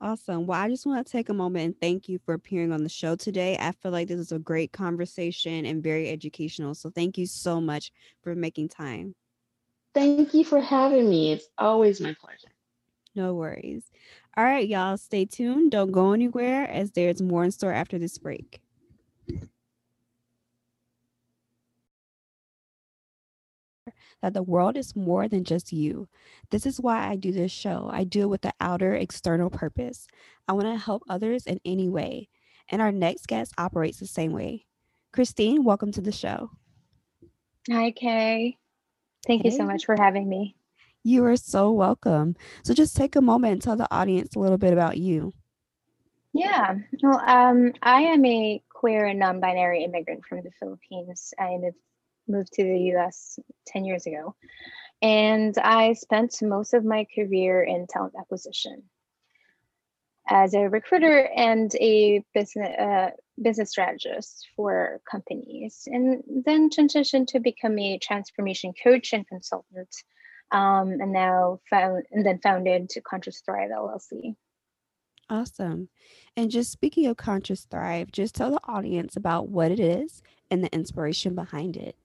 Awesome. 0.00 0.46
Well, 0.48 0.60
I 0.60 0.68
just 0.68 0.84
want 0.84 1.06
to 1.06 1.12
take 1.12 1.28
a 1.28 1.32
moment 1.34 1.64
and 1.64 1.80
thank 1.80 2.08
you 2.08 2.18
for 2.18 2.34
appearing 2.34 2.72
on 2.72 2.82
the 2.82 2.88
show 2.88 3.14
today. 3.14 3.56
I 3.60 3.70
feel 3.70 3.92
like 3.92 4.08
this 4.08 4.18
is 4.18 4.32
a 4.32 4.38
great 4.40 4.72
conversation 4.72 5.64
and 5.64 5.80
very 5.80 6.10
educational. 6.10 6.74
So 6.74 6.90
thank 6.90 7.16
you 7.16 7.26
so 7.26 7.60
much 7.60 7.92
for 8.20 8.34
making 8.34 8.70
time. 8.70 9.14
Thank 9.94 10.34
you 10.34 10.44
for 10.44 10.60
having 10.60 11.08
me. 11.08 11.30
It's 11.30 11.46
always 11.56 12.00
my 12.00 12.16
pleasure. 12.20 12.48
No 13.14 13.34
worries. 13.34 13.84
All 14.36 14.42
right, 14.42 14.66
y'all, 14.66 14.96
stay 14.96 15.24
tuned. 15.24 15.70
Don't 15.70 15.92
go 15.92 16.10
anywhere 16.10 16.68
as 16.68 16.90
there's 16.90 17.22
more 17.22 17.44
in 17.44 17.52
store 17.52 17.72
after 17.72 17.96
this 17.96 18.18
break. 18.18 18.61
That 24.22 24.32
the 24.32 24.42
world 24.42 24.76
is 24.76 24.96
more 24.96 25.28
than 25.28 25.44
just 25.44 25.72
you. 25.72 26.08
This 26.50 26.64
is 26.64 26.80
why 26.80 27.08
I 27.08 27.16
do 27.16 27.32
this 27.32 27.52
show. 27.52 27.90
I 27.92 28.04
do 28.04 28.22
it 28.22 28.28
with 28.28 28.42
the 28.42 28.54
outer 28.60 28.94
external 28.94 29.50
purpose. 29.50 30.06
I 30.48 30.52
want 30.52 30.66
to 30.66 30.76
help 30.76 31.02
others 31.08 31.46
in 31.46 31.60
any 31.64 31.88
way. 31.88 32.28
And 32.68 32.80
our 32.80 32.92
next 32.92 33.26
guest 33.26 33.52
operates 33.58 33.98
the 33.98 34.06
same 34.06 34.32
way. 34.32 34.64
Christine, 35.12 35.64
welcome 35.64 35.92
to 35.92 36.00
the 36.00 36.12
show. 36.12 36.50
Hi, 37.70 37.90
Kay. 37.90 38.56
Thank 39.26 39.42
hey. 39.42 39.50
you 39.50 39.56
so 39.56 39.64
much 39.64 39.84
for 39.84 39.96
having 39.96 40.28
me. 40.28 40.56
You 41.04 41.24
are 41.24 41.36
so 41.36 41.72
welcome. 41.72 42.36
So 42.64 42.74
just 42.74 42.96
take 42.96 43.16
a 43.16 43.20
moment 43.20 43.52
and 43.54 43.62
tell 43.62 43.76
the 43.76 43.92
audience 43.92 44.36
a 44.36 44.38
little 44.38 44.58
bit 44.58 44.72
about 44.72 44.98
you. 44.98 45.32
Yeah. 46.32 46.76
Well, 47.02 47.20
um, 47.26 47.72
I 47.82 48.02
am 48.02 48.24
a 48.24 48.62
queer 48.72 49.06
and 49.06 49.18
non-binary 49.18 49.84
immigrant 49.84 50.22
from 50.28 50.42
the 50.42 50.50
Philippines. 50.58 51.34
I 51.38 51.56
moved 51.58 51.76
moved 52.28 52.52
to 52.54 52.64
the 52.64 52.78
US 52.96 53.38
10 53.66 53.84
years 53.84 54.06
ago. 54.06 54.34
And 55.00 55.56
I 55.58 55.94
spent 55.94 56.40
most 56.42 56.74
of 56.74 56.84
my 56.84 57.06
career 57.14 57.62
in 57.62 57.86
talent 57.88 58.14
acquisition 58.18 58.84
as 60.28 60.54
a 60.54 60.68
recruiter 60.68 61.28
and 61.36 61.74
a 61.80 62.24
business 62.32 62.78
uh, 62.78 63.10
business 63.40 63.70
strategist 63.70 64.46
for 64.54 65.00
companies, 65.10 65.82
and 65.86 66.22
then 66.44 66.70
transitioned 66.70 67.26
to 67.28 67.40
become 67.40 67.78
a 67.78 67.98
transformation 67.98 68.72
coach 68.82 69.12
and 69.12 69.26
consultant 69.26 69.88
um, 70.52 70.92
and 71.00 71.12
now 71.12 71.58
found 71.68 72.04
and 72.12 72.24
then 72.24 72.38
founded 72.38 72.90
Conscious 73.04 73.42
Thrive 73.44 73.70
LLC. 73.70 74.36
Awesome. 75.28 75.88
And 76.36 76.50
just 76.50 76.70
speaking 76.70 77.06
of 77.06 77.16
Conscious 77.16 77.64
Thrive, 77.64 78.12
just 78.12 78.34
tell 78.34 78.50
the 78.50 78.60
audience 78.64 79.16
about 79.16 79.48
what 79.48 79.70
it 79.70 79.80
is 79.80 80.22
and 80.50 80.62
the 80.62 80.72
inspiration 80.74 81.34
behind 81.34 81.76
it. 81.76 81.96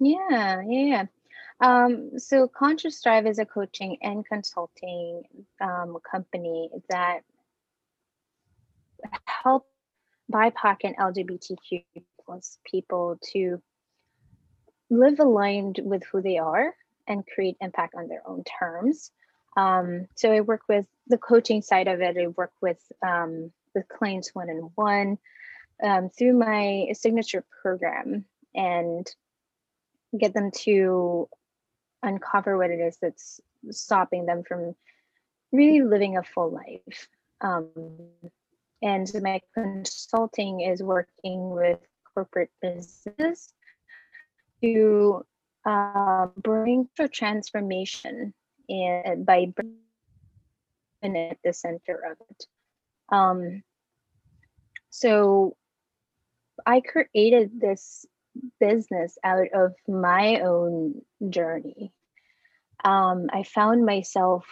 Yeah, 0.00 0.62
yeah. 0.66 1.04
Um, 1.60 2.18
so 2.18 2.46
Conscious 2.46 3.00
Thrive 3.00 3.26
is 3.26 3.38
a 3.38 3.44
coaching 3.44 3.98
and 4.00 4.24
consulting 4.24 5.22
um, 5.60 5.96
company 6.08 6.70
that 6.88 7.20
help 9.24 9.66
BIPOC 10.32 10.76
and 10.84 10.96
LGBTQ 10.96 11.84
plus 12.24 12.58
people 12.64 13.18
to 13.32 13.60
live 14.90 15.18
aligned 15.18 15.80
with 15.82 16.04
who 16.04 16.22
they 16.22 16.38
are 16.38 16.74
and 17.06 17.26
create 17.26 17.56
impact 17.60 17.94
on 17.96 18.08
their 18.08 18.22
own 18.26 18.44
terms. 18.44 19.10
Um, 19.56 20.06
so 20.14 20.30
I 20.30 20.42
work 20.42 20.62
with 20.68 20.86
the 21.08 21.18
coaching 21.18 21.62
side 21.62 21.88
of 21.88 22.00
it. 22.00 22.16
I 22.16 22.28
work 22.28 22.52
with 22.60 22.80
um, 23.04 23.50
with 23.74 23.88
clients 23.88 24.34
one 24.34 24.48
on 24.48 24.70
one 24.76 25.18
through 26.16 26.34
my 26.34 26.88
signature 26.92 27.44
program 27.62 28.24
and 28.54 29.06
get 30.16 30.34
them 30.34 30.50
to 30.50 31.28
uncover 32.02 32.56
what 32.56 32.70
it 32.70 32.80
is 32.80 32.98
that's 33.00 33.40
stopping 33.70 34.26
them 34.26 34.42
from 34.46 34.74
really 35.52 35.82
living 35.82 36.16
a 36.16 36.22
full 36.22 36.50
life. 36.50 37.08
Um, 37.40 37.70
and 38.82 39.10
my 39.22 39.40
consulting 39.54 40.60
is 40.60 40.82
working 40.82 41.50
with 41.50 41.80
corporate 42.14 42.50
business 42.62 43.52
to 44.62 45.24
uh, 45.64 46.26
bring 46.42 46.88
for 46.94 47.08
transformation 47.08 48.32
and 48.68 49.26
by 49.26 49.52
bringing 51.02 51.30
at 51.30 51.38
the 51.42 51.52
center 51.52 52.00
of 52.10 52.16
it. 52.30 52.46
Um, 53.10 53.62
so 54.90 55.56
I 56.66 56.80
created 56.80 57.60
this 57.60 58.06
business 58.60 59.18
out 59.24 59.48
of 59.54 59.74
my 59.86 60.40
own 60.40 61.02
journey. 61.28 61.92
Um, 62.84 63.26
I 63.32 63.42
found 63.42 63.84
myself 63.84 64.46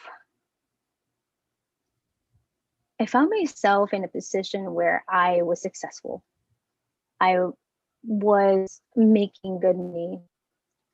I 2.99 3.07
found 3.07 3.31
myself 3.31 3.93
in 3.93 4.05
a 4.05 4.09
position 4.09 4.73
where 4.73 5.05
I 5.07 5.43
was 5.43 5.61
successful. 5.61 6.25
I 7.21 7.37
was 8.03 8.81
making 8.95 9.61
good 9.61 9.77
money. 9.77 10.23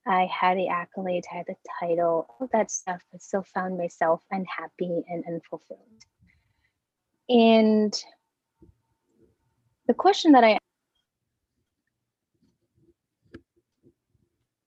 I 0.05 0.27
had 0.27 0.57
the 0.57 0.67
accolades, 0.67 1.25
I 1.33 1.37
had 1.37 1.47
the 1.47 1.55
title, 1.79 2.27
all 2.29 2.49
that 2.53 2.73
stuff, 2.73 3.03
but 3.13 3.23
still 3.23 3.45
found 3.55 3.79
myself 3.79 4.21
unhappy 4.33 5.05
and 5.09 5.25
unfulfilled. 5.29 5.79
And 7.29 7.95
the 9.87 9.95
question 9.95 10.33
that 10.33 10.43
I 10.43 10.59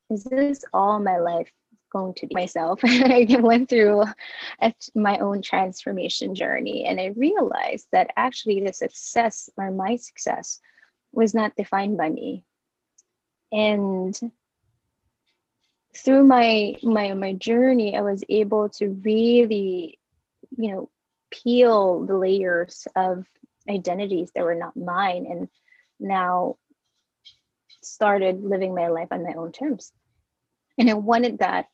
is 0.09 0.23
this 0.23 0.63
all 0.73 0.99
my 0.99 1.17
life 1.17 1.51
going 1.91 2.13
to 2.15 2.27
be 2.27 2.35
myself? 2.35 2.79
I 2.83 3.25
went 3.39 3.69
through 3.69 4.03
a, 4.61 4.73
my 4.93 5.17
own 5.19 5.41
transformation 5.41 6.35
journey 6.35 6.85
and 6.85 6.99
I 6.99 7.13
realized 7.15 7.87
that 7.91 8.11
actually 8.17 8.61
the 8.61 8.73
success 8.73 9.49
or 9.57 9.71
my 9.71 9.95
success 9.95 10.59
was 11.11 11.33
not 11.33 11.55
defined 11.55 11.97
by 11.97 12.09
me. 12.09 12.43
And 13.51 14.19
through 15.95 16.25
my 16.25 16.75
my 16.83 17.13
my 17.13 17.33
journey, 17.33 17.95
I 17.95 18.01
was 18.01 18.23
able 18.27 18.69
to 18.69 18.89
really, 18.89 19.97
you 20.57 20.71
know, 20.71 20.89
peel 21.31 22.05
the 22.05 22.17
layers 22.17 22.87
of 22.95 23.25
identities 23.69 24.31
that 24.35 24.43
were 24.43 24.55
not 24.55 24.75
mine 24.75 25.25
and 25.29 25.47
now 25.99 26.57
started 27.85 28.43
living 28.43 28.73
my 28.73 28.87
life 28.87 29.09
on 29.11 29.23
my 29.23 29.33
own 29.33 29.51
terms. 29.51 29.91
And 30.77 30.89
I 30.89 30.93
wanted 30.93 31.39
that 31.39 31.67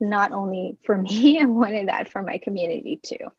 not 0.00 0.32
only 0.32 0.76
for 0.84 0.96
me, 1.02 1.40
I 1.40 1.44
wanted 1.44 1.88
that 1.88 2.08
for 2.10 2.22
my 2.22 2.38
community 2.38 3.00
too. 3.02 3.32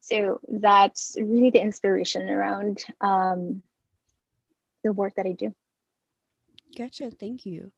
So 0.00 0.40
that's 0.48 1.16
really 1.18 1.50
the 1.50 1.62
inspiration 1.62 2.28
around 2.28 2.84
um, 3.00 3.62
the 4.82 4.92
work 4.92 5.14
that 5.16 5.26
I 5.26 5.32
do. 5.32 5.54
Gotcha. 6.76 7.10
Thank 7.10 7.46
you. 7.46 7.72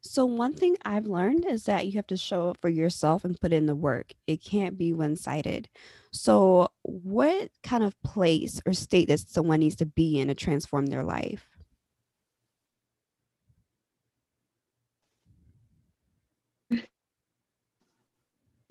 So, 0.00 0.24
one 0.24 0.54
thing 0.54 0.76
I've 0.84 1.06
learned 1.06 1.44
is 1.44 1.64
that 1.64 1.86
you 1.86 1.92
have 1.92 2.06
to 2.08 2.16
show 2.16 2.50
up 2.50 2.58
for 2.60 2.68
yourself 2.68 3.24
and 3.24 3.40
put 3.40 3.52
in 3.52 3.66
the 3.66 3.74
work. 3.74 4.12
It 4.28 4.42
can't 4.42 4.78
be 4.78 4.92
one 4.92 5.16
sided. 5.16 5.68
So, 6.12 6.68
what 6.82 7.50
kind 7.64 7.82
of 7.82 8.00
place 8.02 8.60
or 8.64 8.72
state 8.74 9.08
does 9.08 9.26
someone 9.28 9.58
needs 9.58 9.74
to 9.76 9.86
be 9.86 10.20
in 10.20 10.28
to 10.28 10.34
transform 10.34 10.86
their 10.86 11.02
life? 11.02 11.48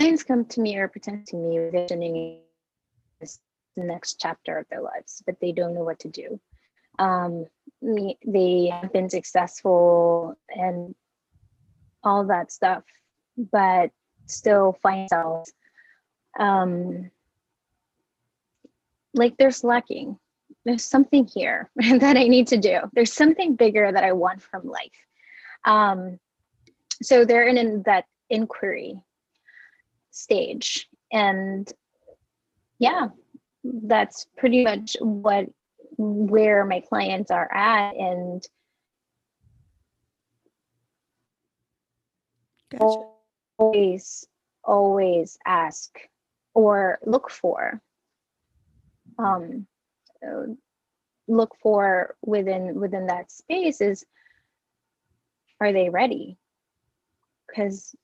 Clients 0.07 0.23
come 0.23 0.45
to 0.45 0.61
me 0.61 0.77
or 0.77 0.87
pretend 0.87 1.27
to 1.27 1.35
me 1.35 1.69
visioning 1.69 2.39
this 3.19 3.39
next 3.75 4.21
chapter 4.21 4.57
of 4.57 4.65
their 4.69 4.79
lives, 4.79 5.21
but 5.25 5.35
they 5.41 5.51
don't 5.51 5.73
know 5.73 5.83
what 5.83 5.99
to 5.99 6.07
do. 6.07 6.39
Um, 6.97 7.45
they 7.81 8.71
have 8.71 8.93
been 8.93 9.09
successful 9.09 10.39
and 10.47 10.95
all 12.05 12.25
that 12.27 12.53
stuff, 12.53 12.85
but 13.51 13.91
still 14.27 14.77
find 14.81 15.09
themselves 15.09 15.51
um, 16.39 17.11
like 19.13 19.35
there's 19.35 19.65
lacking. 19.65 20.17
There's 20.63 20.85
something 20.85 21.27
here 21.27 21.69
that 21.75 22.15
I 22.15 22.29
need 22.29 22.47
to 22.47 22.57
do. 22.57 22.79
There's 22.93 23.11
something 23.11 23.57
bigger 23.57 23.91
that 23.91 24.05
I 24.05 24.13
want 24.13 24.41
from 24.41 24.69
life. 24.69 25.05
Um, 25.65 26.17
so 27.01 27.25
they're 27.25 27.49
in, 27.49 27.57
in 27.57 27.83
that 27.85 28.05
inquiry 28.29 29.01
stage. 30.17 30.87
And 31.11 31.71
yeah, 32.79 33.07
that's 33.63 34.27
pretty 34.37 34.63
much 34.63 34.97
what 34.99 35.45
where 35.97 36.63
my 36.65 36.79
clients 36.81 37.31
are 37.31 37.51
at 37.51 37.95
and 37.95 38.43
gotcha. 42.71 43.03
always 43.57 44.27
always 44.63 45.37
ask 45.45 45.97
or 46.53 46.99
look 47.05 47.31
for 47.31 47.81
um 49.17 49.65
look 51.27 51.55
for 51.61 52.15
within 52.25 52.79
within 52.79 53.07
that 53.07 53.31
space 53.31 53.81
is 53.81 54.05
are 55.59 55.73
they 55.73 55.89
ready 55.89 56.37
because 57.47 57.95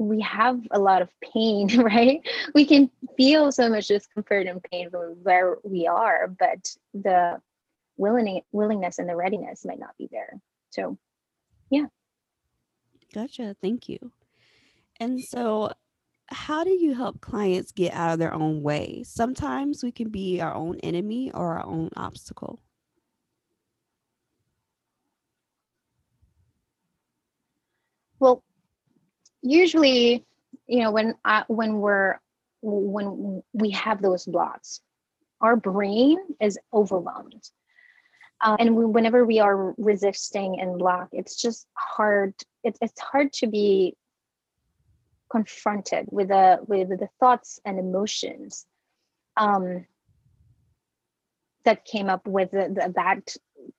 we 0.00 0.18
have 0.22 0.58
a 0.70 0.78
lot 0.78 1.02
of 1.02 1.10
pain, 1.20 1.78
right? 1.80 2.20
We 2.54 2.64
can 2.64 2.90
feel 3.16 3.52
so 3.52 3.68
much 3.68 3.88
discomfort 3.88 4.46
and 4.46 4.62
pain 4.62 4.90
from 4.90 5.16
where 5.22 5.58
we 5.62 5.86
are, 5.86 6.34
but 6.38 6.74
the 6.94 7.40
willing 7.98 8.40
willingness 8.50 8.98
and 8.98 9.08
the 9.08 9.14
readiness 9.14 9.64
might 9.64 9.78
not 9.78 9.96
be 9.98 10.08
there. 10.10 10.40
So, 10.70 10.96
yeah. 11.70 11.86
Gotcha. 13.12 13.54
Thank 13.60 13.88
you. 13.88 13.98
And 14.98 15.20
so, 15.20 15.72
how 16.28 16.64
do 16.64 16.70
you 16.70 16.94
help 16.94 17.20
clients 17.20 17.72
get 17.72 17.92
out 17.92 18.14
of 18.14 18.18
their 18.18 18.32
own 18.32 18.62
way? 18.62 19.02
Sometimes 19.04 19.82
we 19.82 19.92
can 19.92 20.08
be 20.08 20.40
our 20.40 20.54
own 20.54 20.78
enemy 20.80 21.30
or 21.32 21.58
our 21.58 21.66
own 21.66 21.90
obstacle. 21.96 22.60
Well, 28.18 28.42
usually 29.42 30.24
you 30.66 30.82
know 30.82 30.90
when 30.90 31.14
I, 31.24 31.44
when 31.48 31.78
we're 31.78 32.18
when 32.62 33.42
we 33.52 33.70
have 33.70 34.02
those 34.02 34.24
blocks 34.26 34.80
our 35.40 35.56
brain 35.56 36.18
is 36.40 36.58
overwhelmed. 36.72 37.48
Uh, 38.42 38.56
and 38.58 38.76
we, 38.76 38.84
whenever 38.84 39.24
we 39.24 39.38
are 39.38 39.74
resisting 39.76 40.60
and 40.60 40.78
block 40.78 41.08
it's 41.12 41.40
just 41.40 41.66
hard 41.74 42.34
it's, 42.64 42.78
it's 42.80 43.00
hard 43.00 43.32
to 43.32 43.46
be 43.46 43.94
confronted 45.30 46.06
with 46.10 46.28
the 46.28 46.58
with 46.66 46.88
the 46.88 47.08
thoughts 47.20 47.60
and 47.64 47.78
emotions 47.78 48.66
um, 49.36 49.86
that 51.64 51.84
came 51.84 52.08
up 52.08 52.26
with 52.26 52.50
the, 52.50 52.68
the, 52.74 52.92
that 52.96 53.36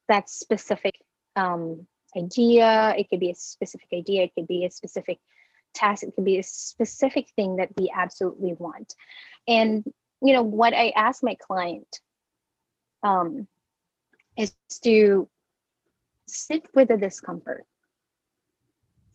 that 0.08 0.30
specific 0.30 0.96
um, 1.36 1.88
idea. 2.16 2.94
It 2.98 3.10
could 3.10 3.20
be 3.20 3.32
a 3.32 3.36
specific 3.36 3.88
idea. 3.94 4.24
It 4.24 4.32
could 4.36 4.48
be 4.48 4.66
a 4.66 4.72
specific 4.72 5.20
task 5.74 6.04
it 6.04 6.14
could 6.16 6.26
be 6.26 6.40
a 6.40 6.44
specific 6.44 7.28
thing 7.36 7.58
that 7.58 7.70
we 7.78 7.92
absolutely 7.96 8.54
want. 8.54 8.94
And 9.48 9.84
you 10.24 10.34
know 10.34 10.44
what 10.44 10.74
i 10.74 10.90
ask 10.96 11.24
my 11.24 11.36
client 11.36 12.00
um, 13.04 13.48
is 14.38 14.54
to 14.84 15.28
sit 16.28 16.64
with 16.76 16.88
the 16.90 16.98
discomfort 16.98 17.66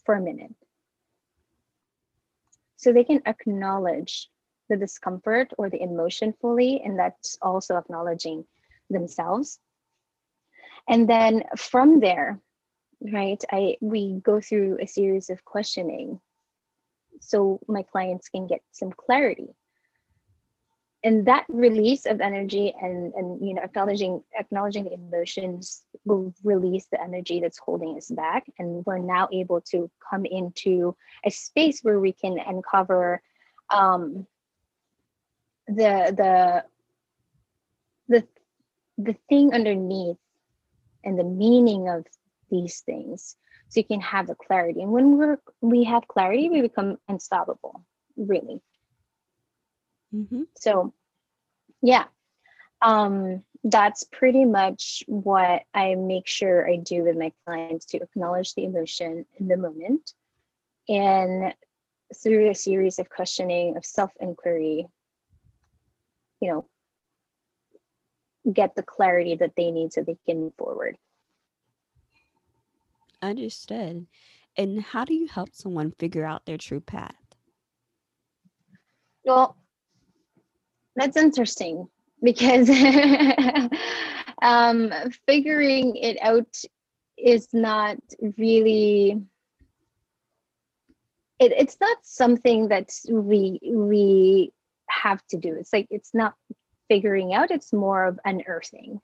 for 0.05 0.17
a 0.17 0.21
minute. 0.21 0.55
So 2.77 2.93
they 2.93 3.05
can 3.05 3.23
acknowledge 3.27 4.29
the 4.69 4.77
discomfort 4.77 5.53
or 5.57 5.71
the 5.71 5.81
emotion 5.81 6.35
fully 6.41 6.83
and 6.85 6.99
that's 6.99 7.39
also 7.41 7.77
acknowledging 7.77 8.45
themselves. 8.91 9.59
And 10.89 11.09
then 11.09 11.45
from 11.57 12.01
there 12.01 12.41
right 13.13 13.45
i 13.53 13.77
we 13.81 14.21
go 14.23 14.41
through 14.41 14.79
a 14.81 14.87
series 14.87 15.29
of 15.29 15.45
questioning 15.45 16.19
so 17.21 17.61
my 17.69 17.83
clients 17.83 18.29
can 18.29 18.47
get 18.47 18.61
some 18.73 18.93
clarity. 18.93 19.49
And 21.05 21.27
that 21.27 21.45
release 21.49 22.05
of 22.07 22.21
energy 22.21 22.75
and 22.81 23.12
and 23.14 23.47
you 23.47 23.55
know 23.55 23.62
acknowledging 23.62 24.25
acknowledging 24.37 24.85
the 24.85 24.95
emotions 24.95 25.83
will 26.05 26.35
release 26.43 26.87
the 26.91 27.01
energy 27.01 27.39
that's 27.41 27.59
holding 27.59 27.97
us 27.97 28.09
back. 28.09 28.45
And 28.59 28.85
we're 28.87 28.99
now 28.99 29.29
able 29.33 29.61
to 29.73 29.91
come 30.11 30.25
into 30.25 30.97
a 31.25 31.31
space 31.31 31.81
where 31.83 32.01
we 32.01 32.12
can 32.12 32.39
uncover 32.39 33.23
um 33.71 34.27
the 35.69 36.14
the 36.17 36.64
the 38.09 38.27
the 38.99 39.17
thing 39.29 39.53
underneath 39.53 40.17
and 41.05 41.19
the 41.19 41.25
meaning 41.25 41.89
of 41.89 42.05
these 42.51 42.81
things 42.81 43.37
so 43.69 43.81
you 43.81 43.85
can 43.85 44.01
have 44.01 44.27
the 44.27 44.35
clarity. 44.35 44.83
And 44.83 44.91
when 44.91 45.17
we're 45.19 45.39
we 45.61 45.85
have 45.85 46.09
clarity 46.09 46.49
we 46.49 46.62
become 46.62 46.99
unstoppable 47.09 47.85
really. 48.17 48.61
Mm-hmm. 50.14 50.43
so 50.57 50.95
yeah. 51.83 52.05
Um 52.83 53.43
that's 53.64 54.05
pretty 54.05 54.45
much 54.45 55.03
what 55.09 55.62
i 55.75 55.97
make 55.97 56.29
sure 56.29 56.69
i 56.71 56.77
do 56.77 57.03
with 57.03 57.17
my 57.17 57.33
clients 57.45 57.87
to 57.87 57.99
acknowledge 57.99 58.55
the 58.55 58.64
emotion 58.64 59.27
in 59.39 59.49
the 59.49 59.57
moment. 59.57 60.12
And 60.89 61.53
through 62.23 62.51
a 62.51 62.55
series 62.55 62.99
of 63.01 63.09
questioning 63.09 63.77
of 63.77 63.85
self-inquiry 63.85 64.87
you 66.41 66.49
know 66.49 66.69
get 68.53 68.75
the 68.77 68.83
clarity 68.83 69.35
that 69.35 69.53
they 69.57 69.71
need 69.71 69.93
so 69.93 70.03
they 70.03 70.17
can 70.27 70.41
move 70.41 70.55
forward 70.57 70.97
Understood. 73.23 74.07
And 74.57 74.81
how 74.81 75.05
do 75.05 75.14
you 75.14 75.27
help 75.27 75.55
someone 75.55 75.93
figure 75.99 76.25
out 76.25 76.47
their 76.47 76.59
true 76.59 76.81
path? 76.81 77.14
Well, 79.25 79.57
that's 80.95 81.17
interesting 81.17 81.89
because 82.23 82.71
um, 84.43 84.93
figuring 85.27 85.97
it 85.97 86.19
out 86.23 86.57
is 87.19 87.49
not 87.53 87.99
really. 88.39 89.21
It, 91.39 91.53
it's 91.53 91.77
not 91.81 91.99
something 92.03 92.69
that 92.69 92.91
we 93.11 93.61
we 93.62 94.53
have 94.89 95.27
to 95.29 95.37
do. 95.37 95.55
It's 95.59 95.73
like 95.73 95.87
it's 95.91 96.14
not 96.14 96.35
figuring 96.89 97.35
out. 97.35 97.51
It's 97.51 97.73
more 97.73 98.07
of 98.07 98.19
unearthing, 98.25 99.01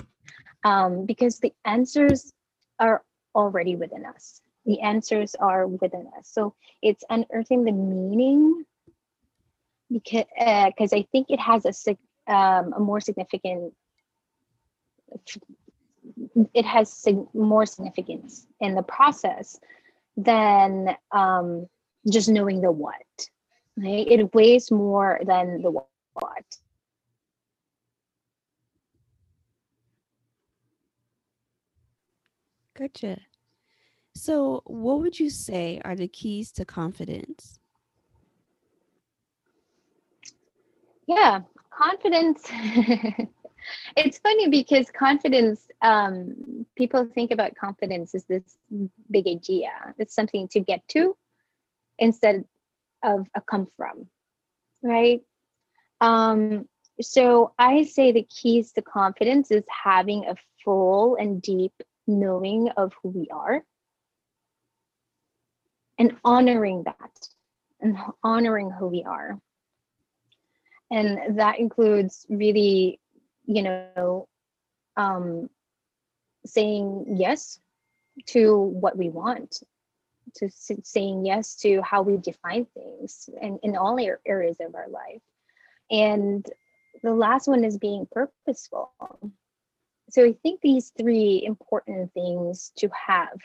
um, 0.64 1.04
because 1.04 1.40
the 1.40 1.52
answers 1.66 2.32
are 2.78 3.02
already 3.34 3.76
within 3.76 4.04
us. 4.06 4.40
The 4.66 4.80
answers 4.80 5.34
are 5.34 5.66
within 5.66 6.08
us. 6.18 6.28
So 6.28 6.54
it's 6.82 7.04
unearthing 7.10 7.64
the 7.64 7.72
meaning 7.72 8.64
because 9.90 10.24
because 10.66 10.92
I 10.92 11.02
think 11.12 11.26
it 11.30 11.40
has 11.40 11.66
a 11.66 11.96
um, 12.32 12.72
a 12.72 12.80
more 12.80 13.00
significant 13.00 13.74
it 16.54 16.64
has 16.64 16.92
sig- 16.92 17.34
more 17.34 17.66
significance 17.66 18.46
in 18.60 18.74
the 18.74 18.82
process 18.82 19.58
than 20.16 20.96
um, 21.12 21.66
just 22.10 22.28
knowing 22.28 22.60
the 22.60 22.70
what. 22.70 22.96
Right? 23.76 24.06
It 24.06 24.34
weighs 24.34 24.70
more 24.70 25.20
than 25.24 25.62
the 25.62 25.70
what. 25.70 26.44
Gotcha. 32.82 33.16
So, 34.16 34.62
what 34.66 34.98
would 34.98 35.20
you 35.20 35.30
say 35.30 35.80
are 35.84 35.94
the 35.94 36.08
keys 36.08 36.50
to 36.52 36.64
confidence? 36.64 37.60
Yeah, 41.06 41.42
confidence. 41.70 42.42
it's 43.96 44.18
funny 44.18 44.48
because 44.48 44.90
confidence, 44.90 45.60
um, 45.80 46.66
people 46.76 47.08
think 47.14 47.30
about 47.30 47.54
confidence 47.54 48.16
as 48.16 48.24
this 48.24 48.42
big 49.08 49.28
idea. 49.28 49.70
It's 49.98 50.16
something 50.16 50.48
to 50.48 50.58
get 50.58 50.82
to 50.88 51.16
instead 52.00 52.44
of 53.04 53.28
a 53.36 53.40
come 53.42 53.68
from, 53.76 54.08
right? 54.82 55.20
Um, 56.00 56.68
so 57.00 57.52
I 57.60 57.84
say 57.84 58.10
the 58.10 58.24
keys 58.24 58.72
to 58.72 58.82
confidence 58.82 59.52
is 59.52 59.62
having 59.84 60.26
a 60.26 60.34
full 60.64 61.14
and 61.14 61.40
deep 61.40 61.72
knowing 62.18 62.68
of 62.76 62.92
who 63.02 63.10
we 63.10 63.28
are 63.30 63.62
and 65.98 66.16
honoring 66.24 66.84
that 66.84 67.28
and 67.80 67.96
honoring 68.22 68.70
who 68.70 68.86
we 68.86 69.04
are. 69.04 69.38
And 70.90 71.38
that 71.38 71.58
includes 71.58 72.26
really 72.28 73.00
you 73.46 73.62
know 73.62 74.28
um, 74.96 75.48
saying 76.46 77.16
yes 77.18 77.58
to 78.26 78.56
what 78.56 78.96
we 78.96 79.08
want 79.08 79.62
to 80.34 80.50
saying 80.82 81.24
yes 81.26 81.56
to 81.56 81.82
how 81.82 82.02
we 82.02 82.16
define 82.16 82.66
things 82.66 83.28
and 83.40 83.58
in 83.62 83.76
all 83.76 83.98
areas 84.26 84.58
of 84.60 84.74
our 84.74 84.88
life. 84.88 85.22
And 85.90 86.46
the 87.02 87.12
last 87.12 87.48
one 87.48 87.64
is 87.64 87.78
being 87.78 88.06
purposeful 88.10 88.92
so 90.12 90.24
i 90.24 90.32
think 90.42 90.60
these 90.60 90.92
three 90.96 91.42
important 91.44 92.12
things 92.12 92.70
to 92.76 92.88
have 93.08 93.38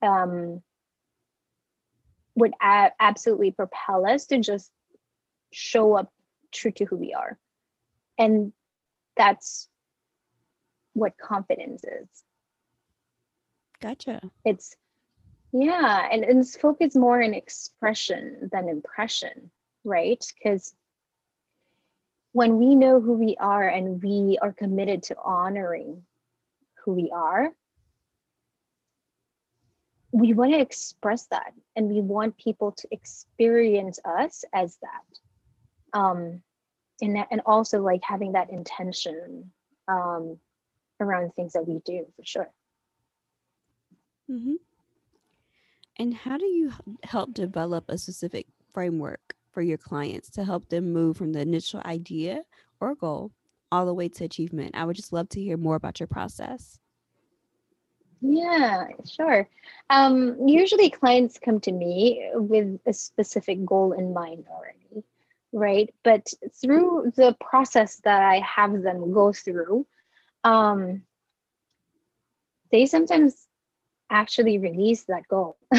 um, 0.00 0.62
would 2.36 2.52
a- 2.62 2.92
absolutely 3.00 3.50
propel 3.50 4.06
us 4.06 4.26
to 4.26 4.38
just 4.38 4.70
show 5.52 5.94
up 5.94 6.12
true 6.52 6.70
to 6.70 6.84
who 6.84 6.96
we 6.96 7.12
are. 7.12 7.36
And 8.16 8.52
that's 9.16 9.68
what 10.92 11.18
confidence 11.18 11.82
is. 11.84 12.08
Gotcha. 13.80 14.20
it's 14.44 14.74
yeah 15.52 16.08
and, 16.10 16.24
and 16.24 16.40
it's 16.40 16.56
focused 16.56 16.96
more 16.96 17.20
in 17.20 17.32
expression 17.32 18.48
than 18.50 18.68
impression 18.68 19.52
right? 19.84 20.24
Because 20.34 20.74
when 22.32 22.58
we 22.58 22.74
know 22.74 23.00
who 23.00 23.14
we 23.14 23.36
are 23.40 23.68
and 23.68 24.02
we 24.02 24.38
are 24.40 24.52
committed 24.52 25.02
to 25.04 25.16
honoring 25.24 26.02
who 26.84 26.92
we 26.92 27.10
are 27.14 27.52
we 30.12 30.32
want 30.32 30.52
to 30.52 30.60
express 30.60 31.26
that 31.26 31.52
and 31.76 31.88
we 31.88 32.00
want 32.00 32.36
people 32.36 32.72
to 32.72 32.88
experience 32.90 33.98
us 34.04 34.44
as 34.52 34.78
that. 34.82 35.98
Um 35.98 36.42
and 37.00 37.14
that, 37.16 37.28
and 37.30 37.42
also 37.46 37.80
like 37.80 38.00
having 38.02 38.32
that 38.32 38.50
intention 38.50 39.52
um 39.86 40.38
around 41.00 41.32
things 41.34 41.52
that 41.52 41.66
we 41.66 41.80
do 41.84 42.06
for 42.16 42.24
sure. 42.24 42.50
Mm-hmm. 44.30 44.54
And 45.98 46.14
how 46.14 46.36
do 46.36 46.46
you 46.46 46.72
help 47.02 47.34
develop 47.34 47.84
a 47.88 47.98
specific 47.98 48.46
framework 48.72 49.34
for 49.58 49.62
your 49.62 49.76
clients 49.76 50.30
to 50.30 50.44
help 50.44 50.68
them 50.68 50.92
move 50.92 51.16
from 51.16 51.32
the 51.32 51.40
initial 51.40 51.82
idea 51.84 52.44
or 52.78 52.94
goal 52.94 53.32
all 53.72 53.86
the 53.86 53.92
way 53.92 54.08
to 54.08 54.22
achievement? 54.22 54.70
I 54.76 54.84
would 54.84 54.94
just 54.94 55.12
love 55.12 55.28
to 55.30 55.40
hear 55.40 55.56
more 55.56 55.74
about 55.74 55.98
your 55.98 56.06
process. 56.06 56.78
yeah 58.20 58.86
sure 59.04 59.48
um 59.90 60.48
usually 60.48 60.90
clients 60.90 61.38
come 61.38 61.60
to 61.60 61.72
me 61.72 62.30
with 62.34 62.80
a 62.86 62.92
specific 62.92 63.64
goal 63.64 63.92
in 63.92 64.12
mind 64.12 64.44
already 64.50 65.04
right 65.52 65.94
but 66.02 66.32
through 66.60 67.12
the 67.16 67.36
process 67.40 68.00
that 68.04 68.22
i 68.22 68.40
have 68.40 68.82
them 68.82 69.12
go 69.12 69.32
through 69.32 69.86
um 70.44 71.02
they 72.72 72.86
sometimes 72.86 73.46
actually 74.10 74.58
release 74.58 75.04
that 75.04 75.28
goal 75.28 75.56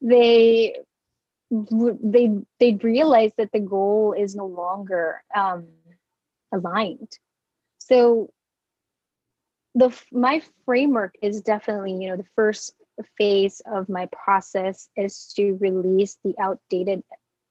they 0.00 0.74
they 1.50 2.30
they 2.58 2.74
realize 2.74 3.32
that 3.38 3.52
the 3.52 3.60
goal 3.60 4.14
is 4.16 4.34
no 4.34 4.46
longer 4.46 5.22
um 5.34 5.66
aligned. 6.52 7.12
So 7.78 8.30
the 9.74 9.96
my 10.10 10.42
framework 10.64 11.14
is 11.22 11.42
definitely 11.42 11.92
you 11.92 12.08
know 12.08 12.16
the 12.16 12.32
first 12.34 12.74
phase 13.18 13.60
of 13.70 13.88
my 13.88 14.06
process 14.06 14.88
is 14.96 15.32
to 15.36 15.52
release 15.60 16.18
the 16.24 16.34
outdated 16.40 17.02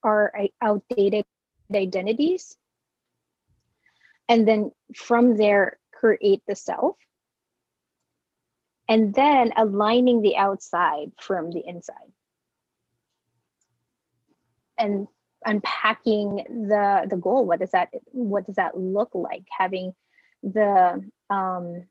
or 0.03 0.31
uh, 0.37 0.47
outdated 0.61 1.25
identities. 1.73 2.57
And 4.27 4.47
then 4.47 4.71
from 4.95 5.37
there 5.37 5.77
create 5.93 6.41
the 6.47 6.55
self. 6.55 6.97
And 8.87 9.13
then 9.13 9.51
aligning 9.57 10.21
the 10.21 10.37
outside 10.37 11.11
from 11.19 11.51
the 11.51 11.63
inside 11.65 12.14
and 14.77 15.07
unpacking 15.45 16.43
the 16.69 17.05
the 17.09 17.17
goal 17.17 17.45
what 17.45 17.59
does 17.59 17.71
that 17.71 17.89
what 18.11 18.45
does 18.45 18.55
that 18.55 18.77
look 18.77 19.09
like 19.13 19.43
having 19.55 19.93
the 20.41 21.03
um 21.29 21.83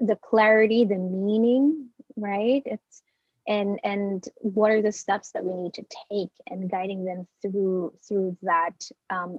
the 0.00 0.16
clarity 0.16 0.84
the 0.84 0.96
meaning 0.96 1.88
right 2.16 2.62
it's 2.64 3.02
and 3.46 3.78
and 3.84 4.28
what 4.36 4.70
are 4.70 4.82
the 4.82 4.92
steps 4.92 5.32
that 5.32 5.44
we 5.44 5.52
need 5.54 5.74
to 5.74 5.84
take 6.10 6.30
and 6.46 6.70
guiding 6.70 7.04
them 7.04 7.26
through 7.42 7.92
through 8.06 8.36
that 8.42 8.74
um, 9.10 9.38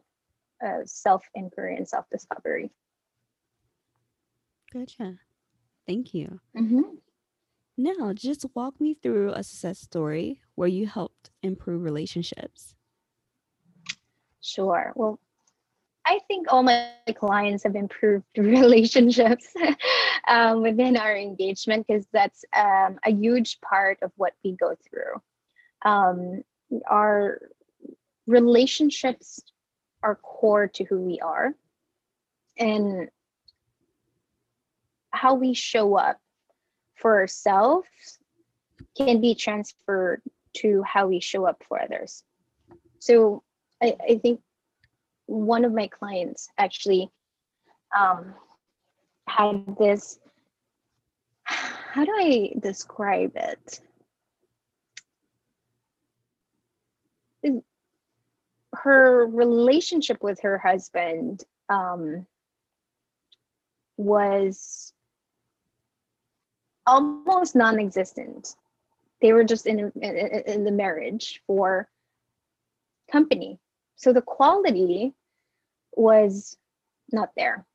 uh, 0.65 0.79
self 0.85 1.23
inquiry 1.35 1.75
and 1.75 1.87
self 1.87 2.05
discovery 2.11 2.69
Gotcha. 4.71 5.17
Thank 5.87 6.13
you. 6.13 6.39
mm-hmm. 6.55 6.81
Now, 7.81 8.11
just 8.11 8.45
walk 8.55 8.81
me 8.81 8.93
through 8.93 9.31
a 9.31 9.41
success 9.41 9.79
story 9.79 10.41
where 10.55 10.67
you 10.67 10.85
helped 10.85 11.29
improve 11.41 11.81
relationships. 11.81 12.75
Sure. 14.41 14.91
Well, 14.97 15.17
I 16.05 16.19
think 16.27 16.51
all 16.51 16.61
my 16.61 16.89
clients 17.15 17.63
have 17.63 17.77
improved 17.77 18.25
relationships 18.37 19.47
um, 20.27 20.61
within 20.61 20.97
our 20.97 21.15
engagement 21.15 21.87
because 21.87 22.05
that's 22.11 22.43
um, 22.53 22.99
a 23.05 23.13
huge 23.13 23.61
part 23.61 23.99
of 24.01 24.11
what 24.17 24.33
we 24.43 24.57
go 24.57 24.75
through. 24.89 25.21
Um, 25.89 26.43
our 26.85 27.39
relationships 28.27 29.39
are 30.03 30.15
core 30.15 30.67
to 30.67 30.83
who 30.83 30.99
we 30.99 31.21
are, 31.21 31.55
and 32.57 33.07
how 35.11 35.35
we 35.35 35.53
show 35.53 35.95
up 35.95 36.19
for 36.99 37.15
ourselves 37.15 37.87
can 38.97 39.21
be 39.21 39.33
transferred 39.35 40.21
to 40.53 40.83
how 40.83 41.07
we 41.07 41.19
show 41.19 41.45
up 41.45 41.63
for 41.67 41.81
others. 41.81 42.23
So 42.99 43.43
I, 43.81 43.95
I 44.07 44.17
think 44.17 44.41
one 45.25 45.63
of 45.63 45.73
my 45.73 45.87
clients 45.87 46.49
actually 46.57 47.09
um, 47.97 48.33
had 49.27 49.63
this 49.79 50.19
how 51.45 52.05
do 52.05 52.11
I 52.11 52.53
describe 52.59 53.31
it? 53.35 53.81
Her 58.73 59.25
relationship 59.25 60.21
with 60.21 60.41
her 60.41 60.59
husband 60.59 61.43
um, 61.67 62.27
was 63.97 64.93
almost 66.89 67.55
non-existent. 67.55 68.55
They 69.21 69.33
were 69.33 69.43
just 69.43 69.65
in, 69.67 69.91
in 70.01 70.43
in 70.53 70.63
the 70.63 70.71
marriage 70.71 71.41
for 71.45 71.89
company. 73.11 73.59
So 73.95 74.13
the 74.13 74.21
quality 74.21 75.13
was 75.93 76.57
not 77.11 77.29
there. 77.35 77.65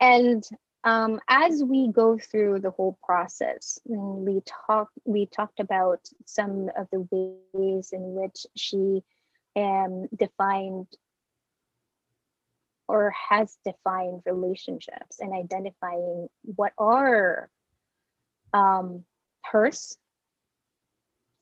And 0.00 0.42
um, 0.84 1.20
as 1.28 1.62
we 1.64 1.88
go 1.88 2.18
through 2.18 2.60
the 2.60 2.70
whole 2.70 2.98
process, 3.02 3.78
we 3.84 4.42
talk 4.66 4.88
we 5.04 5.26
talked 5.26 5.60
about 5.60 6.00
some 6.26 6.70
of 6.76 6.86
the 6.92 7.00
ways 7.52 7.90
in 7.92 8.14
which 8.14 8.46
she 8.56 9.02
um, 9.56 10.06
defined 10.16 10.86
or 12.88 13.12
has 13.30 13.58
defined 13.64 14.22
relationships 14.26 15.18
and 15.18 15.32
identifying 15.32 16.28
what 16.42 16.72
are 16.78 17.50
um, 18.52 19.04
hers 19.42 19.96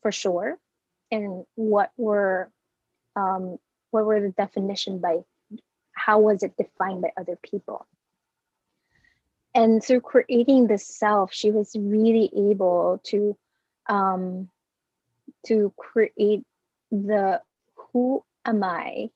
for 0.02 0.12
sure 0.12 0.58
and 1.10 1.44
what 1.54 1.90
were 1.96 2.50
um, 3.16 3.58
what 3.90 4.04
were 4.04 4.20
the 4.20 4.30
definition 4.30 4.98
by 4.98 5.18
how 5.92 6.18
was 6.18 6.42
it 6.42 6.56
defined 6.56 7.02
by 7.02 7.10
other 7.16 7.38
people? 7.42 7.86
And 9.54 9.82
through 9.82 10.00
creating 10.00 10.66
the 10.66 10.78
self 10.78 11.32
she 11.32 11.50
was 11.50 11.76
really 11.78 12.30
able 12.50 13.00
to 13.04 13.36
um, 13.88 14.48
to 15.46 15.72
create 15.76 16.44
the 16.90 17.40
who 17.92 18.22
am 18.44 18.62
i 18.62 19.08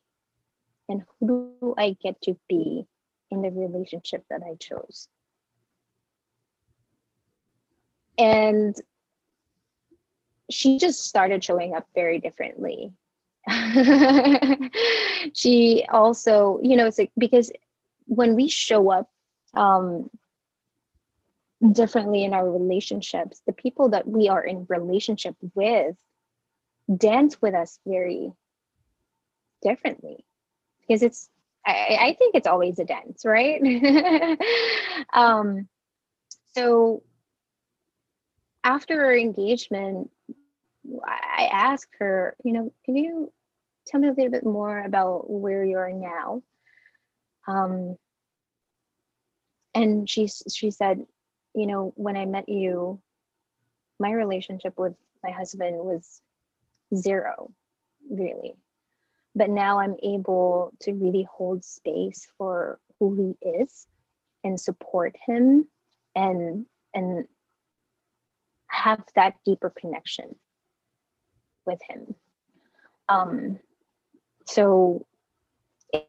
and 0.88 1.02
who 1.20 1.52
do 1.60 1.74
i 1.76 1.96
get 2.02 2.20
to 2.22 2.36
be 2.48 2.86
in 3.30 3.42
the 3.42 3.50
relationship 3.50 4.24
that 4.30 4.40
i 4.42 4.54
chose 4.58 5.08
and 8.18 8.74
she 10.50 10.78
just 10.78 11.04
started 11.06 11.42
showing 11.44 11.74
up 11.74 11.86
very 11.94 12.18
differently. 12.18 12.92
She 15.34 15.84
also 15.90 16.60
you 16.62 16.76
know 16.76 16.86
it's 16.86 16.98
like 16.98 17.12
because 17.18 17.50
when 18.06 18.34
we 18.34 18.48
show 18.48 18.90
up 18.90 19.10
um 19.54 20.10
differently 21.72 22.24
in 22.24 22.34
our 22.34 22.48
relationships 22.50 23.42
the 23.46 23.52
people 23.52 23.88
that 23.90 24.06
we 24.06 24.28
are 24.28 24.42
in 24.44 24.64
relationship 24.68 25.34
with 25.54 25.96
dance 26.96 27.40
with 27.42 27.54
us 27.54 27.80
very 27.86 28.32
differently. 29.62 30.24
Because 30.86 31.02
it's 31.02 31.28
I, 31.66 31.98
I 32.00 32.16
think 32.18 32.34
it's 32.34 32.46
always 32.46 32.78
a 32.78 32.84
dance 32.84 33.24
right? 33.24 33.60
Um 35.12 35.68
so 36.54 37.02
after 38.68 39.02
our 39.02 39.16
engagement, 39.16 40.10
I 41.02 41.48
asked 41.50 41.94
her, 42.00 42.36
you 42.44 42.52
know, 42.52 42.72
can 42.84 42.96
you 42.96 43.32
tell 43.86 43.98
me 43.98 44.08
a 44.08 44.12
little 44.12 44.30
bit 44.30 44.44
more 44.44 44.78
about 44.80 45.30
where 45.30 45.64
you 45.64 45.78
are 45.78 45.90
now? 45.90 46.42
Um, 47.46 47.96
and 49.74 50.08
she 50.08 50.28
she 50.52 50.70
said, 50.70 51.00
you 51.54 51.66
know, 51.66 51.94
when 51.96 52.18
I 52.18 52.26
met 52.26 52.50
you, 52.50 53.00
my 53.98 54.12
relationship 54.12 54.78
with 54.78 54.94
my 55.24 55.30
husband 55.30 55.78
was 55.78 56.20
zero, 56.94 57.50
really. 58.10 58.54
But 59.34 59.48
now 59.48 59.80
I'm 59.80 59.96
able 60.02 60.74
to 60.80 60.92
really 60.92 61.26
hold 61.30 61.64
space 61.64 62.28
for 62.36 62.80
who 62.98 63.34
he 63.40 63.48
is 63.48 63.86
and 64.44 64.60
support 64.60 65.16
him 65.26 65.68
and 66.14 66.66
and 66.92 67.26
have 68.68 69.02
that 69.14 69.34
deeper 69.44 69.70
connection 69.70 70.36
with 71.66 71.80
him. 71.88 72.14
Um, 73.08 73.58
so 74.46 75.06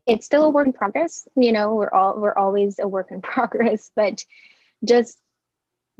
it's 0.05 0.25
still 0.25 0.45
a 0.45 0.49
work 0.49 0.67
in 0.67 0.73
progress. 0.73 1.27
You 1.35 1.51
know, 1.51 1.75
we're 1.75 1.91
all 1.91 2.19
we're 2.19 2.37
always 2.37 2.79
a 2.79 2.87
work 2.87 3.11
in 3.11 3.21
progress, 3.21 3.91
but 3.95 4.23
just 4.83 5.17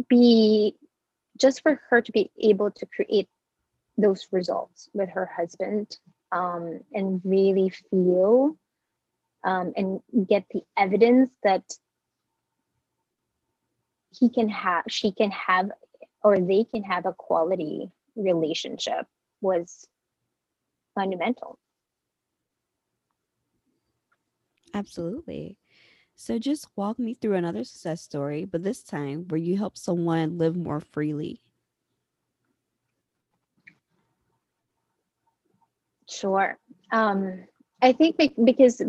be 0.08 0.76
just 1.38 1.62
for 1.62 1.82
her 1.90 2.02
to 2.02 2.12
be 2.12 2.32
able 2.42 2.72
to 2.72 2.86
create 2.86 3.30
those 3.98 4.28
results 4.32 4.90
with 4.94 5.10
her 5.10 5.26
husband 5.26 5.98
um, 6.32 6.82
and 6.94 7.22
really 7.24 7.70
feel 7.90 8.58
um, 9.44 9.74
and 9.76 10.02
get 10.28 10.46
the 10.52 10.62
evidence 10.78 11.32
that 11.44 11.64
he 14.12 14.30
can 14.30 14.50
have 14.50 14.84
she 14.90 15.12
can 15.12 15.32
have 15.32 15.72
or 16.24 16.40
they 16.40 16.64
can 16.64 16.84
have 16.84 17.06
a 17.06 17.14
quality 17.14 17.92
relationship 18.16 19.08
was 19.42 19.88
fundamental. 20.96 21.58
Absolutely. 24.74 25.58
So 26.16 26.38
just 26.38 26.68
walk 26.76 27.00
me 27.00 27.14
through 27.14 27.36
another 27.36 27.64
success 27.64 28.02
story, 28.02 28.46
but 28.46 28.64
this 28.64 28.84
time 28.84 29.28
where 29.30 29.40
you 29.40 29.58
help 29.58 29.78
someone 29.78 30.38
live 30.38 30.56
more 30.56 30.82
freely. 30.82 31.42
Sure. 36.10 36.58
Um, 36.92 37.46
I 37.82 37.94
think 37.94 38.18
because 38.44 38.82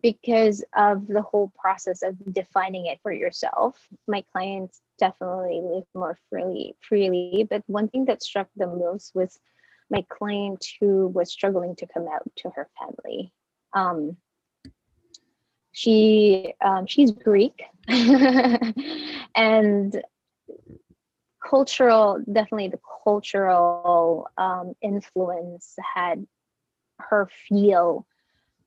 because 0.00 0.64
of 0.76 1.08
the 1.08 1.22
whole 1.22 1.52
process 1.58 2.02
of 2.02 2.16
defining 2.32 2.86
it 2.86 3.00
for 3.02 3.12
yourself, 3.12 3.76
my 4.06 4.22
clients 4.32 4.80
definitely 4.98 5.60
live 5.62 5.84
more 5.94 6.16
freely 6.30 6.76
freely. 6.80 7.46
But 7.50 7.62
one 7.66 7.88
thing 7.88 8.04
that 8.04 8.22
struck 8.22 8.48
them 8.56 8.78
most 8.78 9.14
was 9.14 9.40
my 9.90 10.04
client 10.08 10.64
who 10.78 11.08
was 11.08 11.32
struggling 11.32 11.74
to 11.76 11.86
come 11.86 12.06
out 12.06 12.22
to 12.36 12.50
her 12.50 12.68
family. 12.78 13.32
Um, 13.72 14.16
she 15.72 16.54
um, 16.64 16.86
she's 16.86 17.10
Greek, 17.10 17.60
and 17.88 20.00
cultural 21.44 22.22
definitely 22.30 22.68
the 22.68 22.80
cultural 23.02 24.28
um, 24.36 24.74
influence 24.80 25.74
had 25.94 26.24
her 27.00 27.28
feel 27.48 28.06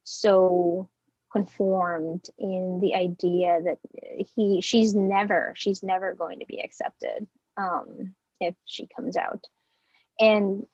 so 0.04 0.90
conformed 1.32 2.26
in 2.38 2.80
the 2.82 2.94
idea 2.94 3.60
that 3.64 3.78
he 4.36 4.60
she's 4.62 4.94
never 4.94 5.54
she's 5.56 5.82
never 5.82 6.14
going 6.14 6.40
to 6.40 6.46
be 6.46 6.60
accepted 6.60 7.26
um 7.58 8.14
if 8.40 8.56
she 8.66 8.88
comes 8.96 9.16
out. 9.16 9.46
And 10.20 10.66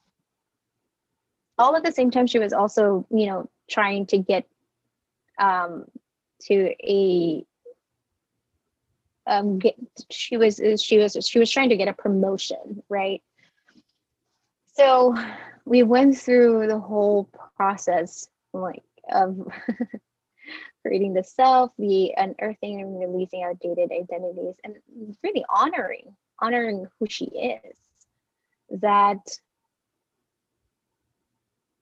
all 1.57 1.75
at 1.75 1.83
the 1.83 1.91
same 1.91 2.11
time 2.11 2.27
she 2.27 2.39
was 2.39 2.53
also 2.53 3.05
you 3.11 3.27
know 3.27 3.49
trying 3.69 4.05
to 4.07 4.17
get 4.17 4.47
um 5.39 5.85
to 6.41 6.73
a 6.83 7.45
um 9.27 9.59
get 9.59 9.75
she 10.09 10.37
was 10.37 10.59
she 10.81 10.97
was 10.97 11.17
she 11.21 11.39
was 11.39 11.51
trying 11.51 11.69
to 11.69 11.77
get 11.77 11.87
a 11.87 11.93
promotion 11.93 12.81
right? 12.89 13.21
So 14.73 15.15
we 15.65 15.83
went 15.83 16.17
through 16.17 16.67
the 16.67 16.79
whole 16.79 17.29
process 17.55 18.27
like 18.53 18.83
of 19.11 19.37
creating 20.85 21.13
the 21.13 21.23
self 21.23 21.71
the 21.77 22.13
unearthing 22.17 22.81
and 22.81 22.99
releasing 22.99 23.43
outdated 23.43 23.91
identities 23.91 24.55
and 24.63 24.75
really 25.23 25.45
honoring 25.49 26.15
honoring 26.39 26.87
who 26.99 27.07
she 27.07 27.25
is 27.25 27.77
that 28.81 29.39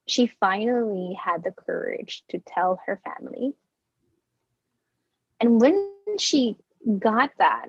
she 0.08 0.28
finally 0.40 1.14
had 1.14 1.44
the 1.44 1.52
courage 1.52 2.24
to 2.30 2.40
tell 2.40 2.80
her 2.86 3.02
family. 3.04 3.54
And 5.40 5.60
when 5.60 5.92
she 6.20 6.58
got 7.00 7.32
that, 7.40 7.68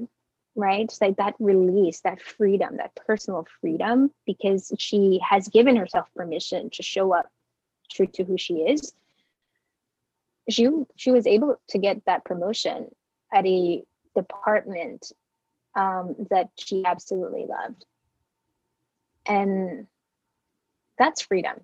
right, 0.55 0.85
it's 0.85 1.01
like 1.01 1.17
that 1.17 1.35
release, 1.39 2.01
that 2.01 2.21
freedom, 2.21 2.77
that 2.77 2.95
personal 3.07 3.47
freedom, 3.61 4.11
because 4.27 4.73
she 4.79 5.21
has 5.27 5.49
given 5.49 5.77
herself 5.77 6.09
permission 6.15 6.71
to 6.71 6.83
show 6.83 7.13
up 7.13 7.31
true 7.91 8.07
to 8.07 8.25
who 8.25 8.37
she 8.37 8.55
is, 8.55 8.93
she 10.49 10.69
she 10.97 11.11
was 11.11 11.27
able 11.27 11.61
to 11.69 11.79
get 11.79 12.05
that 12.07 12.25
promotion 12.25 12.89
at 13.35 13.47
a 13.47 13.83
department 14.15 15.13
um, 15.75 16.15
that 16.31 16.49
she 16.59 16.85
absolutely 16.85 17.47
loved, 17.47 17.85
and 19.27 19.87
that's 20.99 21.23
freedom. 21.23 21.57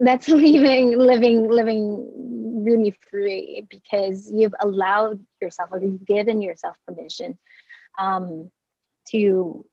That's 0.00 0.28
living 0.28 0.98
living 0.98 1.48
living 1.48 2.64
really 2.64 2.96
free 3.10 3.66
because 3.68 4.30
you've 4.32 4.54
allowed 4.60 5.20
yourself 5.40 5.70
or 5.72 5.80
you've 5.80 6.06
given 6.06 6.40
yourself 6.42 6.76
permission 6.86 7.38
um, 7.98 8.50
to 9.10 9.64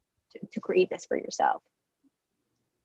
to 0.52 0.60
create 0.60 0.90
this 0.90 1.06
for 1.06 1.18
yourself. 1.18 1.62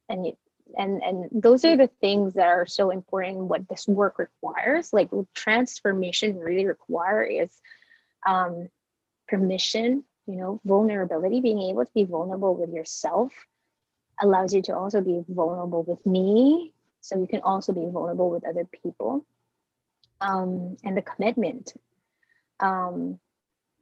And 0.09 0.26
you, 0.26 0.37
and 0.76 1.02
and 1.02 1.28
those 1.32 1.64
are 1.64 1.76
the 1.76 1.90
things 2.00 2.34
that 2.34 2.46
are 2.46 2.66
so 2.66 2.90
important 2.90 3.38
what 3.38 3.68
this 3.68 3.86
work 3.86 4.18
requires. 4.18 4.92
Like 4.92 5.10
transformation 5.34 6.38
really 6.38 6.66
requires 6.66 7.50
um, 8.26 8.68
permission 9.28 10.04
you 10.26 10.36
know 10.36 10.60
vulnerability. 10.64 11.40
Being 11.40 11.62
able 11.62 11.84
to 11.84 11.92
be 11.94 12.04
vulnerable 12.04 12.54
with 12.56 12.72
yourself 12.72 13.32
allows 14.22 14.52
you 14.52 14.62
to 14.62 14.76
also 14.76 15.00
be 15.00 15.22
vulnerable 15.28 15.82
with 15.82 16.04
me 16.04 16.72
so 17.00 17.18
you 17.18 17.26
can 17.26 17.40
also 17.40 17.72
be 17.72 17.86
vulnerable 17.90 18.30
with 18.30 18.46
other 18.46 18.66
people. 18.82 19.24
Um, 20.20 20.76
and 20.84 20.94
the 20.94 21.02
commitment 21.02 21.72
um, 22.60 23.18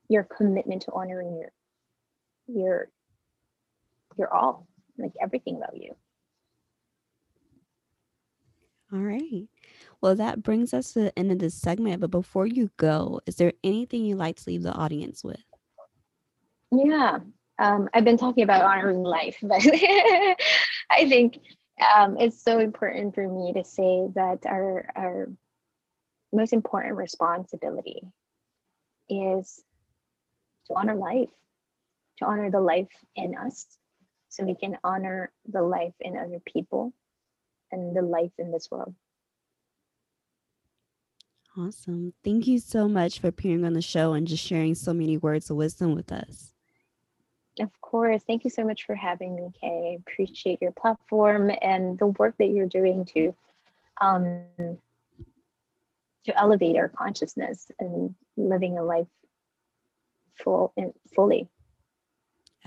your 0.08 0.24
commitment 0.24 0.82
to 0.82 0.92
honoring 0.92 1.36
your 1.36 1.52
your 2.46 2.88
your 4.16 4.32
all 4.32 4.66
like 4.96 5.12
everything 5.20 5.56
about 5.56 5.76
you 5.76 5.94
all 8.92 9.00
right. 9.00 9.46
Well 10.00 10.14
that 10.14 10.42
brings 10.42 10.72
us 10.72 10.92
to 10.92 11.00
the 11.00 11.18
end 11.18 11.32
of 11.32 11.38
this 11.38 11.54
segment 11.54 12.00
but 12.00 12.10
before 12.10 12.46
you 12.46 12.70
go 12.76 13.20
is 13.26 13.36
there 13.36 13.52
anything 13.62 14.04
you'd 14.04 14.18
like 14.18 14.36
to 14.36 14.50
leave 14.50 14.62
the 14.62 14.72
audience 14.72 15.22
with? 15.22 15.42
Yeah 16.70 17.18
um, 17.58 17.88
i've 17.92 18.04
been 18.04 18.16
talking 18.16 18.44
about 18.44 18.62
honoring 18.62 19.02
life 19.02 19.36
but 19.42 19.60
i 20.90 21.06
think 21.08 21.38
um, 21.94 22.16
it's 22.18 22.42
so 22.42 22.58
important 22.58 23.14
for 23.14 23.28
me 23.28 23.52
to 23.52 23.64
say 23.64 24.08
that 24.14 24.46
our 24.46 24.90
our 24.96 25.28
most 26.32 26.52
important 26.52 26.96
responsibility 26.96 28.02
is 29.08 29.62
to 30.66 30.74
honor 30.74 30.94
life, 30.94 31.30
to 32.18 32.26
honor 32.26 32.50
the 32.50 32.60
life 32.60 32.88
in 33.16 33.34
us, 33.34 33.66
so 34.28 34.44
we 34.44 34.54
can 34.54 34.76
honor 34.84 35.32
the 35.50 35.62
life 35.62 35.94
in 36.00 36.18
other 36.18 36.40
people 36.44 36.92
and 37.72 37.94
the 37.96 38.02
life 38.02 38.32
in 38.38 38.52
this 38.52 38.68
world. 38.70 38.94
Awesome. 41.56 42.12
Thank 42.24 42.46
you 42.46 42.60
so 42.60 42.88
much 42.88 43.18
for 43.18 43.28
appearing 43.28 43.64
on 43.64 43.72
the 43.72 43.82
show 43.82 44.12
and 44.12 44.26
just 44.26 44.44
sharing 44.44 44.74
so 44.74 44.92
many 44.92 45.16
words 45.16 45.50
of 45.50 45.56
wisdom 45.56 45.94
with 45.94 46.12
us. 46.12 46.52
Of 47.58 47.68
course. 47.80 48.22
Thank 48.24 48.44
you 48.44 48.50
so 48.50 48.64
much 48.64 48.84
for 48.84 48.94
having 48.94 49.34
me, 49.34 49.50
Kae. 49.60 49.98
Appreciate 49.98 50.62
your 50.62 50.70
platform 50.72 51.50
and 51.60 51.98
the 51.98 52.06
work 52.06 52.36
that 52.38 52.50
you're 52.50 52.68
doing 52.68 53.04
to 53.06 53.34
um, 54.00 54.44
to 56.24 56.38
elevate 56.38 56.76
our 56.76 56.88
consciousness 56.88 57.70
and 57.80 58.14
living 58.36 58.78
a 58.78 58.82
life 58.84 59.08
full 60.36 60.72
and 60.76 60.92
fully. 61.16 61.48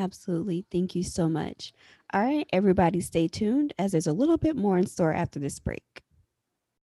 Absolutely. 0.02 0.66
Thank 0.72 0.96
you 0.96 1.04
so 1.04 1.30
much. 1.30 1.74
All 2.12 2.24
right, 2.24 2.48
everybody, 2.52 3.02
stay 3.02 3.28
tuned 3.28 3.72
as 3.78 3.92
there's 3.92 4.08
a 4.08 4.14
little 4.14 4.38
bit 4.38 4.56
more 4.56 4.80
in 4.80 4.88
store 4.88 5.14
after 5.14 5.38
this 5.38 5.60
break 5.60 6.02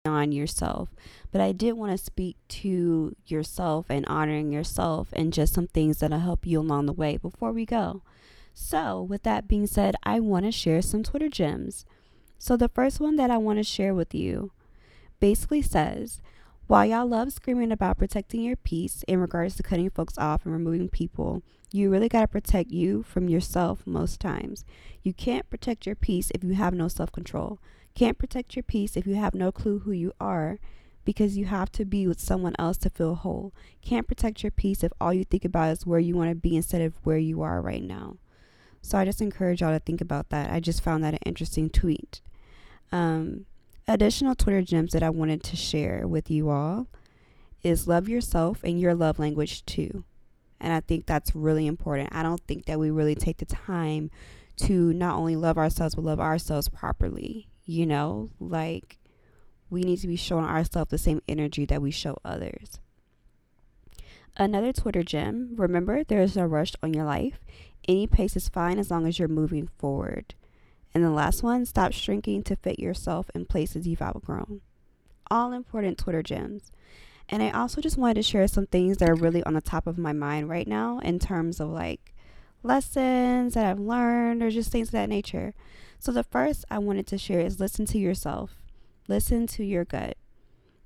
on 0.06 0.32
yourself. 0.32 0.90
But 1.32 1.42
I 1.42 1.52
did 1.52 1.74
want 1.74 1.94
to 1.94 1.98
speak 1.98 2.38
to 2.50 3.16
yourself 3.26 3.88
and 3.90 4.06
honoring 4.06 4.52
yourself 4.52 5.08
and 5.14 5.34
just 5.34 5.52
some 5.52 5.66
things 5.66 5.98
that'll 5.98 6.20
help 6.20 6.46
you 6.46 6.60
along 6.60 6.86
the 6.86 6.94
way 6.94 7.18
before 7.18 7.52
we 7.52 7.66
go. 7.66 8.04
So, 8.54 9.02
with 9.02 9.24
that 9.24 9.48
being 9.48 9.66
said, 9.66 9.96
I 10.04 10.20
want 10.20 10.46
to 10.46 10.52
share 10.52 10.84
some 10.84 11.02
Twitter 11.02 11.30
gems. 11.30 11.88
So, 12.38 12.56
the 12.56 12.70
first 12.70 13.00
one 13.00 13.16
that 13.16 13.32
I 13.32 13.38
want 13.38 13.58
to 13.58 13.64
share 13.64 13.96
with 13.96 14.14
you 14.14 14.52
basically 15.20 15.64
says, 15.64 16.22
while 16.68 16.86
y'all 16.86 17.08
love 17.08 17.34
screaming 17.34 17.72
about 17.72 17.98
protecting 17.98 18.42
your 18.44 18.58
peace 18.58 19.04
in 19.08 19.20
regards 19.20 19.56
to 19.56 19.64
cutting 19.64 19.90
folks 19.90 20.20
off 20.20 20.46
and 20.46 20.54
removing 20.54 20.88
people, 20.88 21.42
you 21.72 21.90
really 21.90 22.10
got 22.10 22.22
to 22.22 22.28
protect 22.28 22.72
you 22.72 23.04
from 23.04 23.30
yourself 23.30 23.86
most 23.86 24.20
times. 24.20 24.66
You 25.04 25.14
can't 25.14 25.50
protect 25.50 25.86
your 25.86 25.96
peace 25.96 26.32
if 26.32 26.44
you 26.44 26.54
have 26.54 26.74
no 26.74 26.88
self 26.88 27.12
control. 27.12 27.60
Can't 27.96 28.18
protect 28.18 28.56
your 28.56 28.64
peace 28.64 28.96
if 28.96 29.06
you 29.06 29.16
have 29.16 29.34
no 29.34 29.52
clue 29.52 29.80
who 29.80 29.92
you 29.92 30.14
are 30.20 30.60
because 31.04 31.38
you 31.38 31.46
have 31.46 31.72
to 31.74 31.86
be 31.86 32.08
with 32.08 32.20
someone 32.20 32.56
else 32.60 32.78
to 32.78 32.90
feel 32.90 33.16
whole. 33.16 33.54
Can't 33.82 34.08
protect 34.08 34.44
your 34.44 34.52
peace 34.52 34.84
if 34.84 34.92
all 35.02 35.14
you 35.14 35.24
think 35.24 35.46
about 35.46 35.72
is 35.72 35.86
where 35.86 36.00
you 36.00 36.16
want 36.16 36.30
to 36.30 36.36
be 36.36 36.56
instead 36.56 36.82
of 36.82 36.94
where 37.04 37.18
you 37.18 37.42
are 37.42 37.62
right 37.62 37.84
now. 37.84 38.18
So 38.82 38.98
I 38.98 39.06
just 39.06 39.22
encourage 39.22 39.62
y'all 39.62 39.74
to 39.74 39.80
think 39.80 40.02
about 40.02 40.30
that. 40.30 40.52
I 40.52 40.60
just 40.60 40.84
found 40.84 41.04
that 41.04 41.14
an 41.14 41.20
interesting 41.26 41.70
tweet. 41.70 42.22
Um, 42.92 43.46
additional 43.88 44.36
Twitter 44.36 44.62
gems 44.62 44.94
that 44.94 45.04
I 45.04 45.10
wanted 45.10 45.44
to 45.44 45.56
share 45.56 46.08
with 46.08 46.30
you 46.30 46.50
all 46.50 46.88
is 47.64 47.88
love 47.88 48.10
yourself 48.10 48.64
and 48.64 48.80
your 48.80 48.96
love 48.96 49.20
language 49.20 49.66
too. 49.66 50.04
And 50.62 50.72
I 50.72 50.80
think 50.80 51.06
that's 51.06 51.36
really 51.36 51.68
important. 51.68 52.10
I 52.12 52.24
don't 52.24 52.42
think 52.42 52.66
that 52.66 52.80
we 52.80 52.92
really 52.92 53.16
take 53.16 53.38
the 53.38 53.46
time 53.46 54.12
to 54.58 54.94
not 54.94 55.18
only 55.18 55.36
love 55.36 55.58
ourselves, 55.58 55.96
but 55.96 56.06
love 56.06 56.20
ourselves 56.20 56.70
properly. 56.70 57.50
You 57.66 57.86
know, 57.86 58.30
like 58.40 59.00
we 59.70 59.82
need 59.82 59.98
to 59.98 60.08
be 60.08 60.16
showing 60.16 60.46
ourselves 60.46 60.92
the 60.92 60.98
same 60.98 61.22
energy 61.28 61.66
that 61.66 61.82
we 61.82 61.92
show 61.92 62.18
others. 62.24 62.80
Another 64.38 64.72
Twitter 64.72 65.04
gem 65.04 65.56
remember, 65.56 66.04
there 66.04 66.22
is 66.22 66.36
no 66.36 66.46
rush 66.46 66.74
on 66.82 66.94
your 66.94 67.06
life. 67.06 67.40
Any 67.88 68.08
pace 68.08 68.36
is 68.36 68.48
fine 68.48 68.78
as 68.78 68.92
long 68.92 69.08
as 69.08 69.18
you're 69.18 69.28
moving 69.28 69.68
forward. 69.78 70.36
And 70.94 71.04
the 71.04 71.10
last 71.10 71.42
one, 71.42 71.66
stop 71.66 71.94
shrinking 71.94 72.44
to 72.44 72.56
fit 72.56 72.80
yourself 72.80 73.30
in 73.34 73.46
places 73.46 73.88
you've 73.88 74.02
outgrown. 74.02 74.62
All 75.30 75.54
important 75.54 75.98
Twitter 75.98 76.22
gems. 76.22 76.72
And 77.30 77.42
I 77.42 77.52
also 77.52 77.82
just 77.82 77.98
wanted 77.98 78.16
to 78.16 78.24
share 78.24 78.48
some 78.48 78.68
things 78.68 78.98
that 78.98 79.10
are 79.10 79.16
really 79.16 79.44
on 79.44 79.54
the 79.54 79.62
top 79.62 79.88
of 79.88 79.98
my 79.98 80.14
mind 80.14 80.50
right 80.50 80.68
now 80.68 81.00
in 81.00 81.20
terms 81.20 81.60
of 81.60 81.70
like 81.70 82.14
lessons 82.64 83.54
that 83.54 83.66
I've 83.66 83.80
learned 83.80 84.44
or 84.44 84.50
just 84.50 84.72
things 84.72 84.90
of 84.90 84.94
that 84.94 85.10
nature. 85.10 85.54
So, 86.00 86.12
the 86.12 86.24
first 86.24 86.66
I 86.70 86.80
wanted 86.80 87.08
to 87.08 87.18
share 87.18 87.40
is 87.40 87.60
listen 87.60 87.86
to 87.88 87.98
yourself, 87.98 88.58
listen 89.08 89.48
to 89.48 89.64
your 89.64 89.86
gut, 89.86 90.18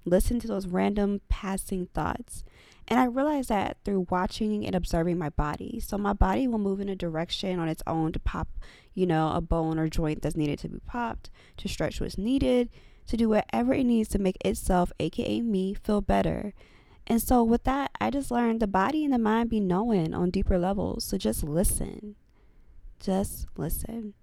listen 0.04 0.40
to 0.40 0.48
those 0.48 0.68
random 0.68 1.22
passing 1.30 1.88
thoughts. 1.88 2.44
And 2.88 3.00
I 3.00 3.06
realized 3.06 3.50
that 3.50 3.78
through 3.84 4.08
watching 4.12 4.66
and 4.66 4.76
observing 4.76 5.18
my 5.18 5.30
body. 5.30 5.80
So, 5.80 5.98
my 5.98 6.14
body 6.14 6.48
will 6.48 6.60
move 6.60 6.80
in 6.80 6.90
a 6.90 6.96
direction 6.96 7.60
on 7.60 7.70
its 7.70 7.82
own 7.88 8.12
to 8.12 8.20
pop, 8.20 8.48
you 8.94 9.06
know, 9.06 9.32
a 9.34 9.42
bone 9.42 9.80
or 9.80 9.88
joint 9.88 10.22
that's 10.22 10.36
needed 10.36 10.60
to 10.60 10.70
be 10.70 10.80
popped, 10.86 11.30
to 11.58 11.68
stretch 11.68 12.00
what's 12.00 12.18
needed, 12.18 12.70
to 13.08 13.18
do 13.18 13.30
whatever 13.30 13.74
it 13.74 13.84
needs 13.84 14.10
to 14.10 14.20
make 14.20 14.38
itself, 14.44 14.92
aka 15.00 15.42
me, 15.42 15.74
feel 15.74 16.02
better. 16.02 16.54
And 17.08 17.22
so, 17.22 17.44
with 17.44 17.64
that, 17.66 17.92
I 18.02 18.10
just 18.10 18.32
learned 18.32 18.60
the 18.60 18.68
body 18.68 19.04
and 19.04 19.14
the 19.14 19.20
mind 19.20 19.50
be 19.50 19.60
knowing 19.60 20.14
on 20.14 20.32
deeper 20.32 20.58
levels. 20.58 21.04
So, 21.04 21.18
just 21.18 21.44
listen. 21.44 22.16
Just 23.00 23.46
listen. 23.58 24.16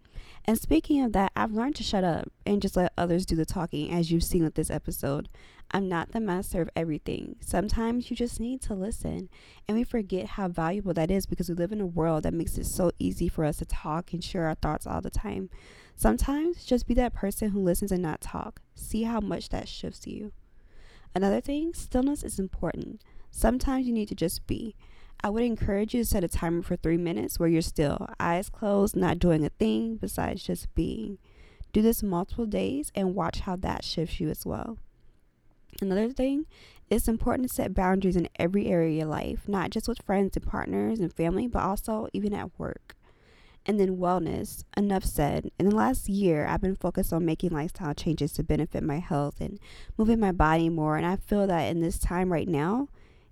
And 0.44 0.58
speaking 0.58 1.02
of 1.02 1.12
that, 1.12 1.30
I've 1.36 1.52
learned 1.52 1.76
to 1.76 1.84
shut 1.84 2.02
up 2.02 2.28
and 2.44 2.60
just 2.60 2.76
let 2.76 2.92
others 2.98 3.24
do 3.24 3.36
the 3.36 3.44
talking, 3.44 3.92
as 3.92 4.10
you've 4.10 4.24
seen 4.24 4.42
with 4.42 4.54
this 4.54 4.70
episode. 4.70 5.28
I'm 5.70 5.88
not 5.88 6.12
the 6.12 6.20
master 6.20 6.60
of 6.60 6.68
everything. 6.74 7.36
Sometimes 7.40 8.10
you 8.10 8.16
just 8.16 8.40
need 8.40 8.60
to 8.62 8.74
listen. 8.74 9.28
And 9.68 9.78
we 9.78 9.84
forget 9.84 10.26
how 10.26 10.48
valuable 10.48 10.92
that 10.94 11.10
is 11.10 11.26
because 11.26 11.48
we 11.48 11.54
live 11.54 11.72
in 11.72 11.80
a 11.80 11.86
world 11.86 12.24
that 12.24 12.34
makes 12.34 12.58
it 12.58 12.66
so 12.66 12.90
easy 12.98 13.28
for 13.28 13.44
us 13.44 13.58
to 13.58 13.64
talk 13.64 14.12
and 14.12 14.22
share 14.22 14.46
our 14.46 14.56
thoughts 14.56 14.86
all 14.86 15.00
the 15.00 15.10
time. 15.10 15.48
Sometimes 15.96 16.64
just 16.64 16.86
be 16.86 16.94
that 16.94 17.14
person 17.14 17.50
who 17.50 17.62
listens 17.62 17.92
and 17.92 18.02
not 18.02 18.20
talk. 18.20 18.60
See 18.74 19.04
how 19.04 19.20
much 19.20 19.50
that 19.50 19.68
shifts 19.68 20.06
you. 20.06 20.32
Another 21.14 21.40
thing, 21.40 21.74
stillness 21.74 22.22
is 22.22 22.38
important. 22.38 23.02
Sometimes 23.30 23.86
you 23.86 23.92
need 23.92 24.08
to 24.08 24.14
just 24.14 24.46
be. 24.46 24.74
I 25.24 25.30
would 25.30 25.44
encourage 25.44 25.94
you 25.94 26.02
to 26.02 26.08
set 26.08 26.24
a 26.24 26.28
timer 26.28 26.62
for 26.62 26.76
three 26.76 26.96
minutes 26.96 27.38
where 27.38 27.48
you're 27.48 27.62
still, 27.62 28.08
eyes 28.18 28.48
closed, 28.48 28.96
not 28.96 29.18
doing 29.18 29.44
a 29.44 29.50
thing 29.50 29.96
besides 29.96 30.42
just 30.42 30.74
being. 30.74 31.18
Do 31.72 31.80
this 31.80 32.02
multiple 32.02 32.46
days 32.46 32.90
and 32.94 33.14
watch 33.14 33.40
how 33.40 33.56
that 33.56 33.84
shifts 33.84 34.20
you 34.20 34.28
as 34.28 34.44
well. 34.44 34.78
Another 35.80 36.10
thing, 36.10 36.46
it's 36.90 37.08
important 37.08 37.48
to 37.48 37.54
set 37.54 37.74
boundaries 37.74 38.16
in 38.16 38.28
every 38.38 38.66
area 38.66 38.90
of 38.90 38.96
your 38.96 39.06
life, 39.06 39.48
not 39.48 39.70
just 39.70 39.88
with 39.88 40.02
friends 40.02 40.36
and 40.36 40.46
partners 40.46 41.00
and 41.00 41.12
family, 41.12 41.46
but 41.46 41.62
also 41.62 42.08
even 42.12 42.34
at 42.34 42.58
work. 42.58 42.96
And 43.64 43.78
then 43.78 43.96
wellness, 43.96 44.64
enough 44.76 45.04
said. 45.04 45.50
In 45.58 45.68
the 45.68 45.76
last 45.76 46.08
year, 46.08 46.46
I've 46.46 46.60
been 46.60 46.74
focused 46.74 47.12
on 47.12 47.24
making 47.24 47.50
lifestyle 47.50 47.94
changes 47.94 48.32
to 48.32 48.42
benefit 48.42 48.82
my 48.82 48.98
health 48.98 49.40
and 49.40 49.60
moving 49.96 50.18
my 50.18 50.32
body 50.32 50.68
more. 50.68 50.96
And 50.96 51.06
I 51.06 51.16
feel 51.16 51.46
that 51.46 51.68
in 51.68 51.80
this 51.80 51.98
time 51.98 52.32
right 52.32 52.48
now, 52.48 52.88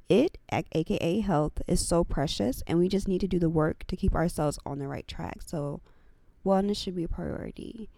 it, 0.08 0.38
aka 0.52 1.20
health, 1.20 1.62
is 1.66 1.86
so 1.86 2.02
precious, 2.04 2.62
and 2.66 2.78
we 2.78 2.88
just 2.88 3.06
need 3.06 3.20
to 3.20 3.28
do 3.28 3.38
the 3.38 3.48
work 3.48 3.84
to 3.86 3.96
keep 3.96 4.14
ourselves 4.14 4.58
on 4.66 4.78
the 4.78 4.88
right 4.88 5.06
track. 5.06 5.38
So, 5.46 5.80
wellness 6.44 6.76
should 6.76 6.96
be 6.96 7.04
a 7.04 7.08
priority. 7.08 7.88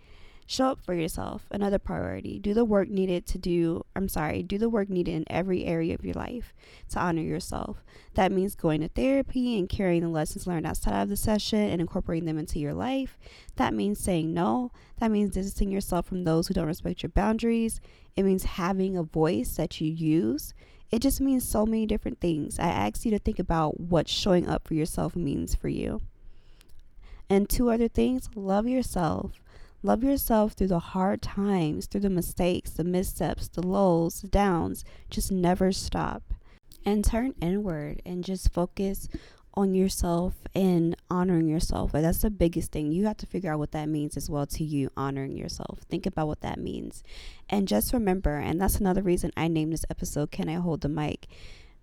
Show 0.47 0.67
up 0.67 0.85
for 0.85 0.93
yourself, 0.93 1.47
another 1.51 1.79
priority. 1.79 2.39
Do 2.39 2.53
the 2.53 2.65
work 2.65 2.89
needed 2.89 3.27
to 3.27 3.39
do, 3.39 3.85
I'm 3.97 4.09
sorry, 4.09 4.43
do 4.43 4.59
the 4.59 4.69
work 4.69 4.91
needed 4.91 5.15
in 5.15 5.25
every 5.31 5.65
area 5.65 5.95
of 5.95 6.05
your 6.05 6.15
life 6.15 6.53
to 6.91 6.99
honor 6.99 7.23
yourself. 7.23 7.83
That 8.15 8.33
means 8.33 8.55
going 8.55 8.81
to 8.83 8.89
therapy 8.89 9.59
and 9.59 9.69
carrying 9.69 10.03
the 10.03 10.09
lessons 10.09 10.47
learned 10.47 10.67
outside 10.67 11.01
of 11.01 11.09
the 11.09 11.17
session 11.17 11.61
and 11.61 11.81
incorporating 11.81 12.27
them 12.27 12.39
into 12.39 12.59
your 12.59 12.75
life. 12.75 13.19
That 13.57 13.73
means 13.73 14.01
saying 14.01 14.35
no. 14.35 14.73
That 14.99 15.11
means 15.11 15.35
distancing 15.35 15.71
yourself 15.71 16.07
from 16.07 16.25
those 16.25 16.49
who 16.49 16.55
don't 16.55 16.67
respect 16.67 17.03
your 17.03 17.11
boundaries. 17.11 17.81
It 18.17 18.25
means 18.25 18.45
having 18.45 18.97
a 18.97 19.03
voice 19.03 19.57
that 19.57 19.81
you 19.81 19.91
use. 19.91 20.53
It 20.91 21.01
just 21.01 21.21
means 21.21 21.49
so 21.49 21.65
many 21.65 21.87
different 21.87 22.21
things. 22.21 22.59
I 22.59 22.67
ask 22.67 23.07
you 23.07 23.11
to 23.13 23.19
think 23.19 23.39
about 23.39 23.81
what 23.81 24.09
showing 24.09 24.47
up 24.47 24.69
for 24.69 24.75
yourself 24.75 25.17
means 25.17 25.55
for 25.55 25.69
you. 25.69 26.03
And 27.31 27.49
two 27.49 27.71
other 27.71 27.89
things 27.89 28.29
love 28.35 28.69
yourself. 28.69 29.33
Love 29.85 30.05
yourself 30.05 30.53
through 30.53 30.69
the 30.69 30.79
hard 30.79 31.21
times, 31.21 31.87
through 31.87 32.01
the 32.01 32.11
mistakes, 32.11 32.71
the 32.71 32.85
missteps, 32.85 33.49
the 33.49 33.67
lows, 33.67 34.21
the 34.21 34.29
downs. 34.29 34.85
Just 35.11 35.33
never 35.33 35.73
stop. 35.73 36.23
And 36.85 37.05
turn 37.05 37.35
inward 37.41 38.01
and 38.07 38.25
just 38.25 38.53
focus 38.53 39.09
on 39.55 39.75
yourself 39.75 40.35
and 40.55 40.97
honoring 41.11 41.49
yourself. 41.49 41.93
Like 41.93 42.05
that's 42.05 42.23
the 42.23 42.31
biggest 42.31 42.71
thing. 42.73 42.93
You 42.93 43.07
have 43.07 43.17
to 43.19 43.27
figure 43.27 43.53
out 43.53 43.59
what 43.59 43.73
that 43.73 43.89
means 43.89 44.17
as 44.17 44.31
well 44.31 44.47
to 44.47 44.65
you, 44.65 44.91
honoring 44.97 45.37
yourself. 45.37 45.81
Think 45.91 46.07
about 46.07 46.29
what 46.29 46.41
that 46.43 46.59
means. 46.59 47.03
And 47.51 47.69
just 47.69 47.93
remember, 47.93 48.37
and 48.37 48.61
that's 48.61 48.77
another 48.77 49.03
reason 49.03 49.33
I 49.37 49.49
named 49.49 49.73
this 49.73 49.85
episode 49.91 50.31
Can 50.31 50.49
I 50.49 50.55
Hold 50.55 50.81
the 50.81 50.89
Mic? 50.89 51.27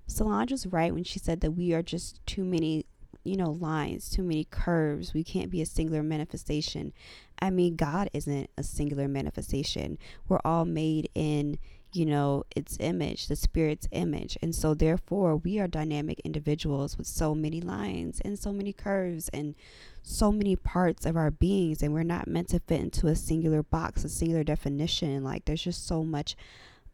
Solange 0.08 0.52
was 0.52 0.66
right 0.68 0.94
when 0.94 1.04
she 1.04 1.20
said 1.20 1.42
that 1.42 1.52
we 1.52 1.74
are 1.74 1.84
just 1.84 2.26
too 2.26 2.44
many 2.44 2.86
you 3.24 3.36
know, 3.36 3.52
lines, 3.52 4.10
too 4.10 4.24
many 4.24 4.46
curves. 4.46 5.14
We 5.14 5.24
can't 5.24 5.52
be 5.52 5.62
a 5.62 5.66
singular 5.66 6.04
manifestation. 6.04 6.94
I 7.42 7.50
mean, 7.50 7.76
God 7.76 8.10
isn't 8.14 8.50
a 8.58 8.64
singular 8.64 9.08
manifestation. 9.08 9.98
We're 10.28 10.42
all 10.44 10.66
made 10.66 11.10
in, 11.16 11.58
you 11.94 12.06
know, 12.06 12.44
its 12.56 12.78
image, 12.80 13.28
the 13.28 13.36
spirit's 13.36 13.88
image. 13.92 14.38
And 14.42 14.54
so, 14.54 14.74
therefore, 14.74 15.38
we 15.38 15.60
are 15.60 15.68
dynamic 15.68 16.20
individuals 16.22 16.98
with 16.98 17.08
so 17.08 17.34
many 17.34 17.62
lines 17.62 18.22
and 18.22 18.38
so 18.38 18.52
many 18.52 18.74
curves 18.74 19.30
and 19.30 19.56
so 20.04 20.32
many 20.32 20.56
parts 20.56 21.06
of 21.06 21.16
our 21.16 21.32
beings. 21.32 21.82
And 21.82 21.94
we're 21.94 22.04
not 22.04 22.28
meant 22.28 22.50
to 22.50 22.60
fit 22.60 22.82
into 22.82 23.08
a 23.08 23.16
singular 23.16 23.64
box, 23.64 24.04
a 24.04 24.10
singular 24.10 24.44
definition. 24.44 25.24
Like, 25.24 25.46
there's 25.46 25.64
just 25.64 25.88
so 25.88 26.04
much 26.04 26.36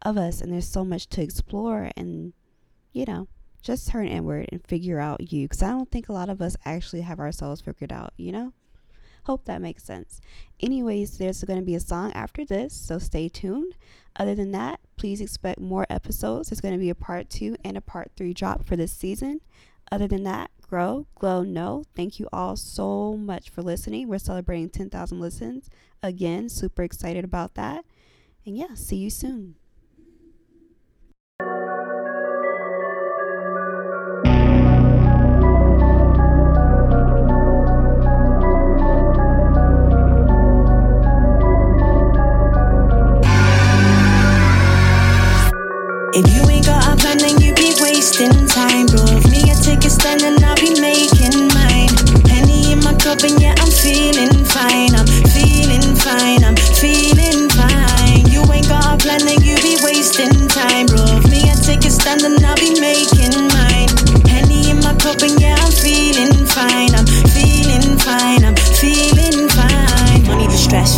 of 0.04 0.18
us 0.18 0.42
and 0.42 0.54
there's 0.54 0.68
so 0.68 0.86
much 0.86 1.08
to 1.10 1.22
explore. 1.22 1.92
And, 1.98 2.34
you 2.94 3.06
know, 3.06 3.28
just 3.64 3.90
turn 3.90 4.08
inward 4.08 4.48
and 4.52 4.64
figure 4.64 5.00
out 5.00 5.32
you 5.32 5.46
because 5.46 5.64
I 5.64 5.72
don't 5.72 5.90
think 5.90 6.08
a 6.08 6.14
lot 6.14 6.30
of 6.30 6.40
us 6.40 6.56
actually 6.66 7.02
have 7.02 7.20
ourselves 7.20 7.62
figured 7.62 7.92
out, 7.92 8.14
you 8.16 8.32
know? 8.32 8.54
Hope 9.26 9.46
that 9.46 9.62
makes 9.62 9.84
sense. 9.84 10.22
Anyways, 10.60 11.18
there's 11.18 11.44
going 11.44 11.60
to 11.60 11.66
be 11.66 11.76
a 11.76 11.80
song 11.80 12.12
after 12.14 12.46
this, 12.46 12.74
so 12.74 13.00
stay 13.00 13.28
tuned. 13.28 13.76
Other 14.18 14.36
than 14.36 14.52
that, 14.52 14.80
please 14.98 15.20
expect 15.20 15.60
more 15.60 15.86
episodes. 15.90 16.50
There's 16.50 16.62
going 16.62 16.76
to 16.76 16.80
be 16.80 16.90
a 16.90 16.96
part 16.96 17.30
two 17.30 17.58
and 17.64 17.76
a 17.76 17.82
part 17.82 18.12
three 18.16 18.34
drop 18.34 18.64
for 18.64 18.76
this 18.76 18.92
season. 18.92 19.42
Other 19.92 20.08
than 20.08 20.24
that, 20.24 20.52
grow, 20.62 21.08
glow, 21.16 21.44
know. 21.44 21.84
Thank 21.96 22.20
you 22.20 22.28
all 22.32 22.56
so 22.56 23.18
much 23.18 23.50
for 23.50 23.62
listening. 23.62 24.08
We're 24.08 24.20
celebrating 24.20 24.70
10,000 24.70 25.20
listens. 25.20 25.70
Again, 26.02 26.48
super 26.50 26.84
excited 26.84 27.26
about 27.26 27.56
that. 27.56 27.84
And 28.46 28.56
yeah, 28.56 28.76
see 28.76 28.98
you 28.98 29.10
soon. 29.10 29.56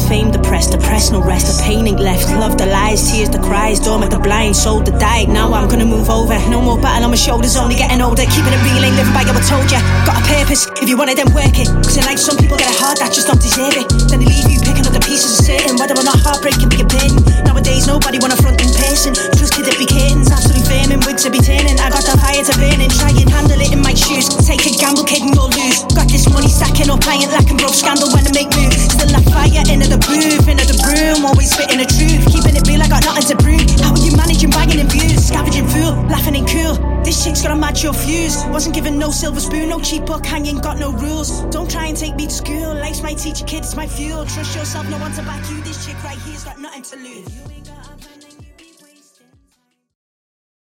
The 0.07 0.13
stress, 0.13 0.23
fame, 0.23 0.31
depressed, 0.31 0.71
depressed, 0.71 1.11
no 1.11 1.21
rest. 1.21 1.47
The 1.47 1.63
pain 1.63 1.87
ain't 1.87 1.99
left. 1.99 2.29
Love 2.39 2.57
the 2.57 2.65
lies, 2.65 3.11
tears, 3.11 3.29
the 3.29 3.39
cries, 3.39 3.79
dormant, 3.79 4.11
the 4.11 4.19
blind, 4.19 4.55
soul, 4.55 4.81
the 4.81 4.91
died. 4.91 5.29
Now 5.29 5.53
I'm 5.53 5.67
gonna 5.67 5.85
move 5.85 6.09
over. 6.09 6.37
No 6.49 6.61
more 6.61 6.79
battle 6.79 7.05
on 7.05 7.11
my 7.11 7.15
shoulders, 7.15 7.55
only 7.57 7.75
getting 7.75 8.01
older. 8.01 8.23
Keeping 8.23 8.53
it 8.53 8.61
real, 8.63 8.83
ain't 8.83 8.95
living 8.95 9.13
by 9.13 9.23
what 9.23 9.35
I 9.35 9.43
told 9.43 9.69
ya. 9.71 9.79
Got 10.05 10.21
a 10.21 10.25
purpose, 10.27 10.67
if 10.81 10.89
you 10.89 10.97
want 10.97 11.11
it, 11.11 11.17
then 11.17 11.33
work 11.33 11.55
it. 11.59 11.67
Cause 11.83 11.97
in 11.97 12.05
life, 12.05 12.19
some 12.19 12.37
people 12.37 12.57
get 12.57 12.69
it 12.71 12.79
hard 12.79 12.97
that 12.99 13.11
just 13.13 13.27
don't 13.27 13.41
deserve 13.41 13.75
it. 13.75 13.88
Then 14.09 14.19
they 14.19 14.29
leave 14.29 14.47
you 14.49 14.59
picking 14.61 14.85
up 14.88 14.93
the 14.93 15.03
pieces 15.03 15.39
of 15.39 15.45
certain. 15.45 15.75
Whether 15.77 15.95
or 15.97 16.03
not 16.03 16.19
heartbreak 16.19 16.59
can 16.59 16.69
be 16.69 16.81
a 16.81 16.88
burden. 16.88 17.19
Nowadays, 17.43 17.88
nobody 17.88 18.19
wanna 18.19 18.39
front 18.39 18.61
in 18.63 18.71
person. 18.73 19.13
Just 19.35 19.53
kids 19.53 19.67
that 19.67 19.77
be 19.77 19.88
kittens, 19.88 20.31
absolutely 20.31 20.66
firming, 20.68 21.02
wigs 21.07 21.23
to 21.23 21.31
be 21.31 21.39
turning. 21.39 21.80
I 21.80 21.89
got 21.89 22.03
the 22.03 22.19
fire 22.19 22.44
to 22.44 22.53
burn 22.60 22.80
and 22.84 22.91
try 22.91 23.10
and 23.15 23.30
handle 23.31 23.60
it 23.60 23.72
in 23.72 23.81
my 23.81 23.95
shoes. 23.95 24.27
Take 24.44 24.68
a 24.68 24.72
gamble, 24.76 25.07
kid, 25.07 25.23
and 25.23 25.34
you'll 25.34 25.49
lose. 25.49 25.88
Got 25.95 26.11
this 26.11 26.27
money 26.27 26.52
stacking 26.52 26.91
up, 26.91 27.02
I 27.07 27.23
ain't 27.23 27.31
lacking, 27.31 27.57
broke 27.57 27.73
Scandal 27.73 28.11
when 28.11 28.27
I 28.27 28.31
make 28.35 28.52
moves. 28.53 28.91
Still 28.91 29.15
a 29.15 29.22
fire 29.31 29.64
into 29.65 29.88
the 29.88 29.99
booth, 30.03 30.44
into 30.45 30.65
the 30.68 30.77
room, 30.84 31.23
always 31.26 31.49
spitting 31.49 31.80
the 31.80 31.88
truth. 31.88 32.22
Keeping 32.27 32.56
it 32.60 32.68
real, 32.68 32.84
I 32.84 32.91
got 32.91 33.07
nothing 33.07 33.31
to 33.31 33.38
prove. 33.39 33.64
How 33.80 33.95
are 33.95 34.03
you 34.03 34.14
managing 34.19 34.52
bagging 34.52 34.84
and 34.84 34.91
views? 34.91 35.31
Scavenging 35.31 35.68
fool, 35.72 35.95
laughing 36.11 36.35
and 36.35 36.48
cool. 36.48 36.76
This 37.07 37.23
chick's 37.23 37.41
gonna 37.41 37.56
match 37.56 37.84
your 37.84 37.95
fuse. 37.95 38.44
Wasn't 38.52 38.76
given 38.76 38.99
no 38.99 39.10
silver 39.11 39.39
spoon, 39.39 39.69
no 39.69 39.80
cheap 39.80 40.06
book, 40.06 40.26
hanging, 40.26 40.60
got 40.60 40.77
no 40.77 40.91
rules. 40.91 41.41
Don't 41.56 41.72
try 41.72 41.88
and 41.88 41.95
take 41.95 42.15
me 42.15 42.27
to 42.27 42.34
school. 42.34 42.76
Life's 42.76 43.02
my 43.02 43.14
teacher, 43.14 43.45
kids, 43.45 43.76
my 43.76 43.88
fuel. 43.88 44.26
Trust 44.26 44.56
yourself, 44.56 44.89
no 44.89 44.98
one 44.99 45.14
to 45.14 45.23
back 45.23 45.39
you. 45.49 45.61
This 45.61 45.85
chick 45.85 45.95
right 46.03 46.19
here's 46.27 46.44
got 46.44 46.60
nothing 46.60 46.84
to 46.84 46.95
lose. 46.98 47.76